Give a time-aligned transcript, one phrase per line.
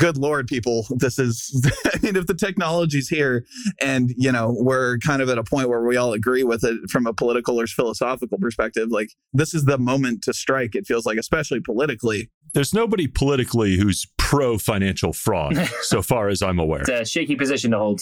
[0.00, 3.44] good lord people this is i mean if the technology's here
[3.82, 6.88] and you know we're kind of at a point where we all agree with it
[6.88, 11.04] from a political or philosophical perspective like this is the moment to strike it feels
[11.04, 12.30] like especially politically.
[12.54, 16.80] There's nobody politically who's pro financial fraud so far as i'm aware.
[16.80, 18.00] It's a shaky position to hold.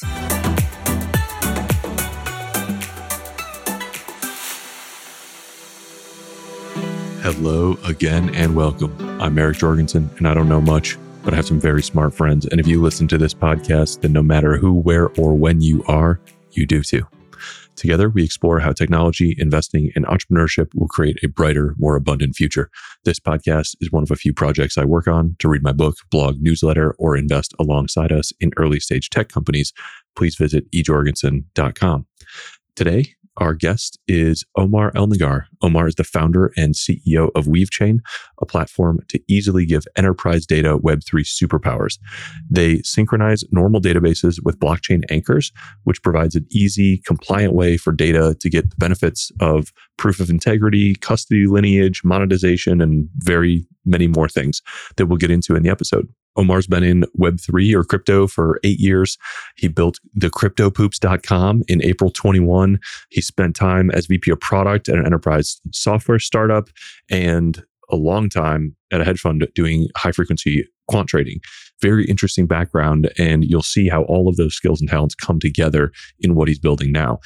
[7.23, 8.97] Hello again and welcome.
[9.21, 12.47] I'm Eric Jorgenson, and I don't know much, but I have some very smart friends.
[12.47, 15.85] And if you listen to this podcast, then no matter who, where, or when you
[15.85, 16.21] are,
[16.53, 17.07] you do too.
[17.79, 22.71] Together, we explore how technology, investing, and entrepreneurship will create a brighter, more abundant future.
[23.05, 25.37] This podcast is one of a few projects I work on.
[25.39, 29.73] To read my book, blog, newsletter, or invest alongside us in early stage tech companies,
[30.17, 32.07] please visit ejorgenson.com.
[32.75, 35.45] Today, our guest is Omar ElNaggar.
[35.63, 38.01] Omar is the founder and CEO of Weavechain,
[38.41, 41.99] a platform to easily give enterprise data Web3 superpowers.
[42.51, 45.53] They synchronize normal databases with blockchain anchors,
[45.85, 50.31] which provides an easy, compliant way for data to get the benefits of proof of
[50.31, 54.63] integrity, custody lineage, monetization, and very many more things
[54.97, 56.09] that we'll get into in the episode.
[56.39, 59.19] Omar's been in Web3 or crypto for eight years.
[59.57, 62.79] He built the cryptopoops.com in April 21.
[63.11, 66.71] He spent time as VP of product at an enterprise software startup
[67.11, 71.41] and a long time at a hedge fund doing high frequency quant trading.
[71.81, 75.93] Very interesting background, and you'll see how all of those skills and talents come together
[76.19, 77.21] in what he's building now.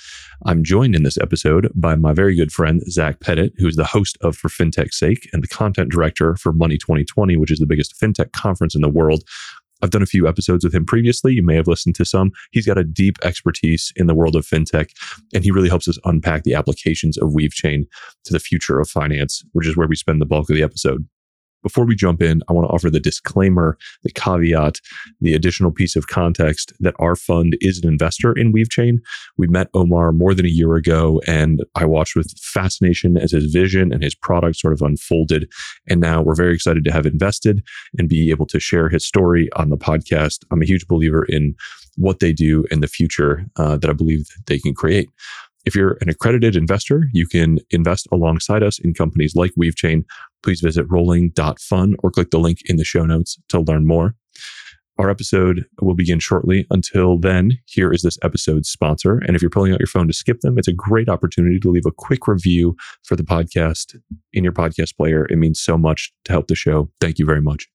[0.45, 4.19] I'm joined in this episode by my very good friend, Zach Pettet, who's the host
[4.21, 8.33] of For FinTech's Sake and the content director for Money20/20, which is the biggest fintech
[8.33, 9.25] conference in the world.
[9.81, 11.33] I've done a few episodes with him previously.
[11.33, 12.31] You may have listened to some.
[12.53, 14.91] He's got a deep expertise in the world of fintech,
[15.35, 17.87] and he really helps us unpack the applications of Weavechain
[18.25, 21.05] to the future of finance, which is where we spend the bulk of the episode.
[21.63, 24.81] Before we jump in, I want to offer the disclaimer, the caveat,
[25.21, 28.99] the additional piece of context that our fund is an investor in Weavechain.
[29.37, 33.53] We met Omar more than a year ago, and I watched with fascination as his
[33.53, 35.51] vision and his product sort of unfolded.
[35.89, 37.63] And now we're very excited to have invested
[37.99, 40.45] and be able to share his story on the podcast.
[40.51, 41.55] I'm a huge believer in
[41.97, 45.09] what they do in the future uh, that I believe they can create.
[45.65, 50.05] If you're an accredited investor, you can invest alongside us in companies like Weavechain.
[50.43, 54.15] Please visit rolling.fun or click the link in the show notes to learn more.
[54.99, 56.67] Our episode will begin shortly.
[56.71, 59.19] Until then, here is this episode's sponsor.
[59.27, 61.71] And if you're pulling out your phone to skip them, it's a great opportunity to
[61.71, 63.97] leave a quick review for the podcast
[64.33, 65.27] in your podcast player.
[65.31, 66.91] It means so much to help the show.
[67.01, 67.69] Thank you very much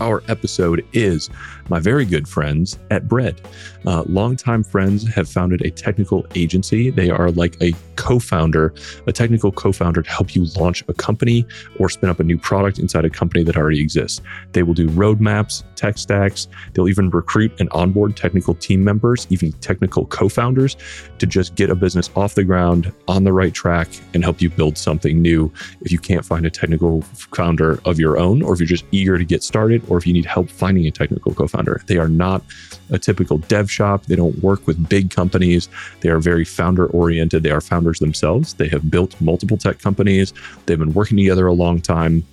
[0.00, 1.30] our episode is
[1.68, 3.40] my very good friends at Bread.
[3.86, 6.90] Uh, longtime friends have founded a technical agency.
[6.90, 8.74] They are like a co founder,
[9.06, 11.46] a technical co founder to help you launch a company
[11.78, 14.20] or spin up a new product inside a company that already exists.
[14.52, 16.48] They will do roadmaps, tech stacks.
[16.72, 20.76] They'll even recruit and onboard technical team members, even technical co founders,
[21.18, 24.50] to just get a business off the ground on the right track and help you
[24.50, 27.02] build something new if you can't find a technical
[27.34, 30.12] founder of your own or if you're just eager to get started or if you
[30.12, 31.82] need help finding a technical co founder.
[31.86, 32.42] They are not
[32.90, 34.06] a typical dev shop.
[34.06, 35.68] They don't work with big companies.
[36.00, 37.42] They are very founder oriented.
[37.42, 38.54] They are founders themselves.
[38.54, 40.32] They have built multiple tech companies.
[40.66, 42.24] They've been working together a long time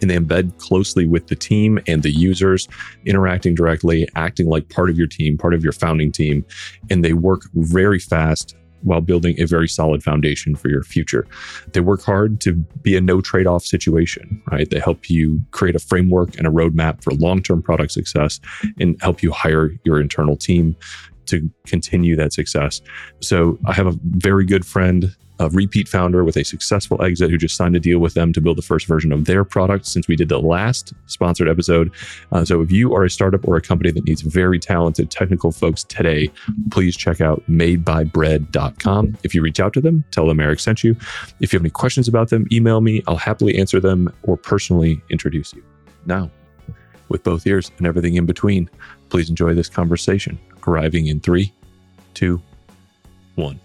[0.00, 2.68] and they embed closely with the team and the users,
[3.04, 6.44] interacting directly, acting like part of your team, part of your founding team.
[6.90, 11.26] And they work very fast while building a very solid foundation for your future.
[11.72, 14.68] They work hard to be a no trade off situation, right?
[14.68, 18.40] They help you create a framework and a roadmap for long term product success
[18.78, 20.76] and help you hire your internal team
[21.26, 22.80] to continue that success.
[23.20, 27.38] So I have a very good friend a repeat founder with a successful exit who
[27.38, 30.08] just signed a deal with them to build the first version of their product since
[30.08, 31.92] we did the last sponsored episode.
[32.32, 35.52] Uh, so if you are a startup or a company that needs very talented technical
[35.52, 36.30] folks today,
[36.70, 39.16] please check out madebybread.com.
[39.22, 40.96] If you reach out to them, tell them Eric sent you.
[41.40, 43.02] If you have any questions about them, email me.
[43.06, 45.62] I'll happily answer them or personally introduce you.
[46.06, 46.30] Now,
[47.08, 48.68] with both ears and everything in between,
[49.08, 51.52] please enjoy this conversation arriving in three,
[52.12, 52.42] two,
[53.36, 53.58] one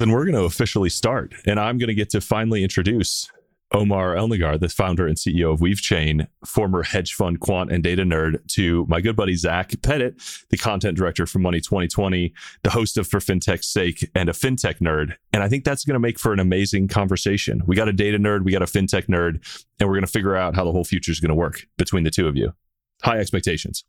[0.00, 1.34] then we're going to officially start.
[1.46, 3.30] And I'm going to get to finally introduce
[3.72, 8.44] Omar ElNaggar, the founder and CEO of Weavechain, former hedge fund quant and data nerd,
[8.54, 12.32] to my good buddy Zach Pettet, the content director for Money20/20,
[12.64, 15.16] the host of For FinTech's Sake, and a fintech nerd.
[15.32, 17.60] And I think that's going to make for an amazing conversation.
[17.66, 19.46] We got a data nerd, we got a fintech nerd,
[19.78, 22.04] and we're going to figure out how the whole future is going to work between
[22.04, 22.54] the two of you.
[23.02, 23.84] High expectations.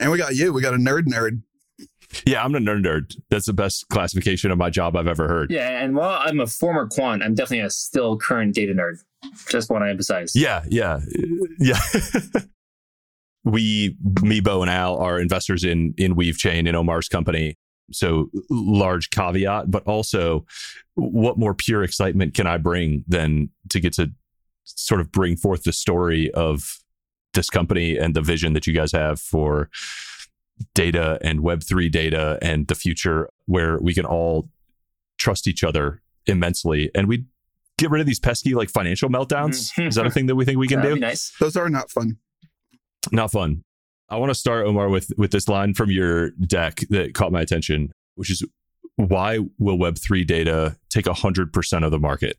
[0.00, 0.52] And we got you.
[0.54, 1.42] We got a nerd nerd.
[2.26, 3.16] Yeah, I'm a nerd nerd.
[3.30, 5.50] That's the best classification of my job I've ever heard.
[5.50, 8.96] Yeah, and while I'm a former quant, I'm definitely a still current data nerd.
[9.48, 10.32] Just want to emphasize.
[10.34, 11.00] Yeah, yeah,
[11.58, 11.80] yeah.
[13.44, 17.56] we, me, Bo, and Al are investors in in Weavechain in Omar's company.
[17.92, 20.46] So large caveat, but also,
[20.94, 24.12] what more pure excitement can I bring than to get to
[24.64, 26.78] sort of bring forth the story of
[27.34, 29.70] this company and the vision that you guys have for
[30.74, 34.48] data and Web3 data and the future where we can all
[35.18, 37.24] trust each other immensely and we
[37.78, 39.72] get rid of these pesky like financial meltdowns.
[39.72, 39.88] Mm-hmm.
[39.88, 40.96] Is that a thing that we think we can do?
[40.96, 41.32] nice.
[41.40, 42.18] Those are not fun.
[43.10, 43.64] Not fun.
[44.08, 47.40] I want to start Omar with with this line from your deck that caught my
[47.40, 48.44] attention, which is
[48.96, 52.36] why will Web3 data take 100% of the market?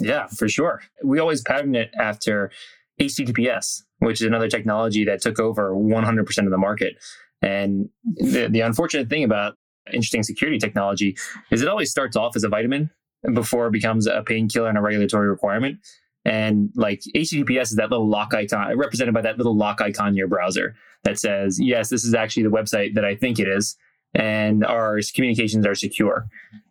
[0.00, 0.82] Yeah, for sure.
[1.04, 2.50] We always pattern it after
[3.00, 6.94] HTTPS, which is another technology that took over 100% of the market.
[7.40, 9.56] And the, the unfortunate thing about
[9.92, 11.16] interesting security technology
[11.50, 12.90] is it always starts off as a vitamin
[13.34, 15.78] before it becomes a painkiller and a regulatory requirement.
[16.24, 20.14] And like HTTPS is that little lock icon represented by that little lock icon in
[20.14, 23.76] your browser that says, yes, this is actually the website that I think it is.
[24.14, 26.26] And our communications are secure.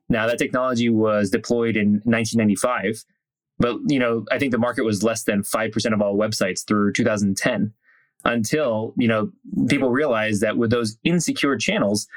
[0.07, 3.03] Now that technology was deployed in 1995,
[3.61, 6.93] but you know, I think the market was less than 5% of all websites through
[6.93, 7.73] 2010
[8.25, 9.31] until, you know,
[9.67, 12.07] people realized that with those insecure channels,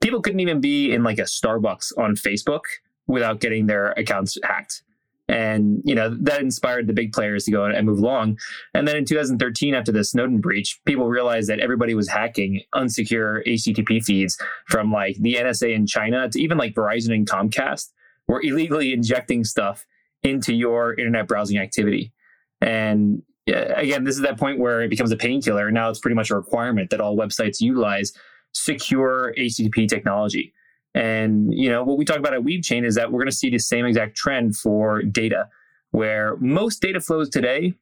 [0.00, 2.62] people couldn't even be in like a Starbucks on Facebook
[3.06, 4.82] without getting their accounts hacked.
[5.28, 8.38] And, you know, that inspired the big players to go and move along.
[8.74, 13.46] And then in 2013, after the Snowden breach, people realized that everybody was hacking unsecure
[13.46, 17.90] HTTP feeds from like the NSA in China to even like Verizon and Comcast
[18.28, 19.86] were illegally injecting stuff
[20.22, 22.12] into your internet browsing activity.
[22.60, 25.70] And again, this is that point where it becomes a painkiller.
[25.70, 28.12] Now it's pretty much a requirement that all websites utilize
[28.52, 30.52] secure HTTP technology.
[30.94, 33.50] And you know what we talk about at Weavechain is that we're going to see
[33.50, 35.48] the same exact trend for data,
[35.90, 37.74] where most data flows today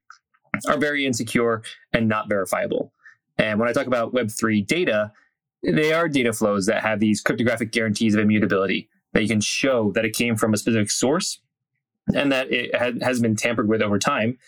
[0.68, 1.62] are very insecure
[1.92, 2.92] and not verifiable.
[3.36, 5.12] And when I talk about Web3 data,
[5.62, 9.90] they are data flows that have these cryptographic guarantees of immutability that you can show
[9.92, 11.40] that it came from a specific source
[12.14, 14.38] and that it had, has been tampered with over time,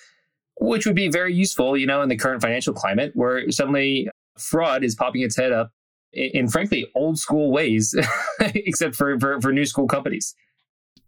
[0.61, 4.09] which would be very useful, you know, in the current financial climate where suddenly
[4.39, 5.71] fraud is popping its head up
[6.13, 7.95] in, in frankly old school ways,
[8.41, 10.35] except for, for for new school companies.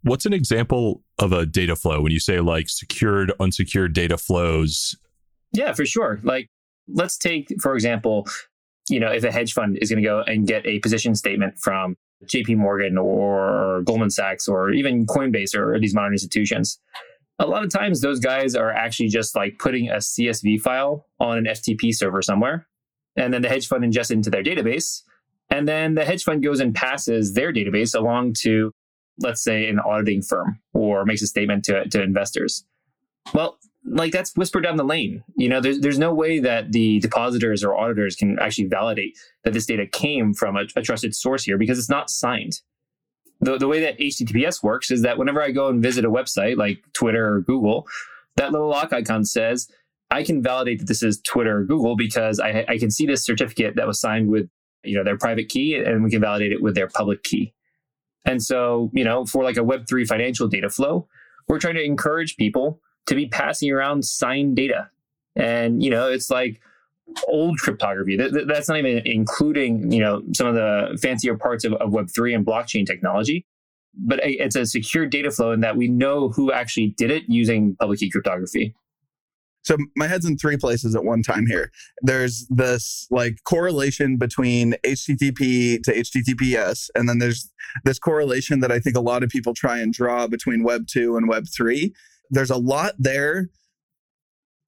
[0.03, 4.95] What's an example of a data flow when you say like secured, unsecured data flows?
[5.51, 6.19] Yeah, for sure.
[6.21, 6.47] Like,
[6.87, 8.27] let's take, for example,
[8.87, 11.57] you know, if a hedge fund is going to go and get a position statement
[11.57, 16.79] from JP Morgan or Goldman Sachs or even Coinbase or these modern institutions,
[17.39, 21.37] a lot of times those guys are actually just like putting a CSV file on
[21.37, 22.67] an FTP server somewhere.
[23.17, 25.01] And then the hedge fund ingests it into their database.
[25.49, 28.71] And then the hedge fund goes and passes their database along to,
[29.19, 32.65] let's say, an auditing firm or makes a statement to, to investors.
[33.33, 35.23] Well, like that's whispered down the lane.
[35.37, 39.53] You know, there's there's no way that the depositors or auditors can actually validate that
[39.53, 42.61] this data came from a, a trusted source here because it's not signed.
[43.41, 46.57] The, the way that HTTPS works is that whenever I go and visit a website
[46.57, 47.85] like Twitter or Google,
[48.37, 49.67] that little lock icon says,
[50.09, 53.25] I can validate that this is Twitter or Google because I, I can see this
[53.25, 54.49] certificate that was signed with
[54.83, 57.53] you know their private key and we can validate it with their public key.
[58.23, 61.07] And so, you know, for like a Web3 financial data flow,
[61.47, 64.89] we're trying to encourage people to be passing around signed data.
[65.35, 66.61] And, you know, it's like
[67.27, 68.17] old cryptography.
[68.17, 72.35] That, that's not even including, you know, some of the fancier parts of, of Web3
[72.35, 73.45] and blockchain technology.
[73.97, 77.75] But it's a secure data flow in that we know who actually did it using
[77.77, 78.75] public key cryptography.
[79.65, 81.71] So my head's in three places at one time here.
[82.01, 87.51] There's this like correlation between HTTP to HTTPS, and then there's
[87.83, 91.17] this correlation that I think a lot of people try and draw between Web 2
[91.17, 91.91] and Web 3
[92.29, 93.49] there's a lot there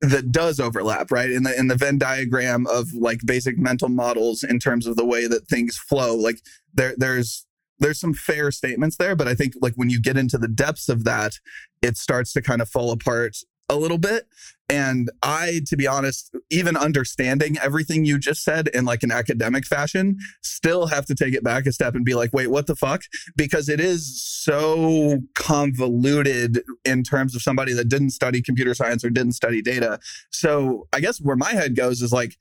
[0.01, 1.31] that does overlap right?
[1.31, 5.05] In the in the venn diagram of like basic mental models in terms of the
[5.05, 6.39] way that things flow like
[6.73, 7.45] there there's
[7.79, 10.89] there's some fair statements there but i think like when you get into the depths
[10.89, 11.33] of that
[11.81, 13.37] it starts to kind of fall apart
[13.69, 14.27] a little bit.
[14.69, 19.65] And I, to be honest, even understanding everything you just said in like an academic
[19.65, 22.75] fashion, still have to take it back a step and be like, wait, what the
[22.75, 23.03] fuck?
[23.37, 29.09] Because it is so convoluted in terms of somebody that didn't study computer science or
[29.09, 29.99] didn't study data.
[30.31, 32.37] So I guess where my head goes is like,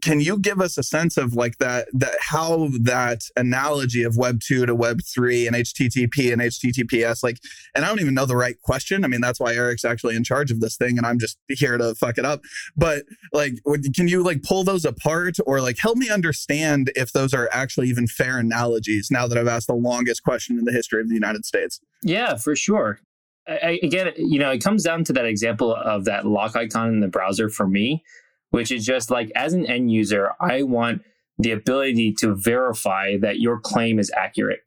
[0.00, 4.40] can you give us a sense of like that that how that analogy of web
[4.40, 7.38] 2 to web 3 and http and https like
[7.74, 9.04] and i don't even know the right question.
[9.04, 11.76] I mean that's why eric's actually in charge of this thing and i'm just here
[11.76, 12.40] to fuck it up.
[12.76, 13.54] But like
[13.94, 17.88] can you like pull those apart or like help me understand if those are actually
[17.88, 21.14] even fair analogies now that i've asked the longest question in the history of the
[21.14, 21.80] united states?
[22.02, 23.00] Yeah for sure.
[23.46, 27.00] I, again you know it comes down to that example of that lock icon in
[27.00, 28.02] the browser for me
[28.52, 31.02] which is just like as an end user, I want
[31.38, 34.60] the ability to verify that your claim is accurate.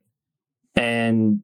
[0.76, 1.42] And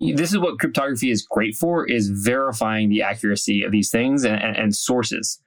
[0.00, 4.40] this is what cryptography is great for is verifying the accuracy of these things and,
[4.40, 5.40] and, and sources.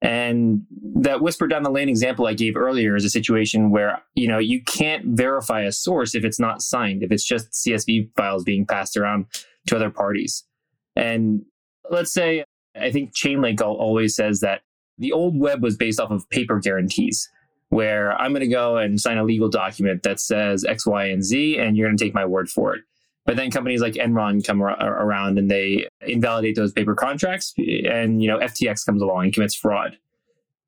[0.00, 0.62] And
[0.96, 4.38] that whisper down the lane example I gave earlier is a situation where, you know,
[4.38, 8.66] you can't verify a source if it's not signed, if it's just CSV files being
[8.66, 9.26] passed around
[9.66, 10.44] to other parties.
[10.94, 11.42] And
[11.90, 12.44] let's say,
[12.78, 14.60] I think Chainlink always says that
[14.98, 17.30] the old web was based off of paper guarantees,
[17.68, 21.24] where I'm going to go and sign a legal document that says X, Y, and
[21.24, 22.82] Z, and you're going to take my word for it.
[23.26, 28.28] But then companies like Enron come around and they invalidate those paper contracts, and you
[28.28, 29.98] know FTX comes along and commits fraud.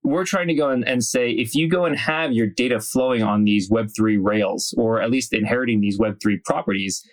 [0.02, 3.22] We're trying to go and, and say if you go and have your data flowing
[3.22, 7.06] on these Web three rails, or at least inheriting these Web three properties,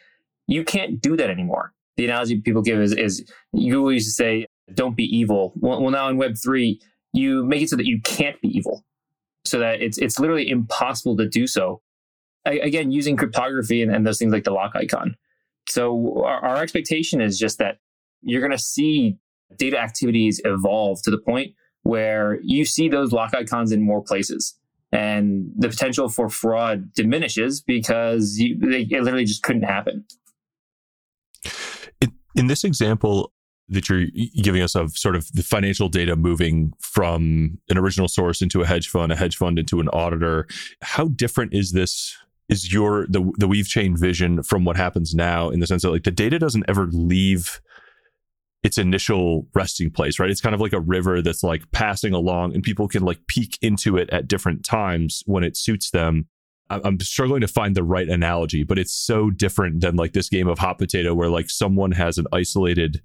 [0.48, 1.74] you can't do that anymore.
[1.98, 6.08] The analogy people give is, is you always say, "Don't be evil." Well, well, now
[6.08, 6.80] in Web three,
[7.14, 8.86] you make it so that you can't be evil,
[9.46, 11.82] so that it's it's literally impossible to do so.
[12.46, 15.16] I, again, using cryptography and, and those things like the lock icon
[15.68, 17.78] so our, our expectation is just that
[18.22, 19.18] you're going to see
[19.58, 21.54] data activities evolve to the point
[21.84, 24.58] where you see those lock icons in more places
[24.92, 30.06] and the potential for fraud diminishes because you, it literally just couldn't happen.
[32.00, 33.33] In, in this example
[33.70, 34.08] that you're
[34.42, 38.66] giving us of sort of the financial data moving from an original source into a
[38.66, 40.48] hedge fund, a hedge fund into an auditor,
[40.82, 42.16] how different is this
[42.50, 46.04] is your the the Weavechain vision from what happens now in the sense that like
[46.04, 47.62] the data doesn't ever leave
[48.64, 50.30] its initial resting place, right?
[50.30, 53.58] It's kind of like a river that's like passing along and people can like peek
[53.62, 56.28] into it at different times when it suits them.
[56.70, 60.48] I'm struggling to find the right analogy, but it's so different than like this game
[60.48, 63.02] of hot potato where like someone has an isolated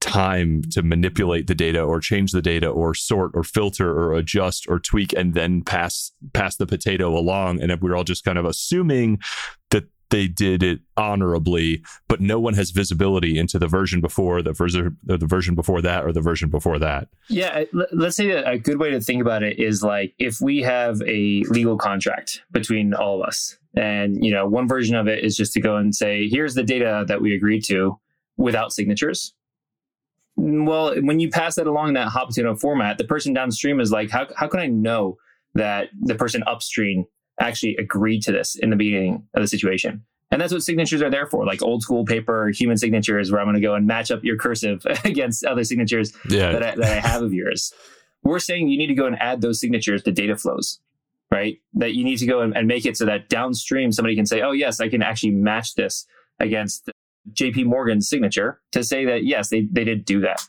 [0.00, 4.66] time to manipulate the data or change the data or sort or filter or adjust
[4.68, 7.60] or tweak and then pass pass the potato along.
[7.60, 9.18] And if we're all just kind of assuming
[9.70, 14.52] that they did it honorably but no one has visibility into the version before the
[14.52, 17.08] version the version before that or the version before that.
[17.28, 20.62] Yeah let's say that a good way to think about it is like if we
[20.62, 25.24] have a legal contract between all of us and you know one version of it
[25.24, 27.98] is just to go and say here's the data that we agreed to
[28.36, 29.34] without signatures
[30.38, 34.08] well, when you pass that along that hot potato format, the person downstream is like,
[34.08, 35.16] how, how can I know
[35.54, 37.06] that the person upstream
[37.40, 40.04] actually agreed to this in the beginning of the situation?
[40.30, 43.46] And that's what signatures are there for, like old school paper human signatures, where I'm
[43.46, 46.52] going to go and match up your cursive against other signatures yeah.
[46.52, 47.72] that, I, that I have of yours.
[48.22, 50.78] We're saying you need to go and add those signatures to data flows,
[51.32, 51.58] right?
[51.74, 54.42] That you need to go and, and make it so that downstream somebody can say,
[54.42, 56.06] oh, yes, I can actually match this
[56.38, 56.90] against
[57.32, 60.40] JP Morgan's signature to say that yes, they, they did do that.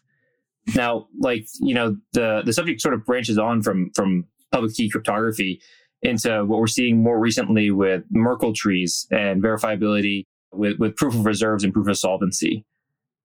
[0.76, 4.90] Now, like, you know, the, the subject sort of branches on from, from public key
[4.90, 5.62] cryptography
[6.02, 11.26] into what we're seeing more recently with Merkle trees and verifiability with, with proof of
[11.26, 12.66] reserves and proof of solvency.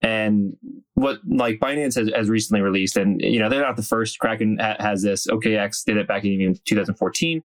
[0.03, 0.57] And
[0.95, 4.19] what like Binance has, has recently released, and you know, they're not the first.
[4.19, 5.27] Kraken ha- has this.
[5.27, 7.43] OKX did it back in 2014.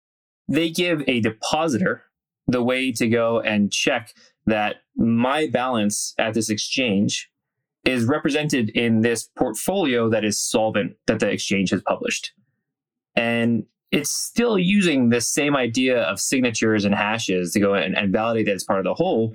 [0.49, 2.05] They give a depositor
[2.47, 4.13] the way to go and check
[4.47, 7.31] that my balance at this exchange
[7.85, 12.33] is represented in this portfolio that is solvent that the exchange has published.
[13.17, 18.13] And it's still using this same idea of signatures and hashes to go and, and
[18.13, 19.35] validate that it's part of the whole.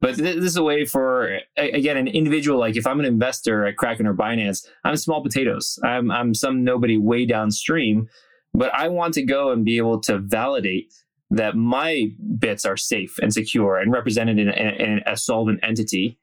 [0.00, 3.76] But this is a way for, again, an individual, like if I'm an investor at
[3.76, 5.78] Kraken or Binance, I'm small potatoes.
[5.82, 8.08] I'm, I'm some nobody way downstream,
[8.52, 10.92] but I want to go and be able to validate
[11.30, 16.18] that my bits are safe and secure and represented in, in, in a solvent entity.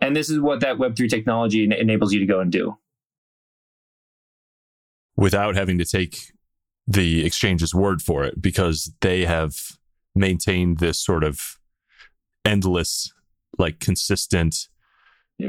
[0.00, 2.76] And this is what that Web3 technology enables you to go and do.
[5.16, 6.32] Without having to take
[6.86, 9.56] the exchange's word for it, because they have
[10.14, 11.58] maintained this sort of
[12.44, 13.12] endless,
[13.58, 14.68] like consistent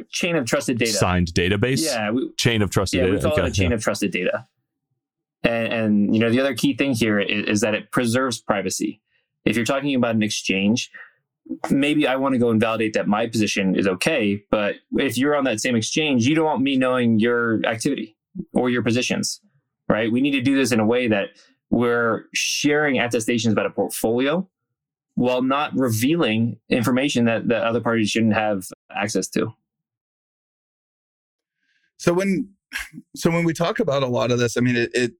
[0.09, 1.83] chain of trusted data, signed database.
[1.85, 3.15] Yeah, we, chain of trusted yeah, data.
[3.15, 3.75] we call okay, it a chain yeah.
[3.75, 4.45] of trusted data.
[5.43, 9.01] And, and, you know, the other key thing here is, is that it preserves privacy.
[9.45, 10.91] If you're talking about an exchange,
[11.69, 14.43] maybe I want to go and validate that my position is okay.
[14.51, 18.17] But if you're on that same exchange, you don't want me knowing your activity
[18.53, 19.41] or your positions,
[19.87, 20.11] right?
[20.11, 21.29] We need to do this in a way that
[21.69, 24.47] we're sharing attestations about a portfolio
[25.15, 29.53] while not revealing information that, that other parties shouldn't have access to.
[31.97, 32.49] So when
[33.15, 35.13] so when we talk about a lot of this, I mean it, it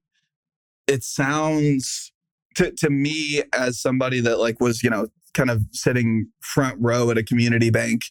[0.88, 2.12] it sounds
[2.56, 7.12] to, to me as somebody that like was you know kind of sitting front row
[7.12, 8.02] at a community bank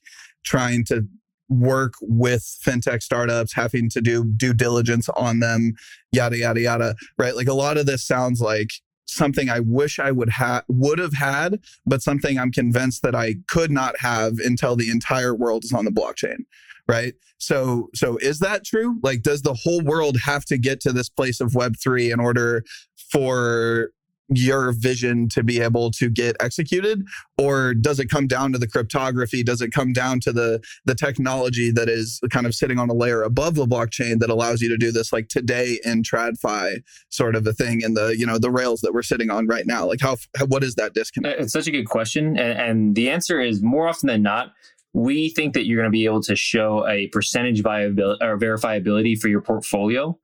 [0.45, 1.07] trying to
[1.49, 5.75] work with fintech startups, having to do due diligence on them,
[6.13, 6.95] yada yada yada.
[7.19, 7.37] Right?
[7.37, 8.71] Like a lot of this sounds like
[9.07, 13.37] something I wish I would have would have had, but something I'm convinced that I
[13.49, 16.45] could not have until the entire world is on the blockchain.
[16.89, 17.15] Right.
[17.39, 18.99] So so is that true?
[19.03, 22.21] Like does the whole world have to get to this place of web three in
[22.21, 22.65] order
[23.11, 23.91] for
[24.29, 27.07] your vision to be able to get executed
[27.39, 30.95] or does it come down to the cryptography does it come down to the the
[30.95, 34.69] technology that is kind of sitting on a layer above the blockchain that allows you
[34.69, 38.39] to do this like today in tradfi sort of a thing in the you know
[38.39, 41.41] the rails that we're sitting on right now like how, how what is that disconnect
[41.41, 44.53] it's such a good question and, and the answer is more often than not
[44.97, 49.19] we think that you're going to be able to show a percentage viability or verifiability
[49.19, 50.19] for your portfolio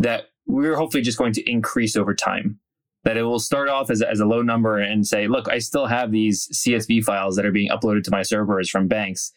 [0.00, 2.60] that we're hopefully just going to increase over time
[3.04, 5.86] that it will start off as, as a low number and say, look, I still
[5.86, 9.32] have these CSV files that are being uploaded to my servers from banks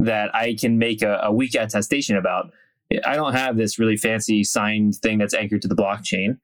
[0.00, 2.50] that I can make a, a weak attestation about.
[3.04, 6.38] I don't have this really fancy signed thing that's anchored to the blockchain.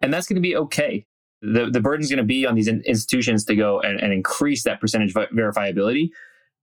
[0.00, 1.06] And that's going to be okay.
[1.40, 4.12] The, the burden is going to be on these in, institutions to go and, and
[4.12, 6.10] increase that percentage verifiability.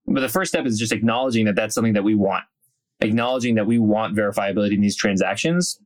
[0.09, 2.43] But the first step is just acknowledging that that's something that we want,
[2.99, 5.79] acknowledging that we want verifiability in these transactions.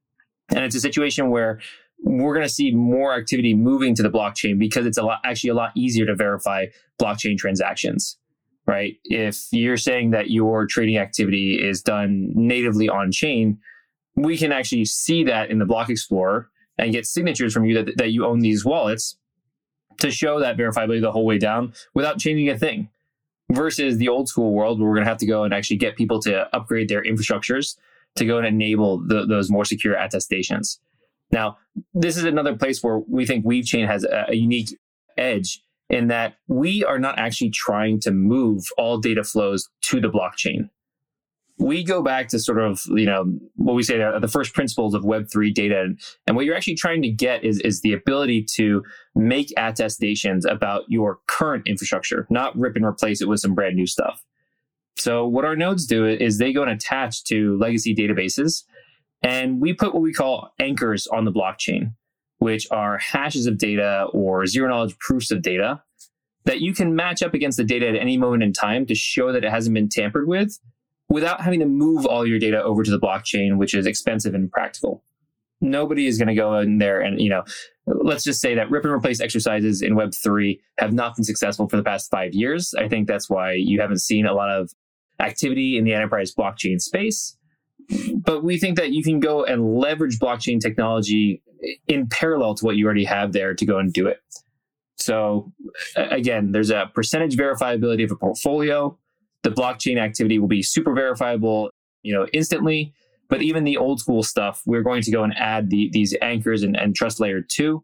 [0.50, 1.60] And it's a situation where
[2.04, 5.50] we're going to see more activity moving to the blockchain because it's a lot, actually
[5.50, 6.68] a lot easier to verify
[7.02, 8.18] blockchain transactions,
[8.66, 8.96] right?
[9.06, 13.60] If you're saying that your trading activity is done natively on chain,
[14.16, 17.98] we can actually see that in the block explorer and get signatures from you that,
[17.98, 19.18] that you own these wallets
[20.00, 22.90] to show that verifiability the whole way down without changing a thing
[23.54, 25.96] versus the old school world where we're going to have to go and actually get
[25.96, 27.78] people to upgrade their infrastructures
[28.16, 30.80] to go and enable the, those more secure attestations.
[31.32, 31.58] Now,
[31.94, 34.78] this is another place where we think Weavechain has a, a unique
[35.18, 40.10] edge in that we are not actually trying to move all data flows to the
[40.10, 40.70] blockchain.
[41.60, 44.94] We go back to sort of, you know, what we say uh, the first principles
[44.94, 45.94] of Web3 data.
[46.26, 48.84] And what you're actually trying to get is, is the ability to
[49.16, 53.86] make attestations about your current infrastructure, not rip and replace it with some brand new
[53.86, 54.24] stuff.
[54.98, 58.64] So what our nodes do is they go and attach to legacy databases
[59.24, 61.94] and we put what we call anchors on the blockchain,
[62.40, 65.82] which are hashes of data or zero knowledge proofs of data
[66.46, 69.32] that you can match up against the data at any moment in time to show
[69.32, 70.60] that it hasn't been tampered with
[71.14, 74.52] without having to move all your data over to the blockchain, which is expensive and
[74.52, 75.04] practical.
[75.62, 77.44] Nobody is going to go in there and, you know,
[77.86, 81.78] let's just say that rip and replace exercises in Web3 have not been successful for
[81.78, 82.74] the past five years.
[82.78, 84.72] I think that's why you haven't seen a lot of
[85.20, 87.38] activity in the enterprise blockchain space
[88.16, 91.42] but we think that you can go and leverage blockchain technology
[91.88, 94.20] in parallel to what you already have there to go and do it.
[94.98, 95.52] So
[95.96, 98.98] again, there's a percentage verifiability of a portfolio.
[99.44, 101.70] The blockchain activity will be super verifiable,
[102.02, 102.94] you know, instantly.
[103.30, 106.64] But even the old school stuff, we're going to go and add the, these anchors
[106.64, 107.84] and, and trust layer two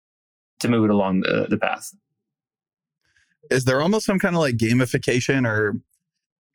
[0.60, 1.94] to move it along the, the path.
[3.50, 5.82] Is there almost some kind of like gamification or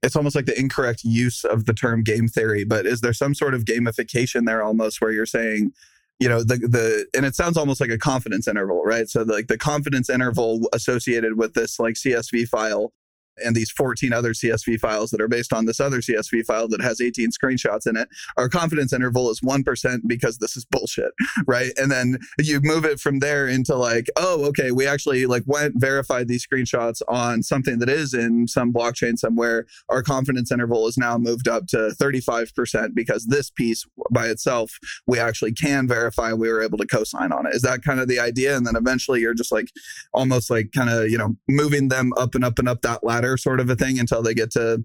[0.05, 3.35] it's almost like the incorrect use of the term game theory, but is there some
[3.35, 5.73] sort of gamification there almost where you're saying,
[6.21, 9.09] you know, the the and it sounds almost like a confidence interval, right?
[9.09, 12.93] So the, like the confidence interval associated with this like CSV file
[13.43, 16.81] and these 14 other CSV files that are based on this other CSV file that
[16.81, 21.13] has 18 screenshots in it, our confidence interval is 1% because this is bullshit,
[21.47, 21.73] right?
[21.77, 25.75] And then you move it from there into like, oh, okay, we actually like went
[25.77, 29.67] verified these screenshots on something that is in some blockchain somewhere.
[29.89, 35.19] Our confidence interval is now moved up to 35% because this piece by itself, we
[35.19, 37.55] actually can verify we were able to co-sign on it.
[37.55, 38.57] Is that kind of the idea?
[38.57, 39.69] And then eventually you're just like
[40.13, 43.24] almost like kind of, you know, moving them up and up and up that ladder
[43.37, 44.85] sort of a thing until they get to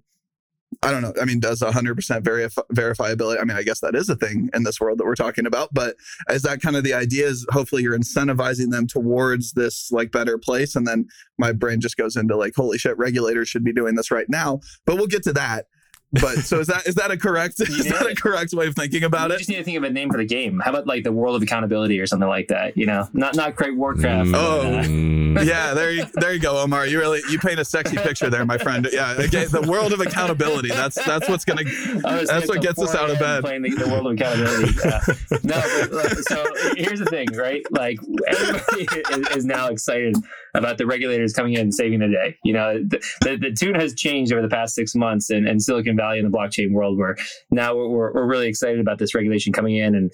[0.83, 1.13] I don't know.
[1.19, 1.73] I mean, does 100%
[2.21, 3.41] verif- verifiability?
[3.41, 5.69] I mean, I guess that is a thing in this world that we're talking about.
[5.73, 5.95] But
[6.29, 7.27] is that kind of the idea?
[7.27, 11.97] Is hopefully you're incentivizing them towards this like better place, and then my brain just
[11.97, 14.59] goes into like, holy shit, regulators should be doing this right now.
[14.85, 15.65] But we'll get to that.
[16.11, 19.03] But so is that is that a correct is that a correct way of thinking
[19.03, 19.37] about you it?
[19.39, 20.59] just need to think of a name for the game.
[20.59, 22.75] How about like the world of accountability or something like that?
[22.75, 24.29] You know, not not quite Warcraft.
[24.29, 25.35] Mm.
[25.37, 25.75] Oh, yeah.
[25.75, 26.87] There you there you go, Omar.
[26.87, 28.87] You really you paint a sexy picture there, my friend.
[28.91, 30.69] Yeah, again, the world of accountability.
[30.69, 31.63] That's that's what's gonna
[32.01, 33.43] that's what gets us out of bed.
[33.43, 34.73] Playing the, the world of accountability.
[34.83, 35.01] Yeah.
[35.43, 36.43] no, but, so
[36.75, 37.61] here's the thing, right?
[37.71, 40.15] Like everybody is, is now excited
[40.53, 42.37] about the regulators coming in and saving the day.
[42.43, 45.61] You know, the, the, the tune has changed over the past six months, and, and
[45.61, 47.15] Silicon Valley in the blockchain world where
[47.51, 50.11] now we're, we're really excited about this regulation coming in and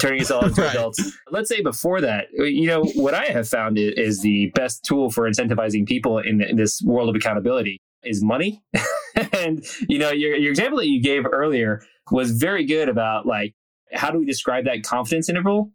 [0.00, 0.74] turning us all into right.
[0.74, 1.16] adults.
[1.30, 5.10] Let's say before that, uh, you know, what I have found is, the best tool
[5.10, 8.62] for incentivizing people in, in this world of accountability is money.
[9.32, 13.54] and, you know, your, your example that you gave earlier was very good about like,
[13.92, 15.72] how do we describe that confidence interval?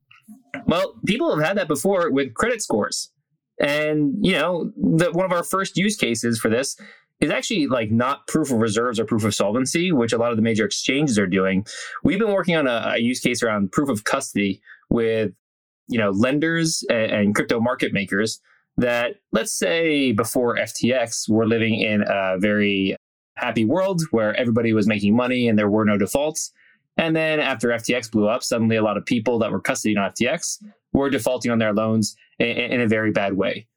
[0.66, 3.12] Well, people have had that before with credit scores.
[3.60, 6.78] And, you know, the, one of our first use cases for this
[7.20, 10.38] is actually like not proof of reserves or proof of solvency, which a lot of
[10.38, 11.66] the major exchanges are doing.
[12.04, 15.32] We've been working on a, a use case around proof of custody with,
[15.88, 18.40] you know, lenders and, and crypto market makers
[18.78, 22.96] that let's say before FTX, we're living in a very
[23.36, 26.52] happy world where everybody was making money and there were no defaults.
[26.98, 30.12] And then after FTX blew up, suddenly a lot of people that were custodying on
[30.12, 33.68] FTX were defaulting on their loans in, in, a very bad way.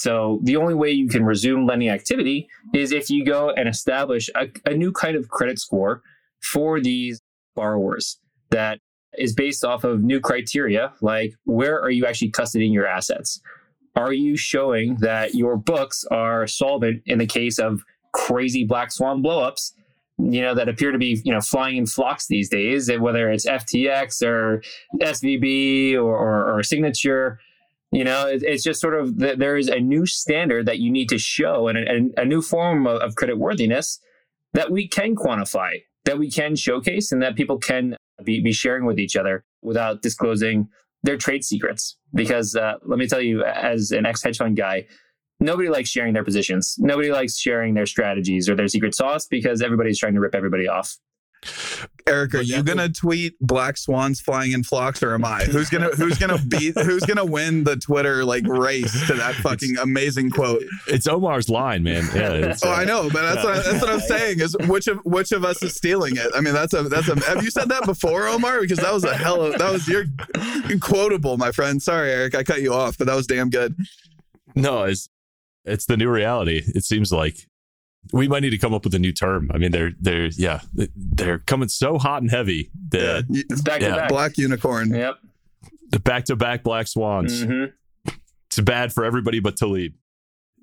[0.00, 4.30] So the only way you can resume lending activity is if you go and establish
[4.34, 6.00] a, a new kind of credit score
[6.42, 7.20] for these
[7.54, 8.80] borrowers that
[9.18, 13.42] is based off of new criteria, like where are you actually custodying your assets?
[13.94, 17.84] Are you showing that your books are solvent in the case of
[18.14, 19.72] crazy black swan blowups?
[20.18, 23.46] You know that appear to be you know flying in flocks these days, whether it's
[23.46, 24.62] FTX or
[24.98, 27.38] SVB or, or, or Signature.
[27.92, 30.90] You know, it, it's just sort of that there is a new standard that you
[30.90, 33.98] need to show and a, new form of, of credit worthiness
[34.52, 38.84] that we can quantify, that we can showcase, and that people can be, be sharing
[38.84, 40.68] with each other without disclosing
[41.02, 41.96] their trade secrets.
[42.14, 44.86] Because uh, let me tell you, as an ex hedge fund guy,
[45.40, 46.76] nobody likes sharing their positions.
[46.78, 50.68] Nobody likes sharing their strategies or their secret sauce because everybody's trying to rip everybody
[50.68, 50.96] off.
[52.06, 55.44] Eric, are you gonna tweet black swans flying in flocks, or am I?
[55.44, 56.76] Who's gonna Who's gonna beat?
[56.76, 60.62] Who's gonna win the Twitter like race to that fucking amazing quote?
[60.86, 62.04] It's Omar's line, man.
[62.14, 62.54] Yeah.
[62.64, 64.40] oh, uh, I know, but that's what, that's what I'm saying.
[64.40, 66.30] Is which of which of us is stealing it?
[66.34, 67.18] I mean, that's a that's a.
[67.24, 68.60] Have you said that before, Omar?
[68.60, 70.04] Because that was a hell of that was your
[70.80, 71.82] quotable, my friend.
[71.82, 73.74] Sorry, Eric, I cut you off, but that was damn good.
[74.54, 75.08] No, it's
[75.64, 76.62] it's the new reality.
[76.74, 77.46] It seems like
[78.12, 79.50] we might need to come up with a new term.
[79.52, 82.70] I mean, they're they're yeah, they're coming so hot and heavy.
[82.88, 83.90] The, yeah, it's back yeah.
[83.90, 84.08] to back.
[84.08, 84.92] Black unicorn.
[84.92, 85.18] Yep.
[85.90, 87.44] The back to back black swans.
[87.44, 88.12] Mm-hmm.
[88.46, 89.92] It's bad for everybody but Taleb.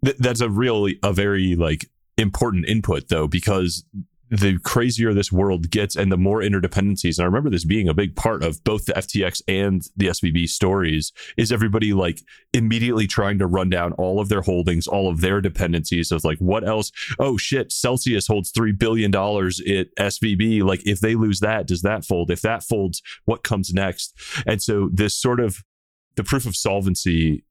[0.04, 3.86] Th- that's a really a very like important input though because
[4.30, 7.94] the crazier this world gets and the more interdependencies and i remember this being a
[7.94, 12.22] big part of both the ftx and the svb stories is everybody like
[12.54, 16.38] immediately trying to run down all of their holdings all of their dependencies of like
[16.40, 16.92] what else?
[17.20, 22.06] Oh shit celsius holds $3 billion at svb like if they lose that does that
[22.06, 22.30] fold?
[22.30, 24.14] If that folds what comes next?
[24.46, 25.64] And so this sort of
[26.16, 27.44] the proof of solvency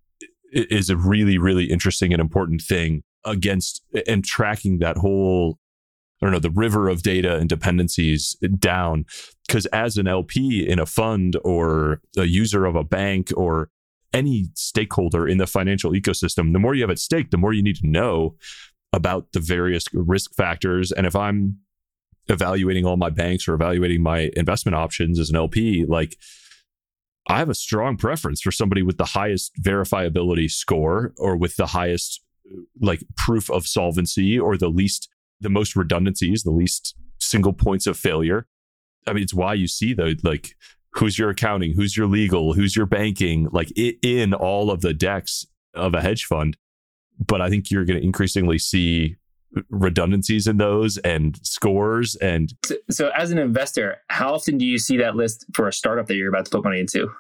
[0.52, 5.58] is a really really interesting and important thing against and tracking that whole
[6.20, 9.05] I don't know, the river of data and dependencies down.
[9.46, 13.70] Because as an LP in a fund or a user of a bank or
[14.12, 17.62] any stakeholder in the financial ecosystem, the more you have at stake, the more you
[17.62, 18.35] need to know
[18.92, 20.90] about the various risk factors.
[20.90, 21.59] And if I'm
[22.29, 26.16] evaluating all my banks or evaluating my investment options as an LP, like
[27.29, 31.66] I have a strong preference for somebody with the highest verifiability score or with the
[31.66, 32.22] highest
[32.81, 35.09] like proof of solvency or the least
[35.40, 38.46] the most redundancies, the least single points of failure.
[39.07, 40.55] I mean, it's why you see the like
[40.92, 45.46] who's your accounting, who's your legal, who's your banking, like in all of the decks
[45.75, 46.57] of a hedge fund.
[47.18, 49.16] But I think you're going to increasingly see
[49.70, 54.79] redundancies in those and scores and so, so, as an investor how often do you
[54.79, 57.11] see that list for a startup that you're about to put money into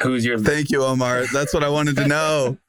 [0.00, 2.56] who's your thank you omar that's what i wanted to know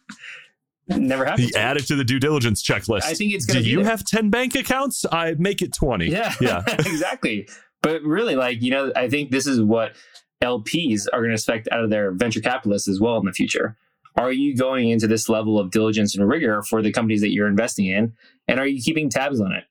[0.89, 1.49] Never happened.
[1.49, 3.03] He added to the due diligence checklist.
[3.03, 5.05] I think it's going to Do you have 10 bank accounts?
[5.11, 6.07] I make it 20.
[6.07, 6.33] Yeah.
[6.39, 6.63] Yeah.
[6.67, 7.47] exactly.
[7.81, 9.95] But really, like, you know, I think this is what
[10.43, 13.75] LPs are going to expect out of their venture capitalists as well in the future.
[14.15, 17.47] Are you going into this level of diligence and rigor for the companies that you're
[17.47, 18.13] investing in?
[18.47, 19.65] And are you keeping tabs on it?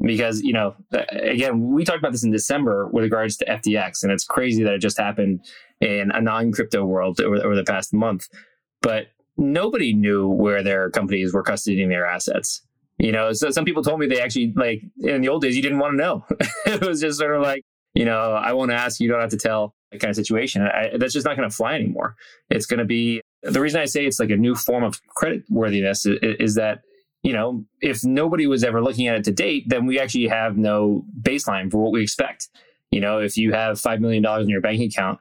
[0.00, 0.74] Because, you know,
[1.10, 4.72] again, we talked about this in December with regards to FTX, and it's crazy that
[4.72, 5.44] it just happened
[5.80, 8.28] in a non crypto world over, over the past month.
[8.80, 9.08] But
[9.42, 12.62] nobody knew where their companies were custodying their assets.
[12.98, 15.62] You know, so some people told me they actually like in the old days you
[15.62, 16.24] didn't want to know.
[16.66, 19.36] it was just sort of like, you know, I won't ask, you don't have to
[19.36, 20.62] tell that kind of situation.
[20.62, 22.14] I, that's just not going to fly anymore.
[22.50, 25.42] It's going to be the reason I say it's like a new form of credit
[25.50, 26.82] worthiness is, is that
[27.22, 30.56] you know if nobody was ever looking at it to date, then we actually have
[30.56, 32.48] no baseline for what we expect.
[32.90, 35.18] You know, if you have five million dollars in your bank account,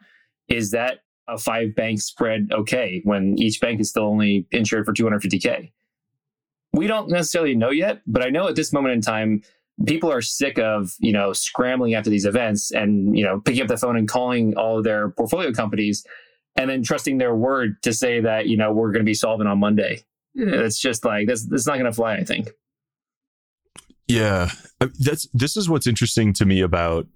[0.48, 1.00] is that
[1.32, 5.72] a five bank spread okay when each bank is still only insured for 250K?
[6.74, 9.44] We don't necessarily know yet, but I know at this moment in time,
[9.86, 13.68] people are sick of, you know, scrambling after these events and, you know, picking up
[13.68, 16.06] the phone and calling all of their portfolio companies
[16.56, 19.50] and then trusting their word to say that, you know, we're going to be solvent
[19.50, 20.04] on Monday.
[20.34, 22.50] It's just like, that's, that's not going to fly, I think.
[24.08, 24.50] Yeah,
[25.00, 27.08] that's this is what's interesting to me about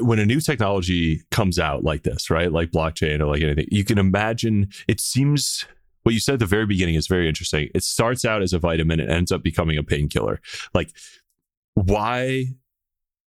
[0.00, 2.50] when a new technology comes out like this, right?
[2.50, 5.64] Like blockchain or like anything, you can imagine it seems
[6.02, 7.68] what you said at the very beginning is very interesting.
[7.74, 10.40] It starts out as a vitamin and ends up becoming a painkiller.
[10.72, 10.92] Like,
[11.74, 12.46] why,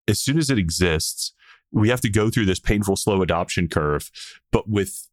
[0.08, 1.34] as soon as it exists,
[1.72, 4.10] we have to go through this painful, slow adoption curve,
[4.52, 5.10] but with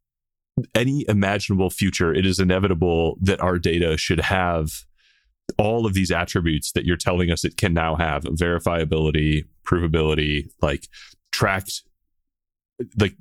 [0.75, 4.85] any imaginable future, it is inevitable that our data should have
[5.59, 10.89] all of these attributes that you're telling us it can now have verifiability, provability, like
[11.37, 11.83] tracked,
[12.99, 13.15] like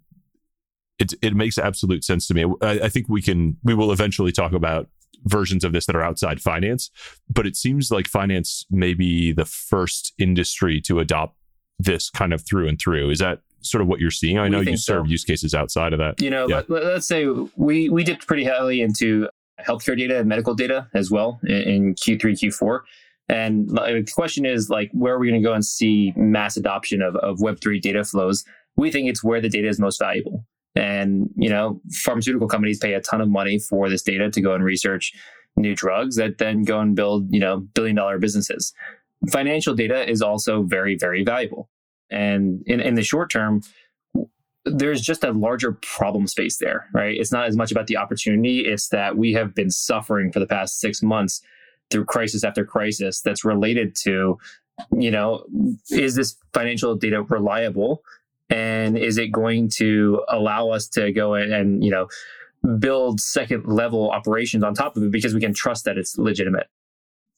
[1.00, 2.46] it, it makes absolute sense to me.
[2.62, 4.88] I, I think we can, we will eventually talk about
[5.26, 6.90] versions of this that are outside finance,
[7.30, 11.36] but it seems like finance may be the first industry to adopt
[11.80, 13.10] this kind of through and through.
[13.10, 14.38] Is that sort of what you're seeing?
[14.38, 15.12] I know you serve so.
[15.12, 16.22] use cases outside of that.
[16.22, 16.62] You know, yeah.
[16.70, 19.28] let, us say we we dipped pretty heavily into
[19.60, 22.82] healthcare data and medical data as well in, in Q3, Q4.
[23.28, 27.02] And the question is like, where are we going to go and see mass adoption
[27.02, 28.44] of, of Web3 data flows?
[28.78, 30.46] We think it's where the data is most valuable.
[30.76, 34.54] And, you know, pharmaceutical companies pay a ton of money for this data to go
[34.54, 35.14] and research
[35.58, 38.74] new drugs that then go and build, you know, billion dollar businesses.
[39.32, 41.70] Financial data is also very, very valuable.
[42.12, 43.62] And in, in the short term,
[44.66, 47.16] there's just a larger problem space there, right?
[47.18, 48.62] It's not as much about the opportunity.
[48.62, 51.42] It's that we have been suffering for the past six months
[51.92, 54.38] through crisis after crisis that's related to,
[54.98, 55.46] you know,
[55.90, 58.04] is this financial data reliable?
[58.50, 62.08] And is it going to allow us to go in and, you know,
[62.80, 66.68] build second level operations on top of it because we can trust that it's legitimate?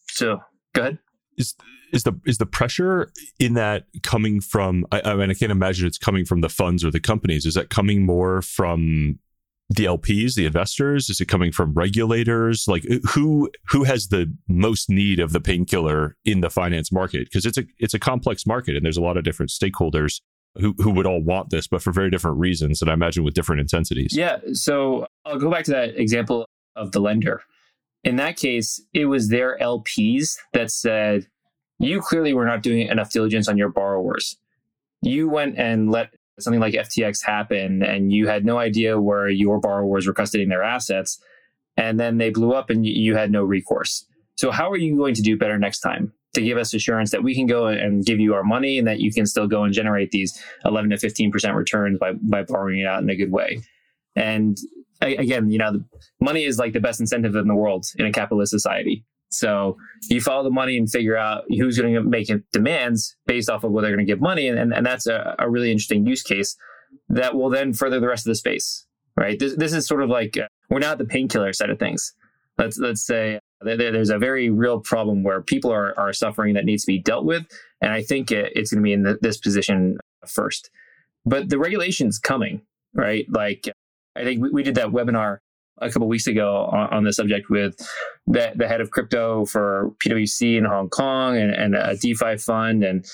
[0.10, 0.42] So
[0.74, 1.00] go ahead.
[1.38, 1.56] Is
[1.94, 4.86] is the is the pressure in that coming from?
[4.92, 7.46] I, I mean, I can't imagine it's coming from the funds or the companies.
[7.46, 9.20] Is that coming more from
[9.69, 11.10] the LPs, the investors?
[11.10, 12.67] Is it coming from regulators?
[12.67, 17.25] Like who who has the most need of the painkiller in the finance market?
[17.25, 20.21] Because it's a it's a complex market and there's a lot of different stakeholders
[20.60, 23.34] who who would all want this, but for very different reasons, and I imagine with
[23.34, 24.15] different intensities.
[24.15, 24.38] Yeah.
[24.53, 27.41] So I'll go back to that example of the lender.
[28.03, 31.27] In that case, it was their LPs that said,
[31.80, 34.38] you clearly were not doing enough diligence on your borrowers.
[35.01, 39.60] You went and let something like FTX happen and you had no idea where your
[39.60, 41.19] borrowers were custodying their assets.
[41.76, 44.06] And then they blew up and you had no recourse.
[44.36, 47.23] So, how are you going to do better next time to give us assurance that
[47.23, 49.73] we can go and give you our money and that you can still go and
[49.73, 53.60] generate these 11 to 15% returns by, by borrowing it out in a good way?
[54.15, 54.58] And
[55.02, 55.80] again, you know,
[56.19, 59.06] money is like the best incentive in the world in a capitalist society.
[59.30, 59.78] So
[60.10, 63.72] you follow the money and figure out who's going to make demands based off of
[63.72, 64.48] what they're going to give money.
[64.48, 66.56] And, and, and that's a, a, really interesting use case
[67.10, 68.86] that will then further the rest of the space,
[69.18, 69.38] right?
[69.38, 72.13] This, this is sort of like, uh, we're now at the painkiller side of things.
[72.58, 76.84] Let's, let's say there's a very real problem where people are, are suffering that needs
[76.84, 77.46] to be dealt with.
[77.82, 80.70] And I think it, it's going to be in the, this position first.
[81.26, 82.62] But the regulation's coming,
[82.94, 83.26] right?
[83.30, 83.70] Like,
[84.16, 85.40] I think we, we did that webinar
[85.80, 87.76] a couple weeks ago on, on the subject with
[88.26, 92.84] the, the head of crypto for PwC in Hong Kong and, and a DeFi fund
[92.84, 93.06] and,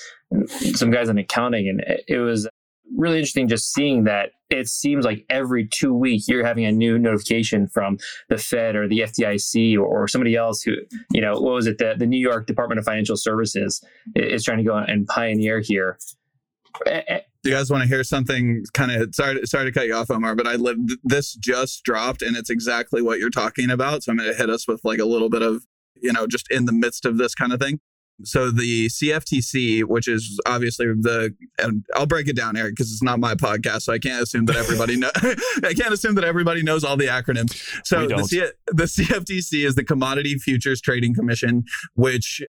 [0.74, 1.68] some guys in accounting.
[1.68, 2.48] And it, it was
[2.96, 6.98] really interesting just seeing that it seems like every two weeks you're having a new
[6.98, 7.98] notification from
[8.28, 10.72] the Fed or the FDIC or, or, somebody else who,
[11.12, 11.78] you know, what was it?
[11.78, 13.82] The, the New York Department of Financial Services
[14.14, 15.98] is trying to go and pioneer here.
[17.44, 20.10] Do you guys want to hear something kind of sorry sorry to cut you off
[20.10, 24.12] Omar but I live this just dropped and it's exactly what you're talking about so
[24.12, 26.64] I'm going to hit us with like a little bit of you know just in
[26.64, 27.80] the midst of this kind of thing
[28.22, 33.02] so the CFTC, which is obviously the, and I'll break it down, Eric, because it's
[33.02, 35.10] not my podcast, so I can't assume that everybody know.
[35.16, 37.60] I can't assume that everybody knows all the acronyms.
[37.84, 42.40] So the, C- the CFTC is the Commodity Futures Trading Commission, which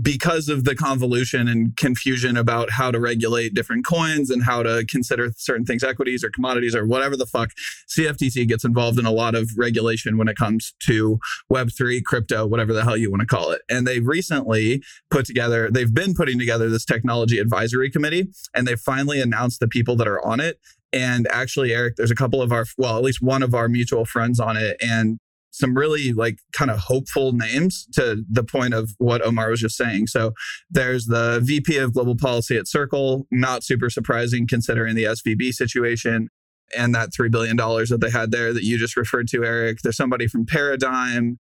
[0.00, 4.84] because of the convolution and confusion about how to regulate different coins and how to
[4.88, 7.50] consider certain things equities or commodities or whatever the fuck,
[7.88, 11.18] CFTC gets involved in a lot of regulation when it comes to
[11.52, 13.60] Web3, crypto, whatever the hell you want to call it.
[13.68, 18.76] And they've recently put together, they've been putting together this technology advisory committee and they
[18.76, 20.58] finally announced the people that are on it.
[20.92, 24.04] And actually, Eric, there's a couple of our, well, at least one of our mutual
[24.04, 24.76] friends on it.
[24.82, 25.18] And
[25.52, 29.76] some really like kind of hopeful names to the point of what Omar was just
[29.76, 30.06] saying.
[30.08, 30.32] So
[30.70, 36.28] there's the VP of Global Policy at Circle, not super surprising considering the SVB situation
[36.76, 39.80] and that $3 billion that they had there that you just referred to, Eric.
[39.82, 41.38] There's somebody from Paradigm.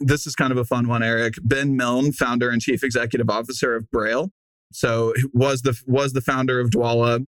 [0.00, 1.34] This is kind of a fun one, Eric.
[1.42, 4.30] Ben Milne, founder and chief executive officer of Brale.
[4.72, 7.24] So was the was the founder of Dwolla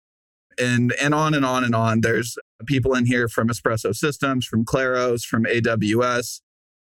[0.61, 2.03] and and on and on and on.
[2.03, 6.41] There's people in here from Espresso Systems, from Claros, from AWS,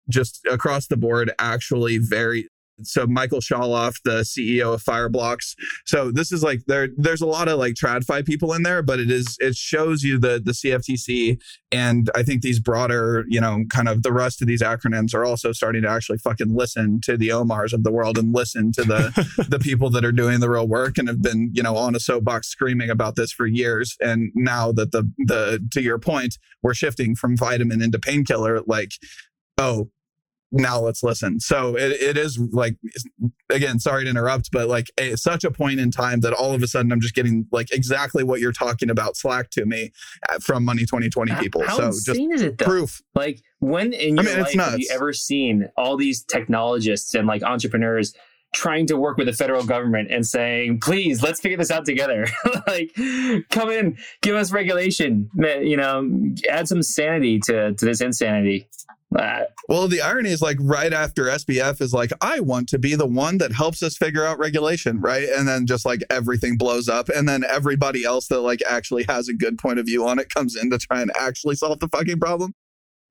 [0.08, 1.32] just across the board.
[1.38, 2.48] Actually, very
[2.82, 5.54] So Michael Shaulov, the CEO of Fireblocks.
[5.86, 9.00] So this is like there there's a lot of like TradFi people in there, but
[9.00, 11.40] it is it shows you the the CFTC
[11.72, 15.24] and I think these broader, you know, kind of the rest of these acronyms are
[15.24, 18.84] also starting to actually fucking listen to the Omars of the world and listen to
[18.84, 21.94] the the people that are doing the real work and have been, you know, on
[21.94, 23.96] a soapbox screaming about this for years.
[24.00, 28.92] And now that the the to your point, we're shifting from vitamin into painkiller, like
[29.58, 29.90] oh
[30.52, 31.40] now let's listen.
[31.40, 32.76] So it, it is like,
[33.50, 36.62] again, sorry to interrupt, but like a, such a point in time that all of
[36.62, 39.92] a sudden I'm just getting like exactly what you're talking about slack to me
[40.28, 41.62] uh, from Money20/20 people.
[41.66, 43.02] How so just it proof.
[43.14, 47.26] Like when in I your mean, life have you ever seen all these technologists and
[47.26, 48.14] like entrepreneurs
[48.54, 52.26] trying to work with the federal government and saying, please, let's figure this out together.
[52.66, 52.90] like,
[53.50, 56.10] come in, give us regulation, you know,
[56.48, 58.66] add some sanity to, to this insanity.
[59.68, 63.06] Well, the irony is like right after SBF is like, I want to be the
[63.06, 65.28] one that helps us figure out regulation, right?
[65.28, 67.08] And then just like everything blows up.
[67.08, 70.30] And then everybody else that like actually has a good point of view on it
[70.30, 72.54] comes in to try and actually solve the fucking problem.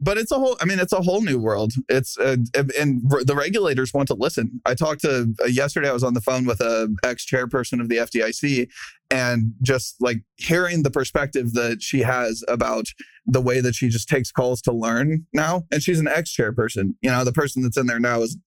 [0.02, 1.72] But it's a whole, I mean, it's a whole new world.
[1.88, 2.36] It's, uh,
[2.78, 4.60] and the regulators want to listen.
[4.66, 7.88] I talked to, uh, yesterday, I was on the phone with a ex chairperson of
[7.88, 8.68] the FDIC
[9.10, 12.88] and just like hearing the perspective that she has about
[13.26, 15.64] the way that she just takes calls to learn now.
[15.72, 16.96] And she's an ex chairperson.
[17.02, 18.38] You know, the person that's in there now is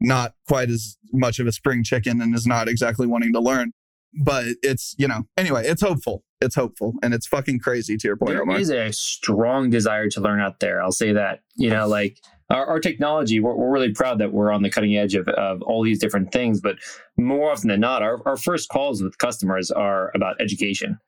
[0.00, 3.72] not quite as much of a spring chicken and is not exactly wanting to learn.
[4.14, 6.22] But it's, you know, anyway, it's hopeful.
[6.40, 6.94] It's hopeful.
[7.02, 8.58] And it's fucking crazy to your point, there Omar.
[8.58, 10.82] is a strong desire to learn out there.
[10.82, 11.40] I'll say that.
[11.56, 12.18] You know, like
[12.50, 15.62] our, our technology, we're, we're really proud that we're on the cutting edge of, of
[15.62, 16.60] all these different things.
[16.60, 16.76] But
[17.16, 20.98] more often than not, our, our first calls with customers are about education.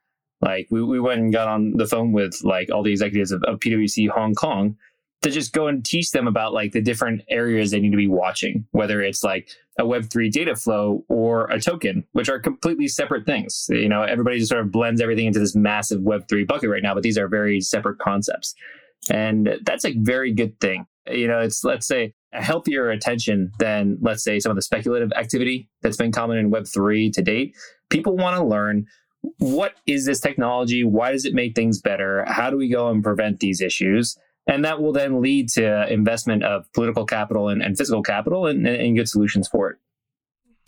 [0.41, 3.43] Like we, we went and got on the phone with like all the executives of,
[3.45, 4.77] of PwC Hong Kong
[5.23, 8.09] to just go and teach them about like the different areas they need to be
[8.09, 13.27] watching, whether it's like a Web3 data flow or a token, which are completely separate
[13.27, 13.67] things.
[13.69, 16.95] You know, everybody just sort of blends everything into this massive Web3 bucket right now,
[16.95, 18.55] but these are very separate concepts.
[19.11, 20.87] And that's a very good thing.
[21.11, 25.11] You know, it's, let's say, a healthier attention than, let's say, some of the speculative
[25.17, 27.57] activity that's been common in Web3 to date.
[27.91, 28.87] People want to learn
[29.39, 30.85] what is this technology?
[30.85, 32.25] Why does it make things better?
[32.29, 34.17] How do we go and prevent these issues?
[34.49, 38.67] And that will then lead to investment of political capital and, and physical capital and,
[38.67, 39.77] and good solutions for it.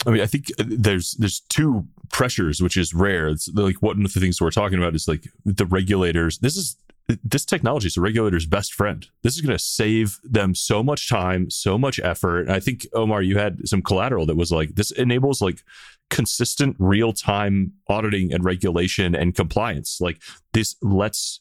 [0.07, 3.29] I mean, I think uh, there's there's two pressures, which is rare.
[3.29, 6.39] It's like one of the things we're talking about is like the regulators.
[6.39, 6.77] This is
[7.25, 9.07] this technology is the regulator's best friend.
[9.23, 12.43] This is going to save them so much time, so much effort.
[12.43, 15.63] And I think Omar, you had some collateral that was like this enables like
[16.09, 20.01] consistent real time auditing and regulation and compliance.
[20.01, 20.21] Like
[20.53, 21.41] this lets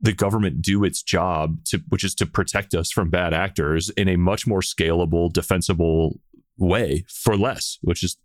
[0.00, 4.08] the government do its job to which is to protect us from bad actors in
[4.08, 6.20] a much more scalable, defensible
[6.58, 8.16] way for less, which is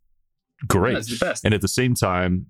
[0.67, 0.93] great.
[0.93, 1.45] That's the best.
[1.45, 2.47] And at the same time,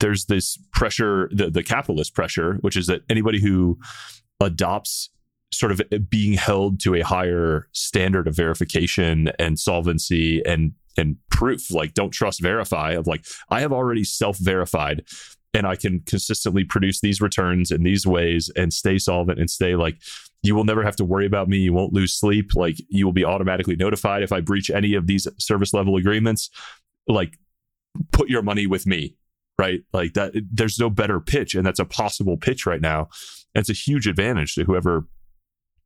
[0.00, 3.78] there's this pressure, the, the capitalist pressure, which is that anybody who
[4.40, 5.10] adopts
[5.52, 11.72] sort of being held to a higher standard of verification and solvency and and proof
[11.72, 15.04] like don't trust verify of like i have already self-verified
[15.54, 19.74] and i can consistently produce these returns in these ways and stay solvent and stay
[19.74, 19.96] like
[20.42, 21.56] you will never have to worry about me.
[21.56, 22.54] You won't lose sleep.
[22.54, 26.50] Like you will be automatically notified if i breach any of these service level agreements.
[27.08, 27.38] Like
[28.12, 29.16] put your money with me
[29.58, 29.82] right?
[29.92, 33.08] Like that there's no better pitch and that's a possible pitch right now.
[33.54, 35.06] And it's a huge advantage to whoever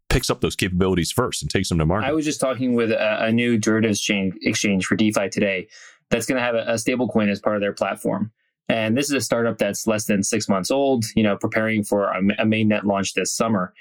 [0.09, 2.09] picks up those capabilities first and takes them to market.
[2.09, 5.69] I was just talking with a, a new derivatives chain exchange for DeFi today
[6.11, 8.33] that's going to have a, a stable coin as part of their platform.
[8.69, 12.11] And this is a startup that's less than six months old, you know, preparing for
[12.11, 13.73] a, mainnet launch this summer.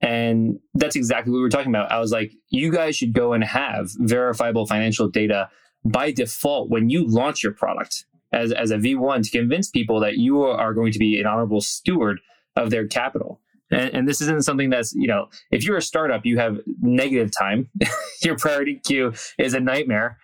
[0.00, 1.90] And that's exactly what we were talking about.
[1.90, 5.48] I was like, you guys should go and have verifiable financial data
[5.84, 10.18] by default when you launch your product as, as a V1 to convince people that
[10.18, 12.20] you are going to be an honorable steward
[12.56, 13.40] of their capital.
[13.70, 17.30] And, and, this isn't something that's, you know, if you're a startup, you have negative
[17.36, 17.70] time.
[18.22, 20.18] Your priority queue is a nightmare.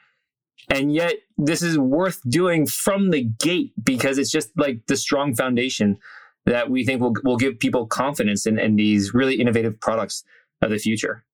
[0.68, 5.35] And yet, this is worth doing from the gate because it's just like the strong
[5.35, 5.98] foundation
[6.46, 10.25] that we think will, will give people confidence in, in these really innovative products
[10.62, 11.25] of the future.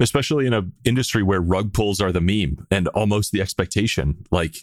[0.00, 4.24] Especially in an industry where rug pulls are the meme and almost the expectation.
[4.30, 4.56] Like,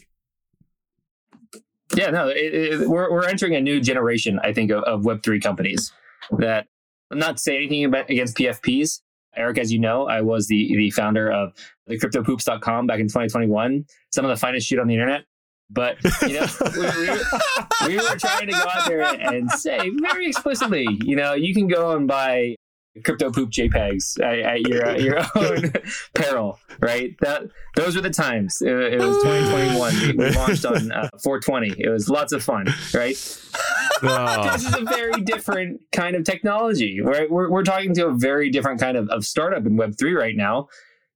[1.94, 5.42] yeah, no, it, it, we're, we're entering a new generation, I think, of, of Web3
[5.42, 5.92] companies
[6.38, 6.66] that
[7.10, 9.00] I'm not saying anything about, against PFPs.
[9.36, 11.52] Eric, as you know, I was the, the founder of
[11.86, 15.24] the cryptopoops.com back in 2021, some of the finest shit on the internet.
[15.70, 20.28] But, you know, we, we, we, were trying to go out there and say very
[20.28, 22.56] explicitly, you know, you can go and buy
[23.02, 25.72] crypto poop JPEGs at, at your at your own
[26.14, 27.14] peril, right?
[27.20, 27.44] That
[27.76, 28.62] those were the times.
[28.62, 30.16] It, it was 2021.
[30.16, 31.74] We, launched on uh, 420.
[31.78, 33.16] It was lots of fun, right?
[34.02, 34.50] Oh.
[34.54, 37.00] This is a very different kind of technology.
[37.00, 37.30] Right?
[37.30, 40.36] We're we're talking to a very different kind of, of startup in Web three right
[40.36, 40.68] now.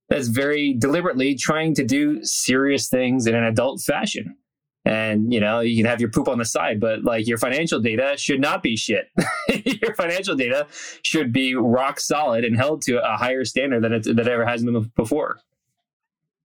[0.08, 4.36] That's very deliberately trying to do serious things in an adult fashion
[4.88, 7.78] and you know you can have your poop on the side but like your financial
[7.78, 9.10] data should not be shit
[9.64, 10.66] your financial data
[11.02, 14.46] should be rock solid and held to a higher standard than it, that it ever
[14.46, 15.38] has been before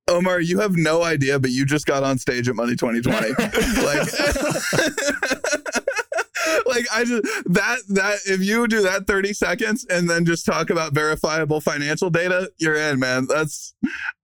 [0.10, 3.06] Omar, you have no idea, but you just got on stage at Money20/20.
[6.66, 10.46] like, like I just that that if you do that 30 seconds and then just
[10.46, 13.28] talk about verifiable financial data, you're in, man.
[13.28, 13.74] That's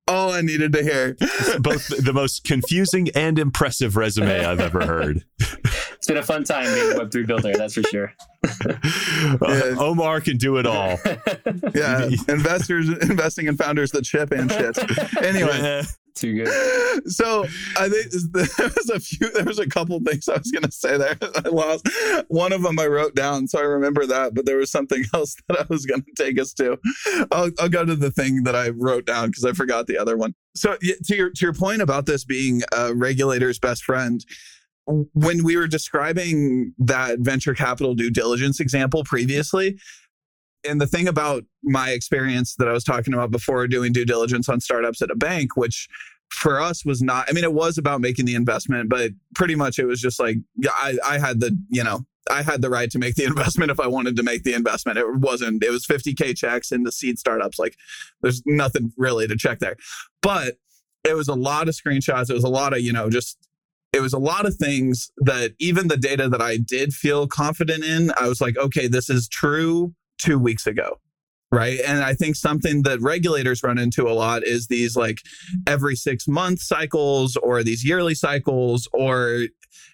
[0.10, 1.14] all I needed to hear.
[1.60, 5.24] Both the most confusing and impressive resume I've ever heard.
[5.40, 8.14] It's been a fun time being a Web3 builder, that's for sure.
[8.66, 10.98] uh, Omar can do it all.
[11.76, 14.78] yeah, investors investing in founders that ship and shit.
[15.24, 15.84] Anyway, yeah.
[16.16, 16.76] Too good.
[17.06, 17.46] So
[17.78, 20.98] I think there was a few, there was a couple things I was to say
[20.98, 21.18] there.
[21.22, 21.88] I lost
[22.28, 22.78] one of them.
[22.78, 24.34] I wrote down, so I remember that.
[24.34, 26.78] But there was something else that I was to take us to.
[27.32, 30.18] I'll, I'll go to the thing that I wrote down because I forgot the other
[30.18, 30.36] one.
[30.56, 34.26] So to your to your point about this being a regulator's best friend,
[34.86, 39.80] when we were describing that venture capital due diligence example previously,
[40.68, 44.50] and the thing about my experience that I was talking about before doing due diligence
[44.50, 45.88] on startups at a bank, which
[46.30, 49.80] for us was not, I mean, it was about making the investment, but pretty much
[49.80, 50.38] it was just like,
[50.68, 53.80] I, I had the, you know, I had the right to make the investment if
[53.80, 54.98] I wanted to make the investment.
[54.98, 57.58] It wasn't, it was 50K checks into seed startups.
[57.58, 57.76] Like
[58.22, 59.76] there's nothing really to check there.
[60.22, 60.58] But
[61.04, 62.30] it was a lot of screenshots.
[62.30, 63.38] It was a lot of, you know, just
[63.92, 67.84] it was a lot of things that even the data that I did feel confident
[67.84, 71.00] in, I was like, okay, this is true two weeks ago.
[71.52, 71.80] Right.
[71.84, 75.22] And I think something that regulators run into a lot is these like
[75.66, 79.48] every six month cycles or these yearly cycles, or,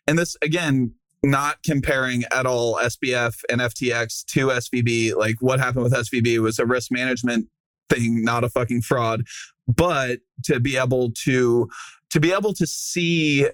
[0.05, 5.15] and this again, not comparing at all SBF and FTX to SVB.
[5.15, 7.47] Like what happened with SVB was a risk management
[7.89, 9.23] thing, not a fucking fraud.
[9.65, 11.69] But to be able to,
[12.09, 13.47] to be able to see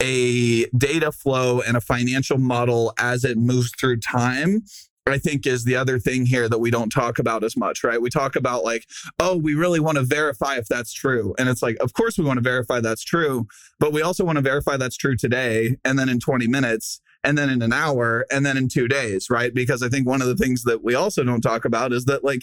[0.00, 4.62] a data flow and a financial model as it moves through time
[5.10, 8.00] I think is the other thing here that we don't talk about as much, right?
[8.00, 8.86] We talk about like,
[9.18, 11.34] oh, we really want to verify if that's true.
[11.38, 13.46] And it's like, of course we want to verify that's true,
[13.78, 17.36] but we also want to verify that's true today and then in 20 minutes and
[17.36, 19.52] then in an hour and then in 2 days, right?
[19.54, 22.24] Because I think one of the things that we also don't talk about is that
[22.24, 22.42] like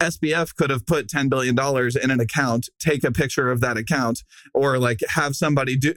[0.00, 1.56] SBF could have put $10 billion
[2.02, 5.94] in an account, take a picture of that account, or like have somebody do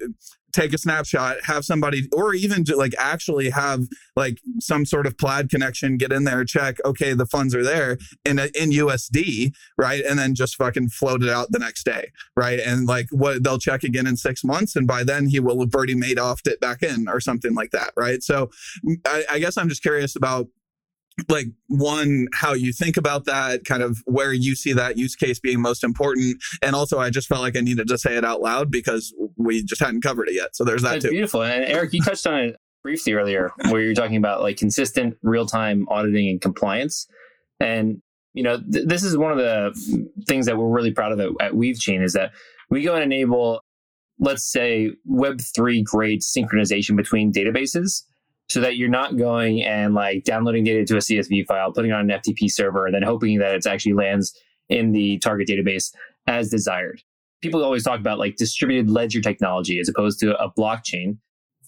[0.55, 3.81] take a snapshot, have somebody, or even like actually have
[4.15, 7.97] like some sort of plaid connection, get in there, check, okay, the funds are there
[8.23, 10.03] in in USD, right?
[10.05, 12.59] And then just fucking float it out the next day, right?
[12.59, 15.75] And like what they'll check again in six months, and by then he will have
[15.75, 18.23] already made off it back in or something like that, right?
[18.23, 18.49] So
[19.05, 20.47] I, I guess I'm just curious about
[21.29, 25.39] like one how you think about that kind of where you see that use case
[25.39, 26.37] being most important.
[26.61, 29.63] And also i just felt like i needed to say it out loud because we
[29.63, 30.55] just hadn't covered it yet.
[30.55, 31.11] So there's that That's too.
[31.11, 31.43] beautiful.
[31.43, 35.87] And eric you touched on it briefly earlier where you're talking about like consistent real-time
[35.89, 37.07] auditing and compliance.
[37.59, 38.01] And
[38.33, 41.29] you know th- this is one of the things that we're really proud of at,
[41.39, 42.31] at weavechain is that
[42.69, 43.61] we go and enable
[44.19, 48.03] let's say web3 grade synchronization between databases
[48.49, 52.09] so that you're not going and like downloading data to a CSV file, putting on
[52.09, 54.37] an FTP server, and then hoping that it actually lands
[54.69, 55.91] in the target database
[56.27, 57.01] as desired.
[57.41, 61.17] People always talk about like distributed ledger technology as opposed to a blockchain.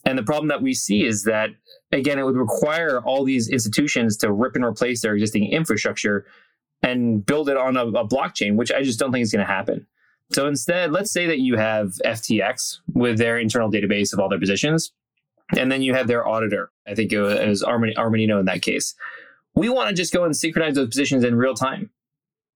[0.05, 1.49] And the problem that we see is that,
[1.91, 6.25] again, it would require all these institutions to rip and replace their existing infrastructure
[6.81, 9.51] and build it on a, a blockchain, which I just don't think is going to
[9.51, 9.85] happen.
[10.31, 14.39] So instead, let's say that you have FTX with their internal database of all their
[14.39, 14.91] positions
[15.55, 16.71] and then you have their auditor.
[16.87, 18.95] I think it was Armanino in that case.
[19.55, 21.89] We want to just go and synchronize those positions in real time.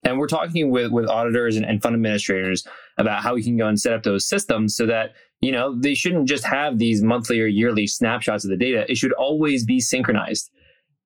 [0.03, 2.65] And we're talking with, with auditors and, and fund administrators
[2.97, 5.93] about how we can go and set up those systems so that, you know, they
[5.93, 8.85] shouldn't just have these monthly or yearly snapshots of the data.
[8.89, 10.49] It should always be synchronized.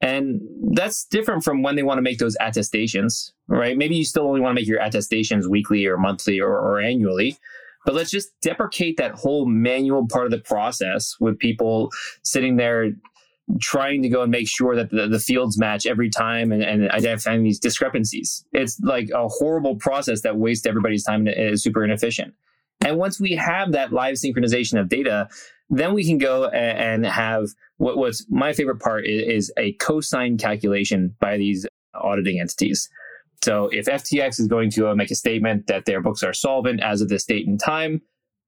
[0.02, 0.42] And
[0.74, 3.78] that's different from when they want to make those attestations, right?
[3.78, 7.38] Maybe you still only want to make your attestations weekly or monthly or, or annually.
[7.86, 11.92] But let's just deprecate that whole manual part of the process with people
[12.24, 12.92] sitting there
[13.62, 16.90] trying to go and make sure that the, the fields match every time and, and,
[16.90, 18.44] identifying these discrepancies.
[18.54, 22.34] It's like a horrible process that wastes everybody's time and is super inefficient.
[22.82, 25.30] And once we have that live synchronization of data,
[25.70, 30.38] then we can go and have what, what's my favorite part is, is a co-sign
[30.38, 32.90] calculation by these auditing entities.
[33.46, 36.82] So if FTX is going to uh, make a statement that their books are solvent
[36.82, 38.02] as of this date and time,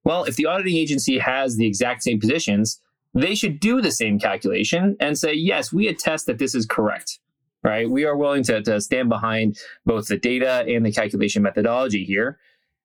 [0.04, 2.82] well, if the auditing agency has the exact same positions,
[3.14, 7.20] they should do the same calculation and say, yes, we attest that this is correct,
[7.64, 7.88] right?
[7.88, 12.39] We are willing to, to stand behind both the data and the calculation methodology here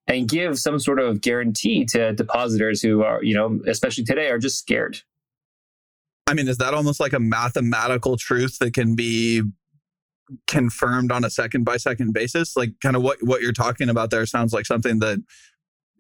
[0.07, 4.39] and give some sort of guarantee to depositors who are, you know, especially today, are
[4.39, 5.01] just scared.
[6.27, 9.45] I mean, is that almost like a mathematical truth that can be
[10.47, 12.57] confirmed on a second by second basis?
[12.57, 15.19] Like, kind of what what you're talking about there sounds like something that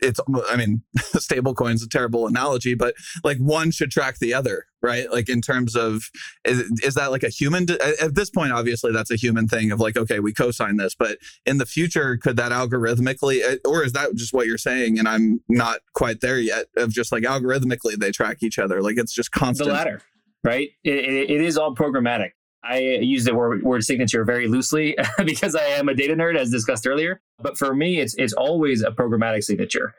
[0.02, 0.20] it's
[0.50, 0.82] i mean
[1.14, 5.40] stable coins a terrible analogy but like one should track the other right like in
[5.40, 6.10] terms of
[6.44, 7.66] is, is that like a human
[8.00, 11.18] at this point obviously that's a human thing of like okay we co-sign this but
[11.46, 15.08] in the future could that algorithmically uh, or is that just what you're saying and
[15.08, 19.14] i'm not quite there yet of just like algorithmically they track each other like it's
[19.14, 20.02] just constant the latter
[20.44, 22.30] right it, it, it is all programmatic
[22.64, 26.50] I use the word, word signature very loosely because I am a data nerd, as
[26.50, 27.20] discussed earlier.
[27.40, 29.94] But for me, it's it's always a programmatic signature.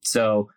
[0.00, 0.50] So,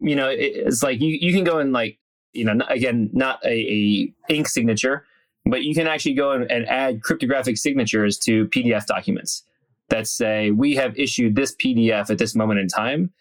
[0.00, 1.98] you know, it, it's like you, you can go and like,
[2.32, 5.06] you know, again, not a, a ink signature,
[5.46, 9.44] but you can actually go and, and add cryptographic signatures to PDF documents
[9.88, 13.12] that say we have issued this PDF at this moment in time.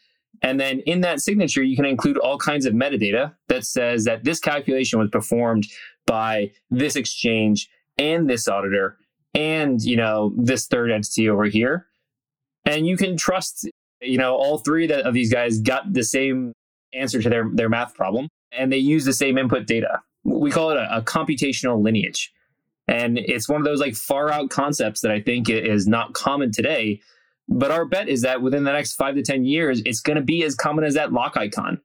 [0.41, 4.23] And then in that signature, you can include all kinds of metadata that says that
[4.23, 5.65] this calculation was performed
[6.05, 8.97] by this exchange and this auditor
[9.33, 11.87] and, you know, this third entity over here.
[12.65, 13.69] And you can trust,
[14.01, 16.53] you know, all three of these guys got the same
[16.93, 20.01] answer to their, their math problem and they use the same input data.
[20.23, 22.33] We call it a, a computational lineage.
[22.87, 26.51] And it's one of those like far out concepts that I think is not common
[26.51, 27.01] today.
[27.49, 30.23] But our bet is that within the next five to 10 years, it's going to
[30.23, 31.81] be as common as that lock icon.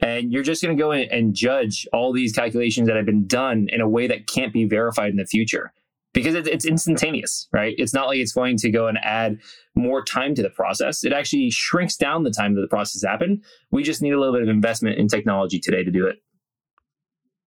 [0.00, 3.26] And you're just going to go in and judge all these calculations that have been
[3.26, 5.72] done in a way that can't be verified in the future
[6.16, 7.74] because it's instantaneous, right?
[7.76, 9.38] It's not like it's going to go and add
[9.74, 11.04] more time to the process.
[11.04, 13.44] It actually shrinks down the time that the process happened.
[13.70, 16.16] We just need a little bit of investment in technology today to do it.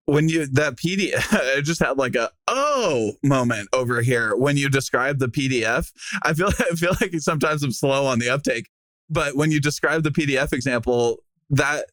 [0.08, 4.68] When you that PDF, I just had like a oh moment over here when you
[4.68, 5.92] describe the PDF.
[6.24, 8.70] I feel I feel like sometimes I'm slow on the uptake,
[9.12, 11.20] but when you describe the PDF example,
[11.52, 11.86] that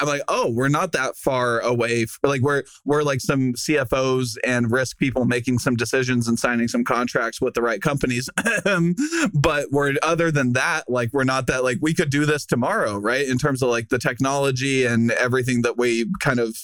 [0.00, 2.06] I'm like, oh, we're not that far away.
[2.22, 6.84] Like we're we're like some CFOs and risk people making some decisions and signing some
[6.84, 8.28] contracts with the right companies.
[9.34, 12.98] but we're other than that, like we're not that like we could do this tomorrow,
[12.98, 13.26] right?
[13.26, 16.56] In terms of like the technology and everything that we kind of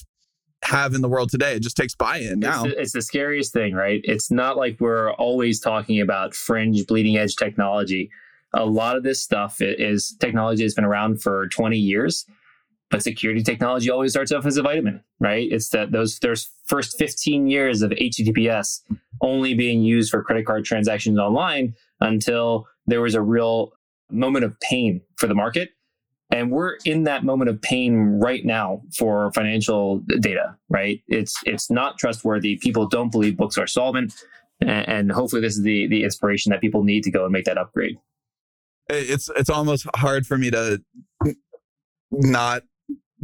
[0.64, 1.54] have in the world today.
[1.54, 2.64] It just takes buy-in now.
[2.64, 4.00] It's the, it's the scariest thing, right?
[4.04, 8.10] It's not like we're always talking about fringe bleeding edge technology.
[8.54, 12.26] A lot of this stuff is technology that's been around for 20 years
[12.92, 15.48] but security technology always starts off as a vitamin, right?
[15.50, 18.82] It's that those there's first 15 years of HTTPS
[19.22, 23.72] only being used for credit card transactions online until there was a real
[24.10, 25.70] moment of pain for the market.
[26.30, 31.00] And we're in that moment of pain right now for financial data, right?
[31.08, 32.56] It's it's not trustworthy.
[32.56, 34.12] People don't believe books are solvent.
[34.60, 37.56] And hopefully this is the the inspiration that people need to go and make that
[37.56, 37.96] upgrade.
[38.90, 40.82] It's it's almost hard for me to
[42.10, 42.64] not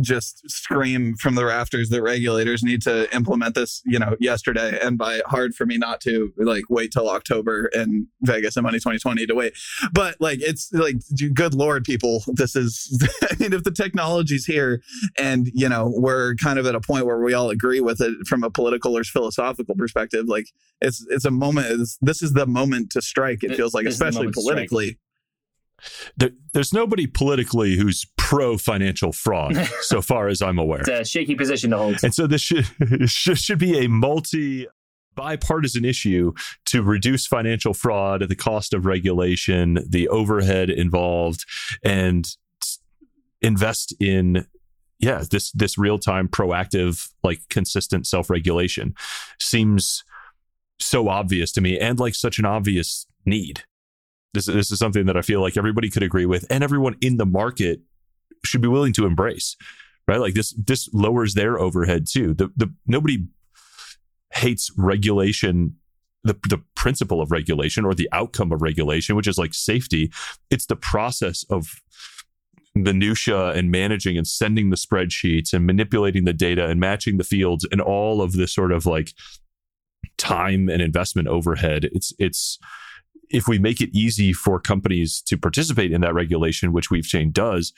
[0.01, 4.79] just scream from the rafters that regulators need to implement this, you know, yesterday.
[4.83, 9.27] And by hard for me not to like wait till October in Vegas and Money20/20
[9.29, 9.55] to wait.
[9.93, 10.97] But like, it's like,
[11.35, 14.83] good Lord, people, this is, I mean, if the technology's here
[15.17, 18.15] and, you know, we're kind of at a point where we all agree with it
[18.27, 20.47] from a political or philosophical perspective, like
[20.81, 23.43] it's, it's a moment, it's, this is the moment to strike.
[23.43, 24.99] It feels like, especially politically
[26.17, 30.81] there, there's nobody politically who's pro financial fraud, so far as I'm aware.
[30.81, 31.97] It's a shaky position to hold.
[32.03, 32.67] And so this should,
[33.09, 34.67] should be a multi
[35.15, 36.33] bipartisan issue
[36.67, 41.45] to reduce financial fraud at the cost of regulation, the overhead involved,
[41.83, 42.37] and
[43.41, 44.47] invest in
[44.99, 48.95] yeah this this real time proactive like consistent self regulation
[49.39, 50.03] seems
[50.81, 53.63] so obvious to me and like such an obvious need
[54.35, 57.17] this, this is something that I feel like everybody could agree with, and everyone in
[57.17, 57.81] the market
[58.45, 59.57] should be willing to embrace.
[60.07, 62.33] Right, like this this lowers their overhead too.
[62.33, 63.27] The the nobody
[64.33, 65.77] hates regulation
[66.25, 70.11] the the principle of regulation or the outcome of regulation, which is like safety.
[70.51, 71.83] It's the process of
[72.75, 77.67] minutia and managing and sending the spreadsheets and manipulating the data and matching the fields
[77.73, 79.13] and all of this sort of like
[80.17, 81.89] time and investment overhead.
[81.93, 82.59] It's it's
[83.31, 87.73] if we make it easy for companies to participate in that regulation, which Weavechain does,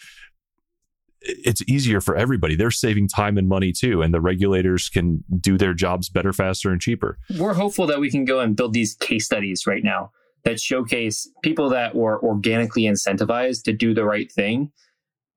[1.23, 2.55] it's easier for everybody.
[2.57, 6.71] They're saving time and money too, and the regulators can do their jobs better, faster,
[6.71, 7.19] and cheaper.
[7.39, 10.13] We're hopeful that we can go and build these case studies right now
[10.45, 14.73] that showcase people that were organically incentivized to do the right thing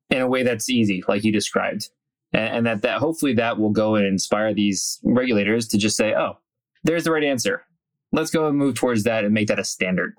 [0.10, 1.90] in a way that's easy, like you described.
[2.32, 6.14] And, and that, that hopefully that will go and inspire these regulators to just say,
[6.14, 6.38] oh,
[6.84, 7.66] there's the right answer.
[8.14, 10.16] Let's go and move towards that and make that a standard.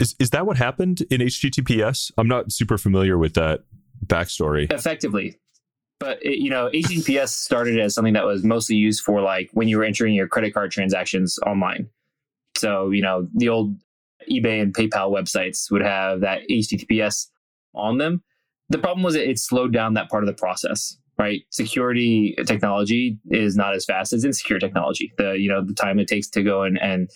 [0.00, 2.12] Is, is that what happened in HTTPS?
[2.16, 3.60] I'm not super familiar with that
[4.04, 4.72] backstory.
[4.72, 5.38] Effectively.
[5.98, 9.68] But it, you know, HTTPS started as something that was mostly used for like when
[9.68, 11.88] you were entering your credit card transactions online.
[12.56, 13.74] So, you know, the old
[14.30, 17.26] eBay and PayPal websites would have that HTTPS
[17.74, 18.22] on them.
[18.70, 21.42] The problem was it slowed down that part of the process, right?
[21.50, 25.12] Security technology is not as fast as insecure technology.
[25.18, 27.10] The, you know, the time it takes to go and, and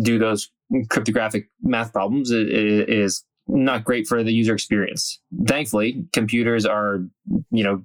[0.00, 0.48] do those
[0.90, 5.20] cryptographic math problems is not great for the user experience.
[5.48, 7.00] Thankfully, computers are,
[7.50, 7.82] you know,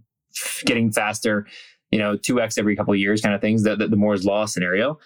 [0.63, 1.47] getting faster,
[1.89, 4.45] you know, 2x every couple of years kind of things, the, the, the Moore's law
[4.45, 4.99] scenario.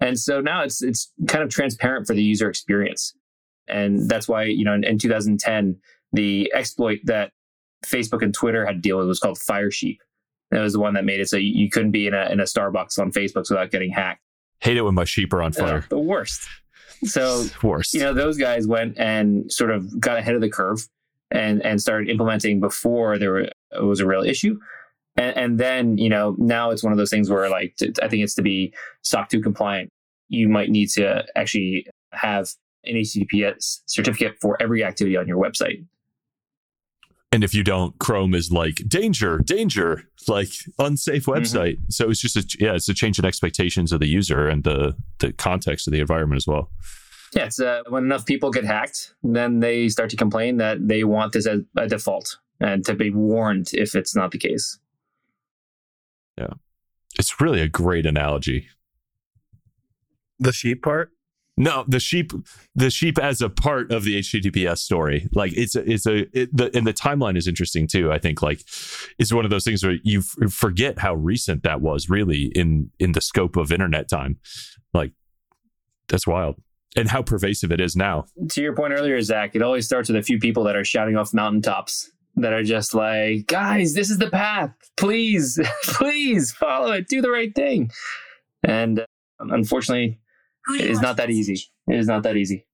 [0.00, 3.14] And so now it's it's kind of transparent for the user experience.
[3.68, 5.76] And that's why, you know, in, in 2010,
[6.12, 7.32] the exploit that
[7.86, 9.96] Facebook and Twitter had to deal with was called Firesheep.
[10.50, 12.40] It was the one that made it so you, you couldn't be in a, in
[12.40, 14.20] a Starbucks on Facebook without getting hacked.
[14.60, 15.78] Hate it when my sheep are on fire.
[15.78, 16.46] Uh, the worst.
[17.04, 17.94] So, worst.
[17.94, 20.86] you know, those guys went and sort of got ahead of the curve
[21.30, 23.48] and, and started implementing before there were,
[23.80, 24.58] was a real issue.
[25.16, 28.22] And, and then, you know, now it's one of those things where like, I think
[28.22, 29.90] it's to be SOC 2 compliant.
[30.28, 32.48] You might need to actually have
[32.84, 35.84] an HTTPS certificate for every activity on your website.
[37.32, 41.40] And if you don't, Chrome is like danger, danger, like unsafe mm-hmm.
[41.40, 41.76] website.
[41.76, 41.90] Mm-hmm.
[41.90, 44.96] So it's just a yeah, it's a change in expectations of the user and the
[45.18, 46.70] the context of the environment as well.
[47.34, 51.04] Yeah, it's uh, when enough people get hacked, then they start to complain that they
[51.04, 54.78] want this as a default and to be warned if it's not the case.
[56.36, 56.54] Yeah.
[57.18, 58.68] It's really a great analogy.
[60.38, 61.12] The sheep part?
[61.60, 62.32] No, the sheep,
[62.74, 65.28] the sheep as a part of the HTTPS story.
[65.34, 68.10] Like it's a, it's a, it, the, and the timeline is interesting too.
[68.10, 68.62] I think like
[69.18, 72.90] it's one of those things where you f- forget how recent that was really in,
[72.98, 74.38] in the scope of internet time.
[74.94, 75.12] Like
[76.08, 76.56] that's wild
[76.96, 78.24] and how pervasive it is now.
[78.52, 81.18] To your point earlier, Zach, it always starts with a few people that are shouting
[81.18, 84.72] off mountaintops that are just like, guys, this is the path.
[84.96, 87.06] Please, please follow it.
[87.06, 87.90] Do the right thing.
[88.62, 89.04] And uh,
[89.40, 90.20] unfortunately,
[90.74, 91.60] it is not that easy.
[91.88, 92.66] It is not that easy.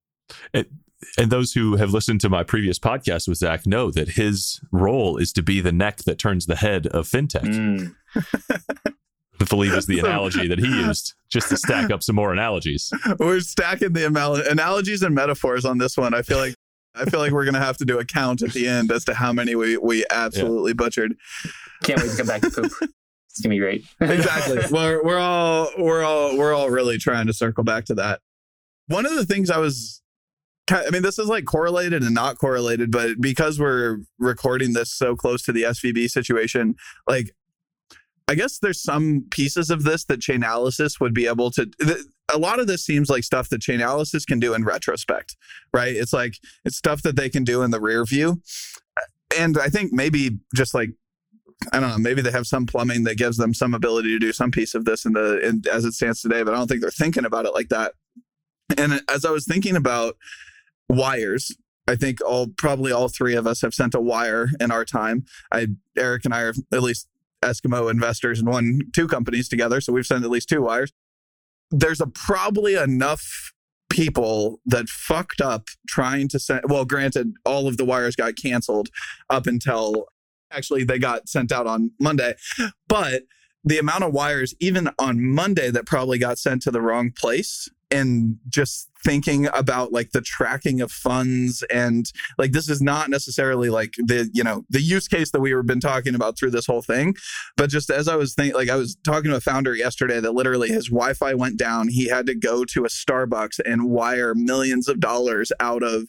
[0.52, 0.70] It,
[1.18, 5.16] and those who have listened to my previous podcast with Zach know that his role
[5.16, 7.42] is to be the neck that turns the head of fintech.
[7.42, 7.94] Mm.
[9.40, 12.90] I believe is the analogy that he used, just to stack up some more analogies.
[13.18, 16.14] We're stacking the analogies and metaphors on this one.
[16.14, 16.54] I feel like
[16.94, 19.14] I feel like we're gonna have to do a count at the end as to
[19.14, 20.76] how many we we absolutely yeah.
[20.76, 21.14] butchered.
[21.84, 22.72] Can't wait to come back to poop.
[23.36, 23.84] It's gonna be great.
[24.00, 24.60] exactly.
[24.70, 28.20] We're we're all we're all we're all really trying to circle back to that.
[28.86, 30.00] One of the things I was
[30.70, 35.14] I mean, this is like correlated and not correlated, but because we're recording this so
[35.14, 36.76] close to the SVB situation,
[37.06, 37.30] like
[38.26, 41.70] I guess there's some pieces of this that Chainalysis would be able to.
[42.32, 45.36] a lot of this seems like stuff that Chainalysis can do in retrospect,
[45.74, 45.94] right?
[45.94, 48.40] It's like it's stuff that they can do in the rear view.
[49.38, 50.90] And I think maybe just like
[51.72, 54.32] I don't know, maybe they have some plumbing that gives them some ability to do
[54.32, 56.80] some piece of this in the in, as it stands today, but I don't think
[56.80, 57.92] they're thinking about it like that.
[58.76, 60.16] And as I was thinking about
[60.88, 61.56] wires,
[61.88, 65.24] I think all probably all three of us have sent a wire in our time.
[65.52, 67.08] I Eric and I are at least
[67.42, 70.92] Eskimo investors in one two companies together, so we've sent at least two wires.
[71.70, 73.52] There's a probably enough
[73.88, 78.88] people that fucked up trying to send well granted all of the wires got canceled
[79.30, 80.06] up until
[80.50, 82.34] actually they got sent out on Monday
[82.88, 83.22] but
[83.64, 87.68] the amount of wires even on Monday that probably got sent to the wrong place
[87.90, 93.70] and just thinking about like the tracking of funds and like this is not necessarily
[93.70, 96.66] like the you know the use case that we were been talking about through this
[96.66, 97.14] whole thing
[97.56, 100.34] but just as i was thinking like i was talking to a founder yesterday that
[100.34, 101.88] literally his wi-fi went down.
[101.88, 106.08] He had to go to a starbucks and wire millions of dollars out of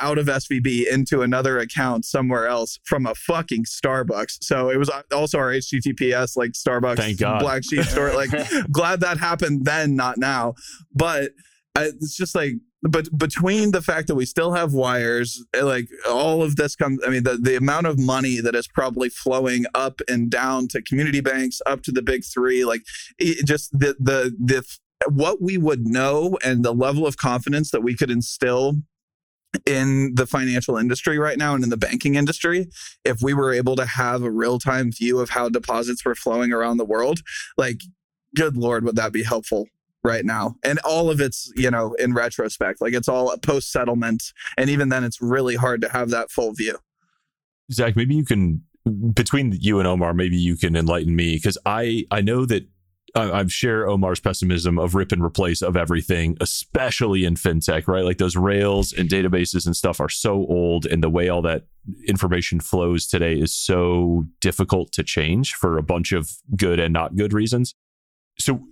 [0.00, 4.38] out of SVB into another account somewhere else from a fucking Starbucks.
[4.42, 6.96] So it was also our HTTPS like Starbucks
[7.40, 8.14] black sheep store.
[8.14, 8.30] Like
[8.72, 10.54] glad that happened then, not now.
[10.94, 11.32] But
[11.76, 16.42] it's just like but between the fact that we still have wires eh, like all
[16.42, 20.00] of this comes i mean the, the amount of money that is probably flowing up
[20.08, 22.82] and down to community banks up to the big three like
[23.44, 24.64] just the the the
[25.10, 28.74] what we would know and the level of confidence that we could instill
[29.64, 32.68] in the financial industry right now and in the banking industry
[33.04, 36.76] if we were able to have a real-time view of how deposits were flowing around
[36.76, 37.20] the world
[37.56, 37.80] like
[38.36, 39.66] good lord would that be helpful
[40.04, 40.56] right now?
[40.62, 44.88] And all of it's you know in retrospect like it's all post settlement and even
[44.88, 46.78] then it's really hard to have that full view.
[47.72, 48.62] Zach maybe you can
[49.12, 52.66] between you and omar maybe you can enlighten me because i i know that
[53.14, 58.04] I, share Omar's pessimism of rip and replace of everything, especially in fintech, right?
[58.04, 61.66] Like those rails and databases and stuff are so old, and the way all that
[62.06, 67.16] information flows today is so difficult to change for a bunch of good and not
[67.16, 67.74] good reasons.
[68.38, 68.66] So,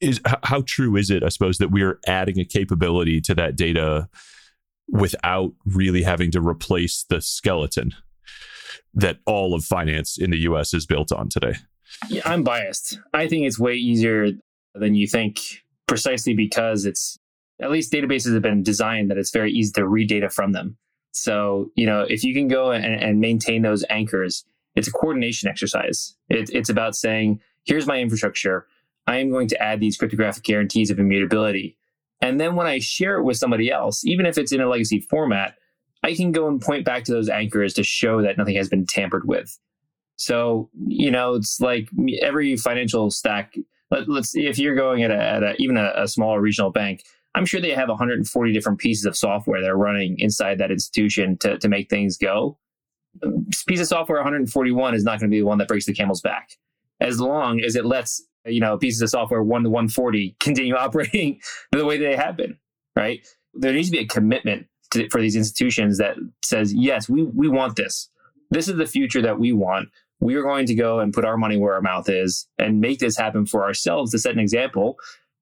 [0.00, 1.22] is how true is it?
[1.22, 4.08] I suppose that we are adding a capability to that data
[4.88, 7.92] without really having to replace the skeleton
[8.94, 11.54] that all of finance in the US is built on today.
[12.08, 12.98] Yeah, I'm biased.
[13.12, 14.30] I think it's way easier
[14.74, 15.40] than you think,
[15.86, 17.18] precisely because it's
[17.60, 20.76] at least databases have been designed that it's very easy to read data from them.
[21.12, 24.44] So, you know, if you can go and, and maintain those anchors,
[24.76, 26.14] it's a coordination exercise.
[26.28, 28.66] It, it's about saying, here's my infrastructure.
[29.06, 31.76] I am going to add these cryptographic guarantees of immutability.
[32.20, 35.00] And then when I share it with somebody else, even if it's in a legacy
[35.00, 35.54] format,
[36.02, 38.86] I can go and point back to those anchors to show that nothing has been
[38.86, 39.58] tampered with.
[40.18, 41.88] So, you know, it's like
[42.20, 43.56] every financial stack.
[43.90, 47.04] Let, us see if you're going at, a, at a, even a, a regional bank,
[47.34, 51.56] I'm sure they have 140 different pieces of software they're running inside that institution to,
[51.58, 52.58] to make things go.
[53.66, 56.20] Piece of software 141 is not going to be the one that breaks the camel's
[56.20, 56.50] back,
[57.00, 61.40] as long as it lets you know pieces of software one to 140 continue operating
[61.72, 62.58] the way they have been.
[62.96, 63.26] Right?
[63.54, 67.48] There needs to be a commitment to, for these institutions that says, yes, we we
[67.48, 68.10] want this.
[68.50, 69.88] This is the future that we want
[70.20, 72.98] we are going to go and put our money where our mouth is and make
[72.98, 74.96] this happen for ourselves to set an example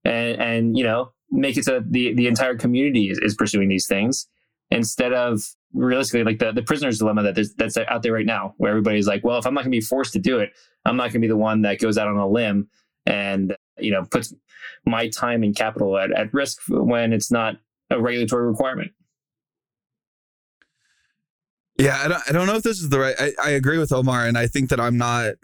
[0.04, 3.86] and, and you know, make it so the, the entire community is, is pursuing these
[3.86, 4.28] things
[4.70, 5.40] instead of
[5.72, 9.24] realistically like the, the prisoner's dilemma that that's out there right now where everybody's like,
[9.24, 10.50] well, if I'm not going to be forced to do it,
[10.84, 12.68] I'm not going to be the one that goes out on a limb
[13.06, 14.34] and, you know, puts
[14.84, 17.56] my time and capital at, at risk when it's not
[17.90, 18.92] a regulatory requirement.
[21.78, 23.14] Yeah, I don't, I don't know if this is the right.
[23.18, 25.34] I, I agree with Omar, and I think that I'm not.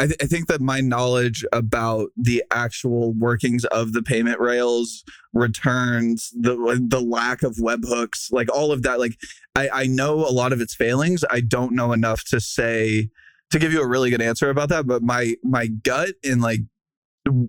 [0.00, 5.04] I, th- I think that my knowledge about the actual workings of the payment rails,
[5.32, 9.16] returns, the the lack of webhooks, like all of that, like
[9.54, 11.22] I, I know a lot of its failings.
[11.30, 13.10] I don't know enough to say
[13.50, 14.86] to give you a really good answer about that.
[14.86, 16.60] But my my gut and like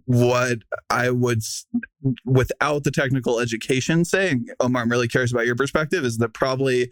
[0.06, 0.60] what
[0.90, 1.40] I would,
[2.26, 6.92] without the technical education, saying Omar, I'm really curious about your perspective, is that probably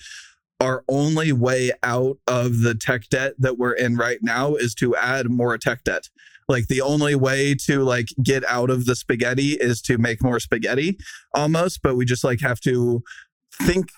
[0.63, 4.95] our only way out of the tech debt that we're in right now is to
[4.95, 6.09] add more tech debt.
[6.47, 10.39] Like the only way to like get out of the spaghetti is to make more
[10.39, 10.97] spaghetti
[11.33, 13.01] almost but we just like have to
[13.61, 13.89] think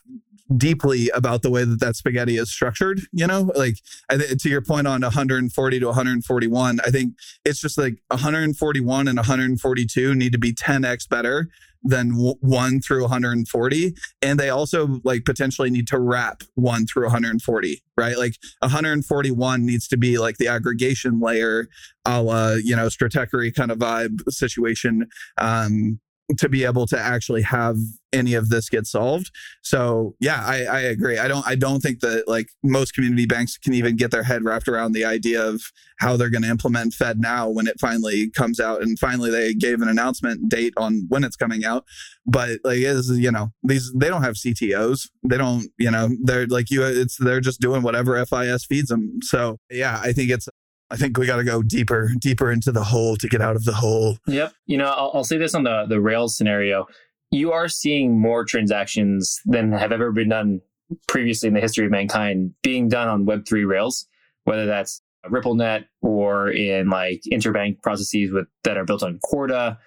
[0.57, 3.51] deeply about the way that that spaghetti is structured you know?
[3.55, 3.77] Like
[4.11, 7.13] th- to your point on 140 to 141 i think
[7.43, 11.49] it's just like 141 and 142 need to be 10x better
[11.85, 17.05] than w- 1 through 140 and they also like potentially need to wrap 1 through
[17.05, 18.17] 140 right?
[18.17, 21.67] Like 141 needs to be like the aggregation layer
[22.05, 25.07] a la you know stratechery kind of vibe situation.
[25.37, 25.99] Um
[26.37, 27.77] to be able to actually have
[28.11, 29.29] any of this get solved.
[29.61, 31.19] So yeah, I, I agree.
[31.19, 34.43] I don't I don't think that like most community banks can even get their head
[34.43, 35.61] wrapped around the idea of
[35.99, 38.81] how they're going to implement FedNow when it finally comes out.
[38.81, 41.85] And finally they gave an announcement date on when it's coming out.
[42.25, 45.09] But like is you know, these they don't have CTOs.
[45.23, 49.19] They don't, you know, they're like you it's they're just doing whatever FIS feeds them.
[49.21, 50.49] So yeah, I think it's
[50.91, 53.65] I think we got to go deeper, deeper into the hole to get out of
[53.65, 54.17] the hole.
[54.27, 54.53] Yep.
[54.67, 56.85] You know, I'll, I'll say this on the the Rails scenario:
[57.31, 60.61] you are seeing more transactions than have ever been done
[61.07, 64.07] previously in the history of mankind being done on Web three Rails,
[64.43, 69.79] whether that's RippleNet or in like interbank processes with that are built on Corda.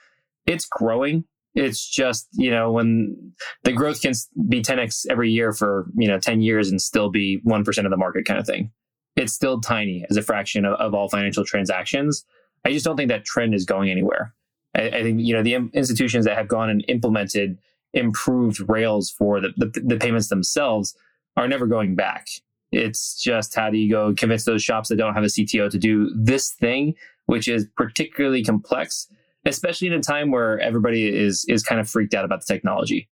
[0.47, 1.25] It's growing.
[1.55, 3.33] It's just you know when
[3.63, 4.15] the growth can
[4.49, 7.91] be 10x every year for you know 10 years and still be one percent of
[7.93, 8.73] the market kind of thing
[9.19, 12.25] it's still tiny as a fraction of, of all financial transactions.
[12.65, 14.35] I just don't think that trend is going anywhere.
[14.77, 17.59] I, I think you know the institutions that have gone and implemented
[17.95, 20.95] improved rails for the, the, the payments themselves
[21.37, 22.29] are never going back.
[22.71, 25.79] It's just how do you go convince those shops that don't have a CTO to
[25.79, 26.95] do this thing,
[27.27, 29.09] which is particularly complex,
[29.47, 33.09] especially in a time where everybody is is kind of freaked out about the technology.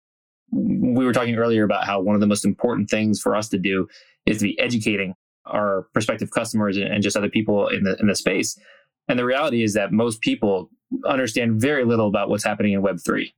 [0.53, 3.59] We were talking earlier about how one of the most important things for us to
[3.59, 3.89] do
[4.27, 5.15] is to be educating
[5.47, 8.59] our prospective customers and, just other people in the in the space.
[9.09, 10.71] And the reality is that most people
[11.07, 13.35] understand very little about what's happening in Web three.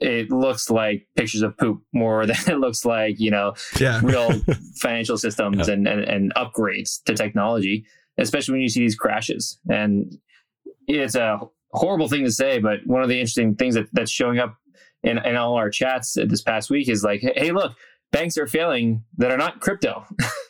[0.00, 4.00] it looks like pictures of poop more than it looks like, you know, yeah.
[4.02, 4.30] real
[4.76, 5.74] financial systems yeah.
[5.74, 7.84] and, and, and upgrades to technology,
[8.18, 9.58] especially when you see these crashes.
[9.68, 10.18] And
[10.86, 11.40] it's a
[11.72, 14.56] horrible thing to say, but one of the interesting things that, that's showing up
[15.02, 17.74] in, in all our chats this past week is like, hey, look,
[18.12, 20.04] banks are failing that are not crypto.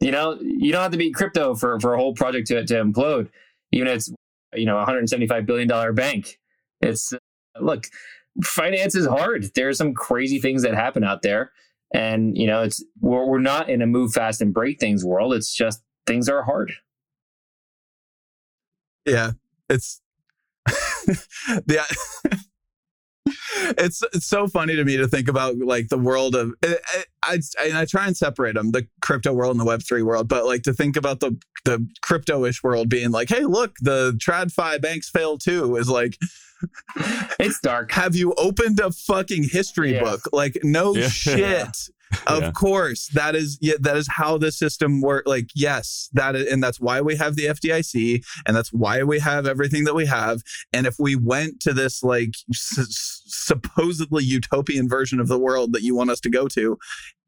[0.00, 2.74] you know, you don't have to be crypto for, for a whole project to, to
[2.74, 3.28] implode,
[3.70, 4.12] even if it's,
[4.54, 6.38] you know, $175 billion bank.
[6.80, 7.18] It's, uh,
[7.60, 7.84] look,
[8.42, 9.50] finance is hard.
[9.54, 11.52] There are some crazy things that happen out there.
[11.92, 15.34] And, you know, it's, we're, we're not in a move fast and break things world.
[15.34, 16.72] It's just things are hard.
[19.04, 19.32] Yeah.
[19.68, 20.00] It's,
[20.66, 21.84] the,
[23.78, 27.02] it's it's so funny to me to think about like the world of eh, eh,
[27.22, 30.28] I, I, I try and separate them the crypto world and the web 3 world
[30.28, 34.80] but like to think about the the crypto-ish world being like hey look the tradfi
[34.80, 36.16] banks fail too is like
[37.38, 40.00] it's dark have you opened a fucking history yeah.
[40.00, 41.08] book like no yeah.
[41.08, 41.76] shit
[42.26, 42.50] of yeah.
[42.52, 46.62] course that is yeah, that is how the system works like yes that is, and
[46.62, 50.42] that's why we have the FDIC and that's why we have everything that we have
[50.72, 55.82] and if we went to this like s- supposedly utopian version of the world that
[55.82, 56.76] you want us to go to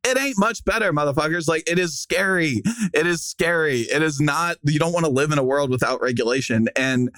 [0.05, 1.47] it ain't much better, motherfuckers.
[1.47, 2.62] Like it is scary.
[2.93, 3.83] It is scary.
[3.83, 6.68] It is not, you don't want to live in a world without regulation.
[6.74, 7.11] And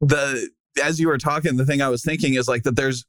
[0.00, 0.48] the,
[0.82, 3.04] as you were talking, the thing I was thinking is like that there's,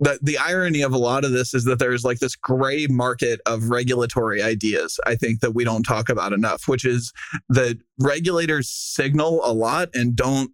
[0.00, 3.40] the the irony of a lot of this is that there's like this gray market
[3.46, 7.12] of regulatory ideas i think that we don't talk about enough which is
[7.48, 10.50] that regulators signal a lot and don't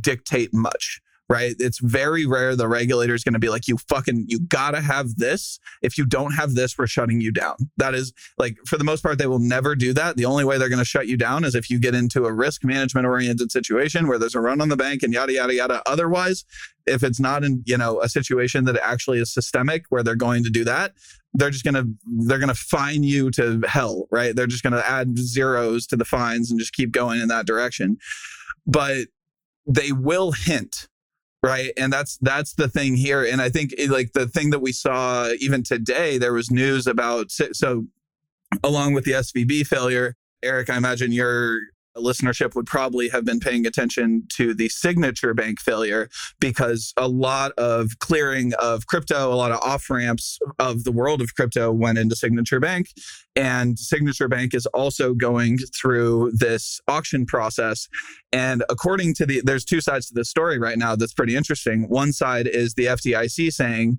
[0.00, 1.54] dictate much right?
[1.58, 5.16] It's very rare the regulator is going to be like, you fucking, you gotta have
[5.16, 5.58] this.
[5.82, 7.56] If you don't have this, we're shutting you down.
[7.76, 10.16] That is like, for the most part, they will never do that.
[10.16, 12.32] The only way they're going to shut you down is if you get into a
[12.32, 15.82] risk management oriented situation where there's a run on the bank and yada, yada, yada.
[15.86, 16.44] Otherwise,
[16.86, 20.44] if it's not in, you know, a situation that actually is systemic where they're going
[20.44, 20.92] to do that,
[21.34, 21.86] they're just to
[22.26, 26.50] they're to fine you to hell right they're just to add zeros to the fines
[26.50, 27.98] and just keep going in that direction
[28.66, 29.08] but
[29.66, 30.88] they will hint
[31.46, 31.72] right?
[31.76, 33.24] And that's that's the thing here.
[33.24, 36.86] And i think eh, like the thing that we saw even today there was news
[36.86, 37.86] about so
[38.62, 41.60] along with the svb failure eric i imagine you're
[41.96, 46.08] listenership would probably have been paying attention to the signature bank failure
[46.40, 51.20] because a lot of clearing of crypto, a lot of off ramps of the world
[51.20, 52.88] of crypto went into Signature Bank.
[53.34, 57.88] And Signature Bank is also going through this auction process.
[58.32, 61.88] And according to the, there's two sides to this story right now that's pretty interesting.
[61.88, 63.98] One side is the FDIC saying,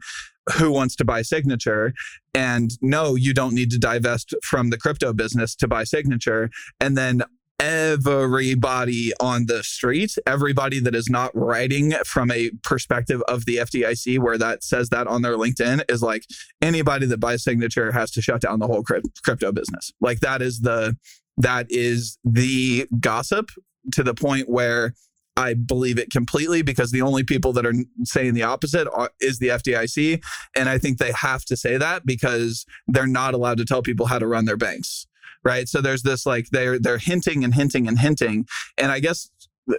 [0.54, 1.94] who wants to buy signature
[2.34, 6.98] and no you don't need to divest from the crypto business to buy signature and
[6.98, 7.22] then
[7.60, 14.20] everybody on the street, everybody that is not writing from a perspective of the FDIC,
[14.20, 16.24] where that says that on their LinkedIn, is like
[16.62, 19.92] anybody that buys signature has to shut down the whole crypto business.
[20.02, 20.98] Like that is the
[21.38, 23.50] that is the gossip
[23.94, 24.94] to the point where
[25.36, 29.38] I believe it completely because the only people that are saying the opposite are, is
[29.38, 30.24] the FDIC.
[30.56, 34.08] And I think they have to say that because they're not allowed to tell people
[34.08, 35.06] how to run their banks
[35.48, 35.70] right?
[35.70, 38.46] So there's this like they're they're hinting and hinting and hinting,
[38.78, 39.32] and I guess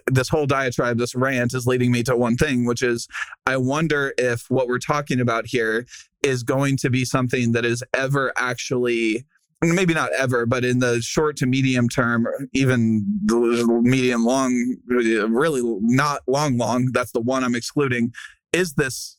[0.07, 3.07] this whole diatribe, this rant is leading me to one thing, which is
[3.47, 5.87] I wonder if what we're talking about here
[6.23, 9.27] is going to be something that is ever actually
[9.61, 15.63] maybe not ever, but in the short to medium term, even the medium long, really
[15.83, 18.13] not long, long, that's the one I'm excluding.
[18.53, 19.19] Is this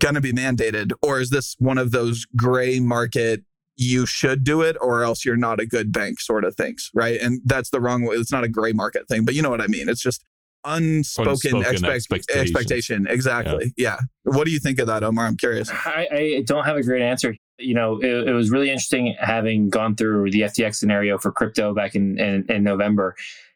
[0.00, 3.42] going to be mandated or is this one of those gray market
[3.76, 7.20] you should do it or else you're not a good bank sort of things right?
[7.20, 9.60] And that's the wrong way it's not a gray market thing but you know what
[9.60, 9.88] i mean.
[9.88, 10.24] It's just
[10.64, 13.06] unspoken, unspoken expect- expectation.
[13.08, 13.72] Exactly.
[13.76, 13.96] Yeah.
[14.24, 14.32] yeah.
[14.32, 15.26] what do you think of that omar?
[15.26, 15.70] I'm curious.
[15.70, 17.34] I, I don't have a great answer.
[17.58, 21.72] You know it, it, was really interesting having gone through the ftx scenario for crypto
[21.72, 23.14] back in, in, in november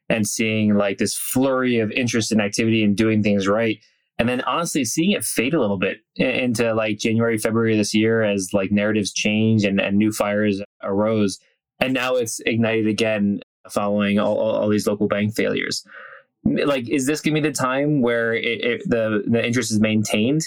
[0.09, 3.81] and seeing like this flurry of interest and activity and doing things right
[4.19, 8.23] and then honestly seeing it fade a little bit into like January, February this year
[8.23, 11.39] as like narratives change and, and new fires arose.
[11.81, 13.41] And now it's ignited again
[13.71, 15.85] following all, all, all these local bank failures.
[16.45, 19.81] Like, is this going to be the time where it, it, the, the interest is
[19.81, 20.43] maintained?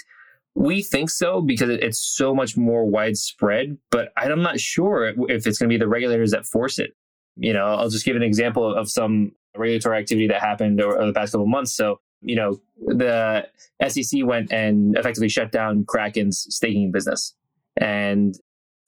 [0.56, 5.60] We think so because it's so much more widespread, but I'm not sure if it's
[5.60, 6.96] going to be the regulators that force it.
[7.36, 11.14] You know, I'll just give an example of some regulatory activity that happened over the
[11.14, 11.76] past couple months.
[11.76, 13.48] So you know, the
[13.88, 17.36] SEC went and effectively shut down Kraken's staking business.
[17.78, 18.36] And,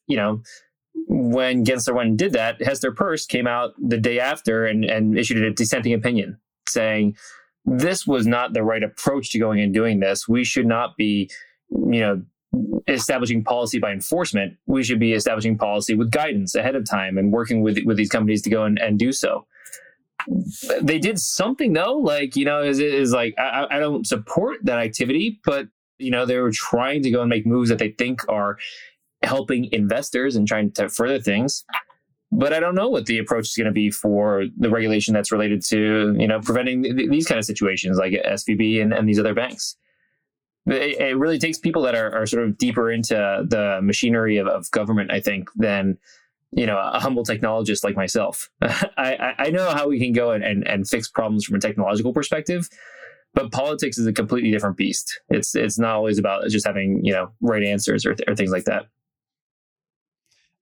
[0.06, 0.42] you know,
[1.08, 5.18] when Gensler went and did that, Hester Peirce came out the day after and, and
[5.18, 7.16] issued a dissenting opinion saying
[7.64, 10.28] this was not the right approach to going and doing this.
[10.28, 11.30] We should not be
[11.70, 12.22] you know,
[12.88, 14.56] establishing policy by enforcement.
[14.66, 18.10] We should be establishing policy with guidance ahead of time and working with with these
[18.10, 19.46] companies to go and, and do so.
[20.80, 24.78] They did something though, like you know, is is like I, I don't support that
[24.78, 25.68] activity, but
[25.98, 28.58] you know, they were trying to go and make moves that they think are
[29.22, 31.64] helping investors and trying to further things
[32.32, 35.30] but I don't know what the approach is going to be for the regulation that's
[35.30, 39.18] related to you know preventing th- these kind of situations like SVB and, and these
[39.18, 39.76] other banks.
[40.66, 44.46] It, it, really takes people that are, are sort of deeper into the machinery of,
[44.46, 45.98] of government, I think, than
[46.52, 48.50] you know a humble technologist like myself.
[48.62, 52.12] I, I know how we can go and, and, and fix problems from a technological
[52.12, 52.68] perspective,
[53.34, 55.20] but politics is a completely different beast.
[55.28, 58.64] It's it's not always about just having you know right answers or, or things like
[58.64, 58.86] that.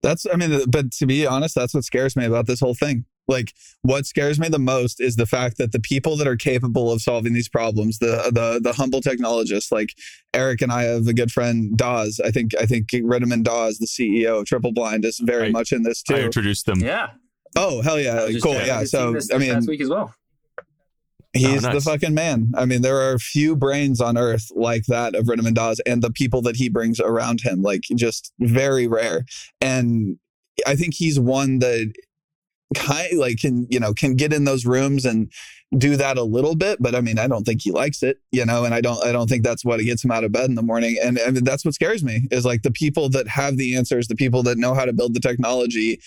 [0.02, 3.04] That's, I mean, but to be honest, that's what scares me about this whole thing.
[3.30, 6.90] Like, what scares me the most is the fact that the people that are capable
[6.90, 9.90] of solving these problems, the the the humble technologists, like
[10.34, 12.18] Eric and I have a good friend, Das.
[12.20, 15.84] I think I think Riddhiman Das, the CEO of TripleBlind, is very I, much in
[15.84, 16.16] this too.
[16.16, 16.80] I introduced them.
[16.80, 17.10] Yeah.
[17.56, 18.28] Oh hell yeah!
[18.42, 18.54] Cool.
[18.54, 18.84] Yeah.
[18.84, 20.12] So this, I mean, last week as well.
[21.36, 21.84] Oh, he's oh, nice.
[21.84, 22.52] the fucking man.
[22.56, 26.10] I mean, there are few brains on earth like that of Riddhiman Das and the
[26.10, 29.24] people that he brings around him, like just very rare.
[29.60, 30.18] And
[30.66, 31.92] I think he's one that
[32.74, 35.32] kind like can, you know, can get in those rooms and
[35.76, 36.78] do that a little bit.
[36.80, 39.12] But I mean, I don't think he likes it, you know, and I don't, I
[39.12, 40.96] don't think that's what gets him out of bed in the morning.
[41.02, 44.16] And, and that's what scares me is like the people that have the answers, the
[44.16, 46.00] people that know how to build the technology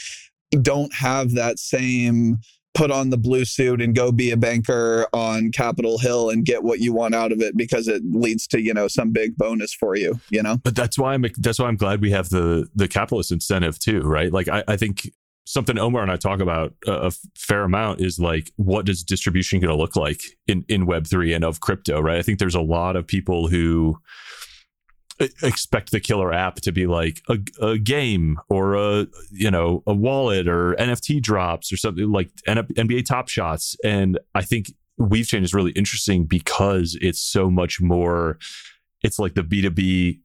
[0.61, 2.39] don't have that same
[2.73, 6.63] put on the blue suit and go be a banker on Capitol Hill and get
[6.63, 9.73] what you want out of it because it leads to you know some big bonus
[9.73, 12.67] for you you know but that's why I'm that's why I'm glad we have the
[12.73, 15.11] the capitalist incentive too right like I, I think
[15.45, 19.69] something Omar and I talk about a, fair amount is like what does distribution going
[19.69, 22.61] to look like in in web 3 and of crypto right I think there's a
[22.61, 23.97] lot of people who
[25.41, 29.93] expect the killer app to be like a, a game or a you know a
[29.93, 33.75] wallet or NFT drops or something like NBA Top Shots.
[33.83, 34.67] And I think
[34.99, 38.37] Weavechain is really interesting because it's so much more.
[39.03, 40.21] It's like the B two B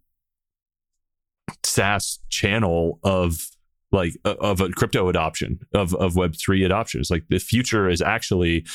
[1.64, 3.48] SaaS channel of
[3.90, 7.00] like of a crypto adoption of of Web three adoption.
[7.00, 8.66] It's like the future is actually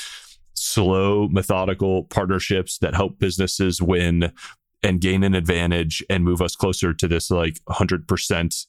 [0.54, 4.32] slow, methodical partnerships that help businesses win
[4.82, 8.68] and gain an advantage and move us closer to this like 100%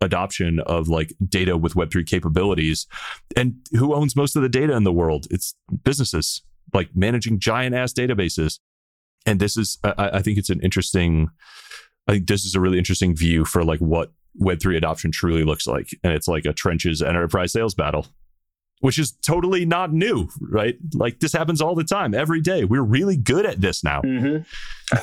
[0.00, 2.86] adoption of like data with web3 capabilities.
[3.36, 5.26] And who owns most of the data in the world?
[5.30, 6.42] It's businesses
[6.72, 8.58] like managing giant ass databases.
[9.24, 11.28] And this is I, I think it's an interesting
[12.08, 15.66] i think this is a really interesting view for like what web3 adoption truly looks
[15.66, 18.06] like and it's like a trenches enterprise sales battle
[18.80, 20.76] which is totally not new, right?
[20.94, 22.64] Like this happens all the time, every day.
[22.64, 24.02] We're really good at this now.
[24.02, 24.42] Mm-hmm.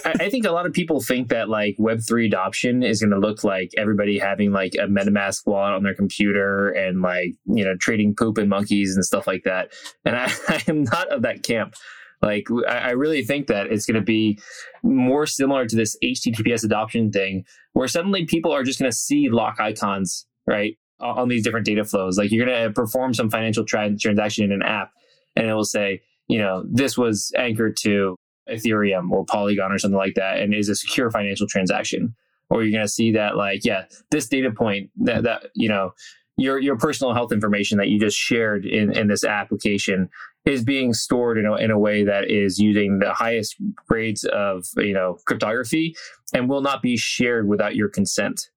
[0.06, 3.44] I, think a lot of people think that like Web3 adoption is going to look
[3.44, 8.16] like everybody having like a MetaMask wallet on their computer and like, you know, trading
[8.16, 9.74] poop and monkeys and stuff like that.
[10.06, 11.76] And I, I am not of that camp.
[12.24, 14.40] Like, I, I really think that it's going to be
[14.82, 19.30] more similar to this HTTPS adoption thing, where suddenly people are just going to see
[19.30, 20.78] lock icons right?
[21.04, 22.18] on these different data flows.
[22.18, 24.92] Like you're going to perform some financial tra- transaction in an app,
[25.36, 28.16] and it will say, you know, this was anchored to
[28.50, 32.16] Ethereum or Polygon or something like that, and is a secure financial transaction.
[32.50, 35.94] Or you're going to see that, like, yeah, this data point that that you know
[36.38, 40.10] your your personal health information that you just shared in in this application
[40.46, 43.56] is being stored in a, in a way that is using the highest
[43.88, 45.96] grades of you know cryptography
[46.34, 48.50] and will not be shared without your consent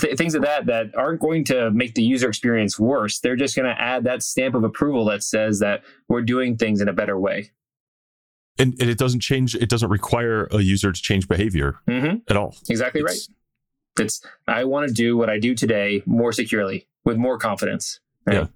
[0.00, 3.20] th- things of that that aren't going to make the user experience worse.
[3.20, 6.80] They're just going to add that stamp of approval that says that we're doing things
[6.80, 7.50] in a better way.
[8.58, 9.54] And, and it doesn't change.
[9.54, 12.18] It doesn't require a user to change behavior mm-hmm.
[12.28, 12.54] at all.
[12.68, 13.28] Exactly it's,
[13.98, 14.04] right.
[14.04, 18.00] It's I want to do what I do today more securely with more confidence.
[18.26, 18.36] Right?
[18.36, 18.46] Yeah.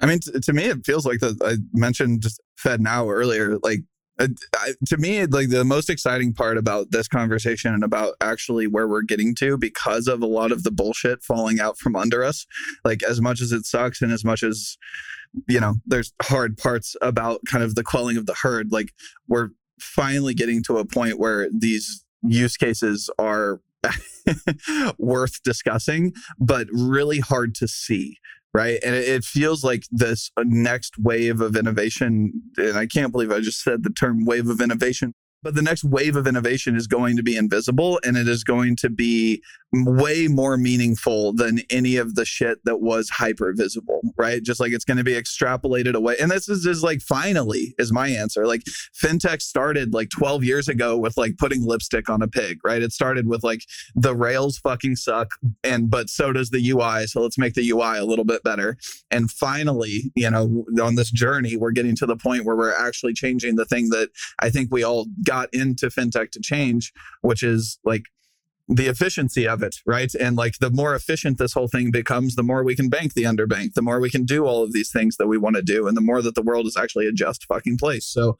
[0.00, 1.36] I mean, t- to me, it feels like that.
[1.42, 2.24] I mentioned
[2.62, 3.58] FedNow earlier.
[3.62, 3.80] Like
[4.18, 8.66] uh, I, to me, like the most exciting part about this conversation and about actually
[8.66, 12.22] where we're getting to, because of a lot of the bullshit falling out from under
[12.22, 12.46] us,
[12.84, 14.76] like as much as it sucks and as much as,
[15.48, 18.92] you know, there's hard parts about kind of the quelling of the herd, like
[19.28, 23.60] we're finally getting to a point where these use cases are
[24.98, 28.18] worth discussing, but really hard to see
[28.54, 28.78] right?
[28.84, 33.62] And it, feels like this next wave of innovation, and I can't believe I just
[33.62, 37.22] said the term wave of innovation, but the next wave of innovation is going to
[37.22, 39.42] be invisible and it is going to be
[39.84, 44.42] way more meaningful than any of the shit that was hyper visible, right?
[44.42, 46.16] Just like it's going to be extrapolated away.
[46.20, 48.46] And this is just like finally is my answer.
[48.46, 48.62] Like
[48.94, 52.82] fintech started like 12 years ago with like putting lipstick on a pig, right?
[52.82, 53.62] It started with like
[53.94, 55.28] the rails fucking suck
[55.62, 58.76] and but so does the UI, so let's make the UI a little bit better.
[59.10, 63.14] And finally, you know, on this journey we're getting to the point where we're actually
[63.14, 67.78] changing the thing that I think we all got into fintech to change, which is
[67.84, 68.04] like
[68.68, 70.14] the efficiency of it, right?
[70.14, 73.24] And like the more efficient this whole thing becomes, the more we can bank the
[73.24, 75.86] underbank, the more we can do all of these things that we want to do,
[75.86, 78.06] and the more that the world is actually a just fucking place.
[78.06, 78.38] So,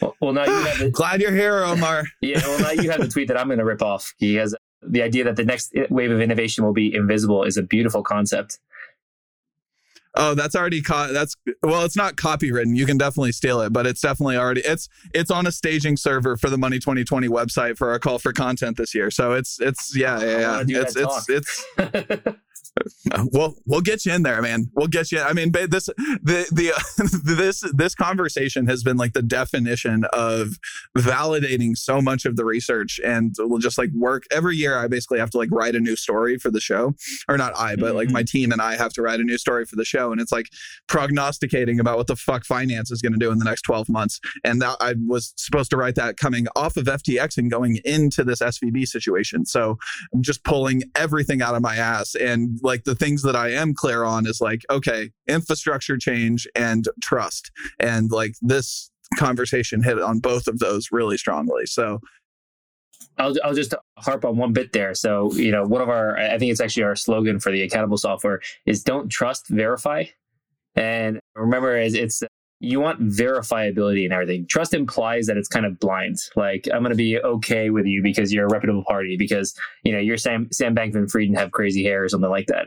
[0.00, 2.04] well, well now you have the, glad you're here, Omar.
[2.20, 4.12] yeah, well now you have the tweet that I'm going to rip off.
[4.18, 7.62] He has the idea that the next wave of innovation will be invisible is a
[7.62, 8.58] beautiful concept.
[10.16, 11.12] Oh, that's already caught.
[11.12, 12.76] That's well, it's not copywritten.
[12.76, 16.36] You can definitely steal it, but it's definitely already it's it's on a staging server
[16.36, 19.10] for the Money20/20 website for our call for content this year.
[19.10, 20.80] So it's it's yeah yeah yeah.
[20.82, 22.36] It's, it's it's it's
[23.32, 24.66] we'll we'll get you in there, man.
[24.74, 25.20] We'll get you.
[25.20, 26.72] I mean, this the the
[27.24, 30.58] this this conversation has been like the definition of
[30.96, 34.78] validating so much of the research, and we'll just like work every year.
[34.78, 36.94] I basically have to like write a new story for the show,
[37.28, 37.96] or not I, but mm-hmm.
[37.96, 38.38] like my mm-hmm.
[38.38, 40.46] team and I have to write a new story for the show, and it's like
[40.88, 44.20] prognosticating about what the fuck finance is going to do in the next twelve months.
[44.44, 48.24] And that I was supposed to write that coming off of FTX and going into
[48.24, 49.44] this SVB situation.
[49.44, 49.78] So
[50.12, 53.74] I'm just pulling everything out of my ass and like the things that I am
[53.74, 57.50] clear on is like, okay, infrastructure change and trust.
[57.78, 61.66] And like this conversation hit on both of those really strongly.
[61.66, 62.00] So
[63.18, 64.94] I'll, I'll just harp on one bit there.
[64.94, 67.98] So, you know, one of our, I think it's actually our slogan for the accountable
[67.98, 70.04] software is don't trust, verify.
[70.74, 72.22] And remember, is it's
[72.60, 74.46] you want verifiability and everything.
[74.46, 76.16] Trust implies that it's kind of blind.
[76.36, 79.92] Like I'm going to be okay with you because you're a reputable party because you
[79.92, 82.66] know you're Sam Sam Bankman-Fried and have crazy hair or something like that.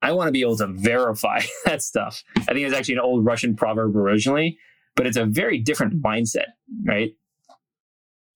[0.00, 2.22] I want to be able to verify that stuff.
[2.36, 4.56] I think it's actually an old Russian proverb originally,
[4.94, 6.48] but it's a very different mindset,
[6.84, 7.12] right?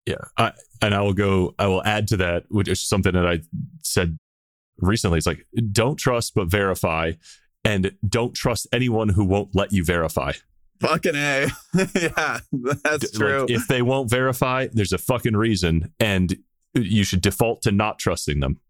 [0.09, 1.55] Yeah, I, and I will go.
[1.59, 3.41] I will add to that, which is something that I
[3.83, 4.19] said
[4.79, 5.19] recently.
[5.19, 7.13] It's like don't trust but verify,
[7.63, 10.33] and don't trust anyone who won't let you verify.
[10.81, 11.49] Fucking A.
[11.95, 12.39] yeah,
[12.83, 13.41] that's true.
[13.43, 16.39] Like, if they won't verify, there's a fucking reason, and
[16.73, 18.61] you should default to not trusting them.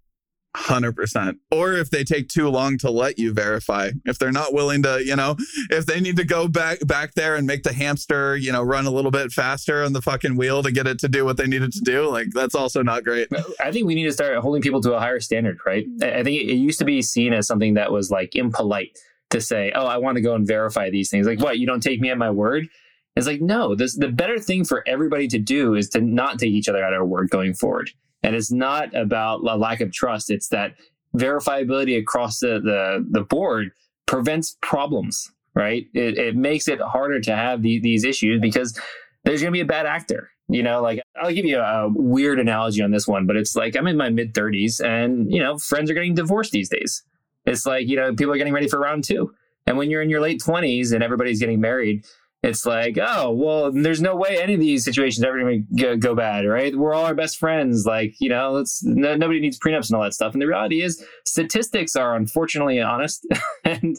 [0.58, 1.38] 100%.
[1.50, 5.02] Or if they take too long to let you verify, if they're not willing to,
[5.04, 5.36] you know,
[5.70, 8.86] if they need to go back back there and make the hamster, you know, run
[8.86, 11.46] a little bit faster on the fucking wheel to get it to do what they
[11.46, 13.28] needed to do, like that's also not great.
[13.60, 15.86] I think we need to start holding people to a higher standard, right?
[16.02, 18.98] I think it used to be seen as something that was like impolite
[19.30, 21.58] to say, "Oh, I want to go and verify these things." Like, what?
[21.58, 22.68] You don't take me at my word?
[23.16, 23.74] It's like, no.
[23.74, 26.92] This the better thing for everybody to do is to not take each other at
[26.92, 27.90] our word going forward.
[28.22, 30.30] And it's not about a lack of trust.
[30.30, 30.74] It's that
[31.16, 33.70] verifiability across the the, the board
[34.06, 35.30] prevents problems.
[35.54, 35.86] Right?
[35.92, 38.78] It, it makes it harder to have the, these issues because
[39.24, 40.30] there's going to be a bad actor.
[40.48, 43.76] You know, like I'll give you a weird analogy on this one, but it's like
[43.76, 47.02] I'm in my mid 30s and, you know, friends are getting divorced these days.
[47.44, 49.34] It's like, you know, people are getting ready for round two.
[49.66, 52.06] And when you're in your late 20s and everybody's getting married,
[52.42, 56.14] it's like, oh, well, there's no way any of these situations ever going to go
[56.14, 56.74] bad, right?
[56.74, 57.84] We're all our best friends.
[57.84, 60.34] Like, you know, it's no, nobody needs prenups and all that stuff.
[60.34, 63.26] And the reality is, statistics are unfortunately honest,
[63.64, 63.96] and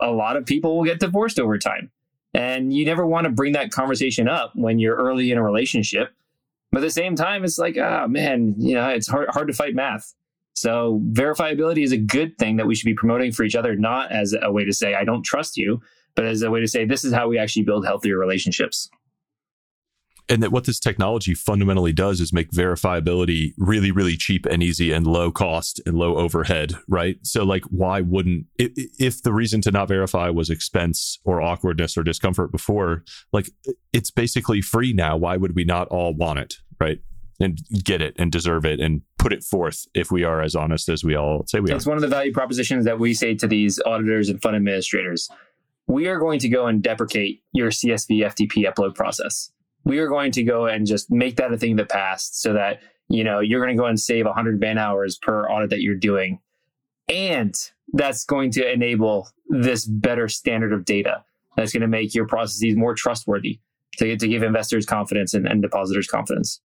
[0.00, 1.90] a lot of people will get divorced over time.
[2.32, 6.12] And you never want to bring that conversation up when you're early in a relationship.
[6.70, 9.54] But at the same time, it's like, oh man, you know, it's hard, hard to
[9.54, 10.14] fight math.
[10.54, 14.12] So verifiability is a good thing that we should be promoting for each other, not
[14.12, 15.80] as a way to say, I don't trust you,
[16.20, 18.90] but as a way to say, this is how we actually build healthier relationships.
[20.28, 24.92] And that what this technology fundamentally does is make verifiability really, really cheap and easy
[24.92, 27.16] and low cost and low overhead, right?
[27.22, 32.02] So, like, why wouldn't, if the reason to not verify was expense or awkwardness or
[32.02, 33.02] discomfort before,
[33.32, 33.48] like,
[33.94, 35.16] it's basically free now.
[35.16, 37.00] Why would we not all want it, right?
[37.40, 40.90] and get it and deserve it and put it forth if we are as honest
[40.90, 41.76] as we all say we are.
[41.76, 45.30] It's one of the value propositions that we say to these auditors and fund administrators.
[45.86, 49.50] We are going to go and deprecate your CSV FTP upload process.
[49.84, 52.52] We are going to go and just make that a thing of the past so
[52.52, 52.80] that
[53.10, 55.94] you know you're going to go and save 100 man hours per audit that you're
[55.94, 56.38] doing
[57.08, 57.54] and
[57.92, 61.24] that's going to enable this better standard of data
[61.56, 63.60] that's going to make your processes more trustworthy
[63.96, 66.60] to, to give investors confidence and, and depositors confidence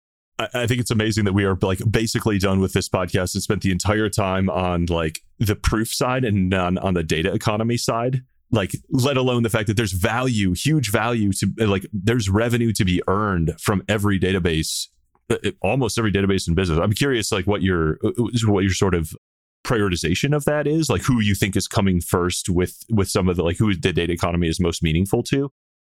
[0.53, 3.61] I think it's amazing that we are like basically done with this podcast and spent
[3.61, 8.23] the entire time on like the proof side and on, on the data economy side.
[8.51, 12.73] Like, let alone the fact that there's value, huge value to uh, like, there's revenue
[12.73, 14.87] to be earned from every database
[15.31, 16.79] uh, uh, almost every database in business.
[16.79, 19.15] I'm curious, like what your uh, uh what your sort of
[19.63, 23.37] prioritization of that is, like who you think is coming first with with some of
[23.37, 25.51] the like who the data economy is most meaningful to.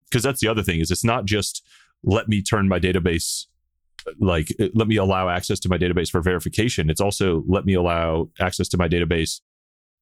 [0.10, 1.66] Because that's the other thing is it's not just
[2.04, 3.46] let me turn my database
[4.20, 6.90] like let me allow access to my database for verification.
[6.90, 9.40] It's also let me allow access to my database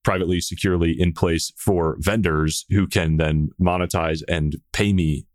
[0.04, 5.26] privately, securely in place for vendors who can then monetize and pay me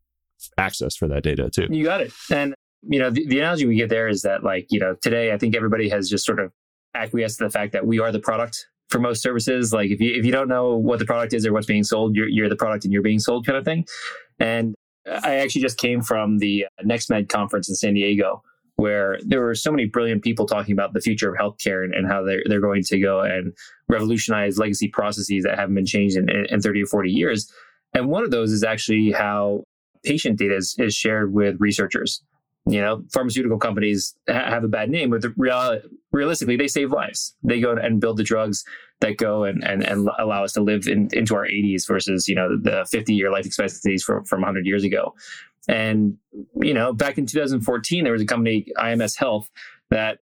[0.57, 1.67] access for that data too.
[1.69, 2.11] You got it.
[2.31, 2.53] And
[2.85, 5.37] you know, the, the analogy we get there is that like, you know, today I
[5.37, 6.51] think everybody has just sort of
[6.95, 9.73] acquiesced to the fact that we are the product for most services.
[9.73, 12.15] Like if you if you don't know what the product is or what's being sold,
[12.15, 13.85] you're you're the product and you're being sold kind of thing.
[14.39, 14.75] And
[15.07, 18.43] I actually just came from the uh, NextMed conference in San Diego,
[18.75, 22.07] where there were so many brilliant people talking about the future of healthcare and, and
[22.07, 23.53] how they're, they're going to go and
[23.87, 27.51] revolutionize legacy processes that haven't been changed in, in 30 or 40 years.
[27.93, 29.63] And one of those is actually how
[30.03, 32.23] patient data is, is shared with researchers.
[32.65, 35.81] You know, pharmaceutical companies ha- have a bad name, but the real,
[36.11, 37.35] realistically, they save lives.
[37.43, 38.63] They go and build the drugs
[39.01, 42.35] that go and, and, and allow us to live in, into our 80s versus, you
[42.35, 45.13] know, the 50 year life expectancies from, from 100 years ago.
[45.67, 46.17] And,
[46.61, 49.49] you know, back in 2014, there was a company, IMS Health,
[49.89, 50.19] that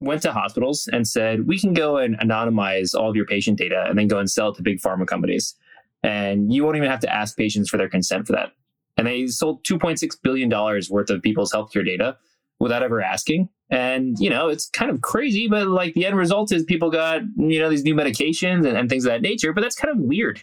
[0.00, 3.86] went to hospitals and said, we can go and anonymize all of your patient data
[3.88, 5.54] and then go and sell it to big pharma companies.
[6.02, 8.50] And you won't even have to ask patients for their consent for that.
[8.96, 12.16] And they sold $2.6 billion worth of people's healthcare data
[12.58, 13.48] without ever asking.
[13.70, 17.22] And, you know, it's kind of crazy, but like the end result is people got,
[17.36, 19.52] you know, these new medications and, and things of that nature.
[19.52, 20.42] But that's kind of weird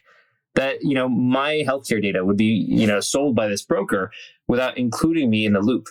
[0.55, 4.11] that, you know, my healthcare data would be, you know, sold by this broker
[4.47, 5.88] without including me in the loop.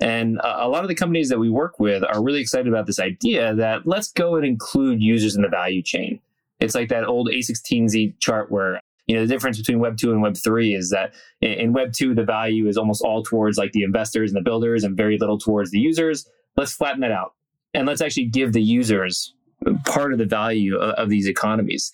[0.00, 2.98] And a lot of the companies that we work with are really excited about this
[2.98, 6.20] idea that let's go and include users in the value chain.
[6.60, 10.22] It's like that old A16Z chart where you know the difference between web 2 and
[10.22, 13.82] web 3 is that in web 2 the value is almost all towards like the
[13.82, 16.26] investors and the builders and very little towards the users
[16.56, 17.34] let's flatten that out
[17.74, 19.34] and let's actually give the users
[19.84, 21.92] part of the value of, of these economies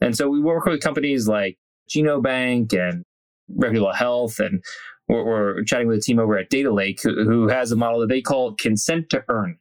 [0.00, 1.58] and so we work with companies like
[1.88, 3.04] genobank and
[3.48, 4.62] reputable health and
[5.08, 8.00] we're, we're, chatting with a team over at data lake who, who has a model
[8.00, 9.58] that they call consent to earn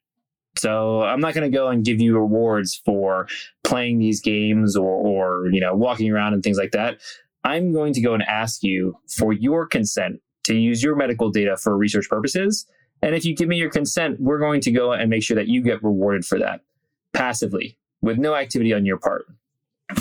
[0.57, 3.27] so I'm not going to go and give you rewards for
[3.63, 6.99] playing these games or, or, you know, walking around and things like that.
[7.43, 11.57] I'm going to go and ask you for your consent to use your medical data
[11.57, 12.65] for research purposes.
[13.01, 15.47] And if you give me your consent, we're going to go and make sure that
[15.47, 16.61] you get rewarded for that
[17.13, 19.25] passively with no activity on your part.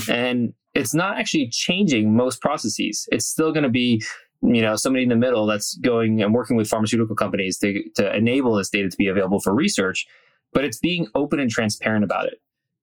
[0.08, 3.08] And it's not actually changing most processes.
[3.10, 4.02] It's still going to be
[4.42, 8.14] you know somebody in the middle that's going and working with pharmaceutical companies to, to
[8.14, 10.06] enable this data to be available for research
[10.52, 12.40] but it's being open and transparent about it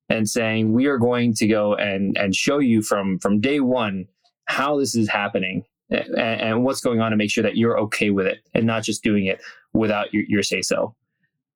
[0.09, 4.05] and saying we are going to go and and show you from from day one
[4.45, 8.09] how this is happening and, and what's going on to make sure that you're okay
[8.09, 9.41] with it and not just doing it
[9.73, 10.95] without your, your say so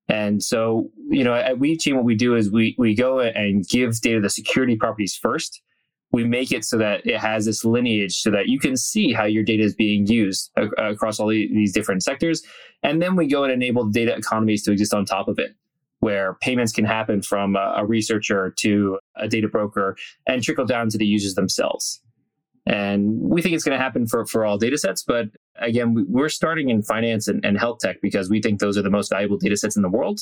[0.08, 4.00] and so you know at Weavechain what we do is we we go and give
[4.00, 5.62] data the security properties first
[6.10, 9.24] we make it so that it has this lineage so that you can see how
[9.24, 12.42] your data is being used across all these different sectors
[12.82, 15.54] and then we go and enable data economies to exist on top of it
[16.00, 20.88] where payments can happen from a, a researcher to a data broker and trickle down
[20.90, 22.00] to the users themselves.
[22.66, 25.02] And we think it's going to happen for, for all data sets.
[25.02, 25.26] But
[25.60, 28.90] again, we're starting in finance and, and health tech because we think those are the
[28.90, 30.20] most valuable data sets in the world.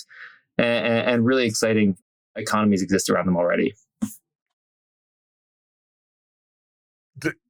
[0.58, 1.96] And, and really exciting
[2.34, 3.74] economies exist around them already.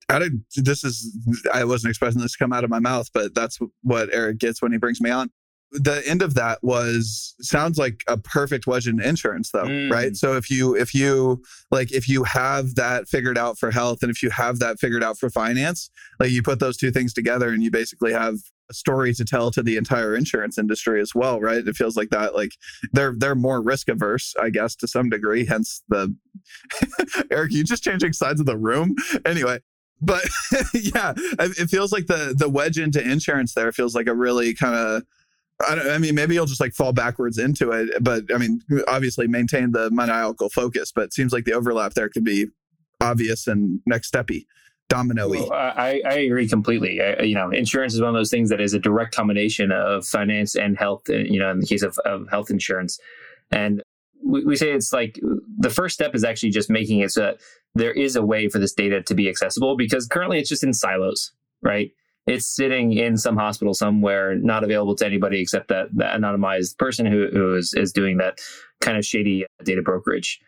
[0.08, 1.16] I did, this is
[1.52, 4.62] I wasn't expecting this to come out of my mouth, but that's what Eric gets
[4.62, 5.30] when he brings me on
[5.72, 9.90] the end of that was sounds like a perfect wedge in insurance though mm.
[9.90, 10.16] right?
[10.16, 14.10] So if you if you like if you have that figured out for health and
[14.10, 15.90] if you have that figured out for finance
[16.20, 18.36] like you put those two things together and you basically have
[18.70, 21.66] a story to tell to the entire insurance industry as well right?
[21.66, 22.52] It feels like that like
[22.92, 26.14] they're they're more risk averse i guess to some degree hence the
[27.30, 28.94] eric you just changing sides of the room?
[29.24, 29.58] Anyway
[30.00, 30.28] but
[30.74, 34.74] yeah it feels like the the wedge into insurance there feels like a really kind
[34.74, 35.02] of
[35.60, 39.26] I, I, mean, maybe you'll just like fall backwards into it, but I mean, obviously
[39.26, 40.92] maintain the maniacal focus.
[40.92, 42.48] But it seems like the overlap there could be
[43.00, 44.46] obvious and next steppy,
[44.88, 47.00] domino well, I, I agree completely.
[47.00, 50.06] I, you know, insurance is one of those things that is a direct combination of
[50.06, 51.02] finance and health.
[51.08, 52.98] Uh, you know, in the case of, of health insurance,
[53.50, 53.82] and
[54.22, 55.18] we, we say it's like
[55.58, 57.40] the first step is actually just making it so that
[57.74, 60.72] there is a way for this data to be accessible because currently it's just in
[60.72, 61.90] silos, right?
[62.26, 67.06] It's sitting in some hospital somewhere, not available to anybody except that, that anonymized person
[67.06, 68.40] who, who is, is doing that
[68.80, 70.40] kind of shady data brokerage.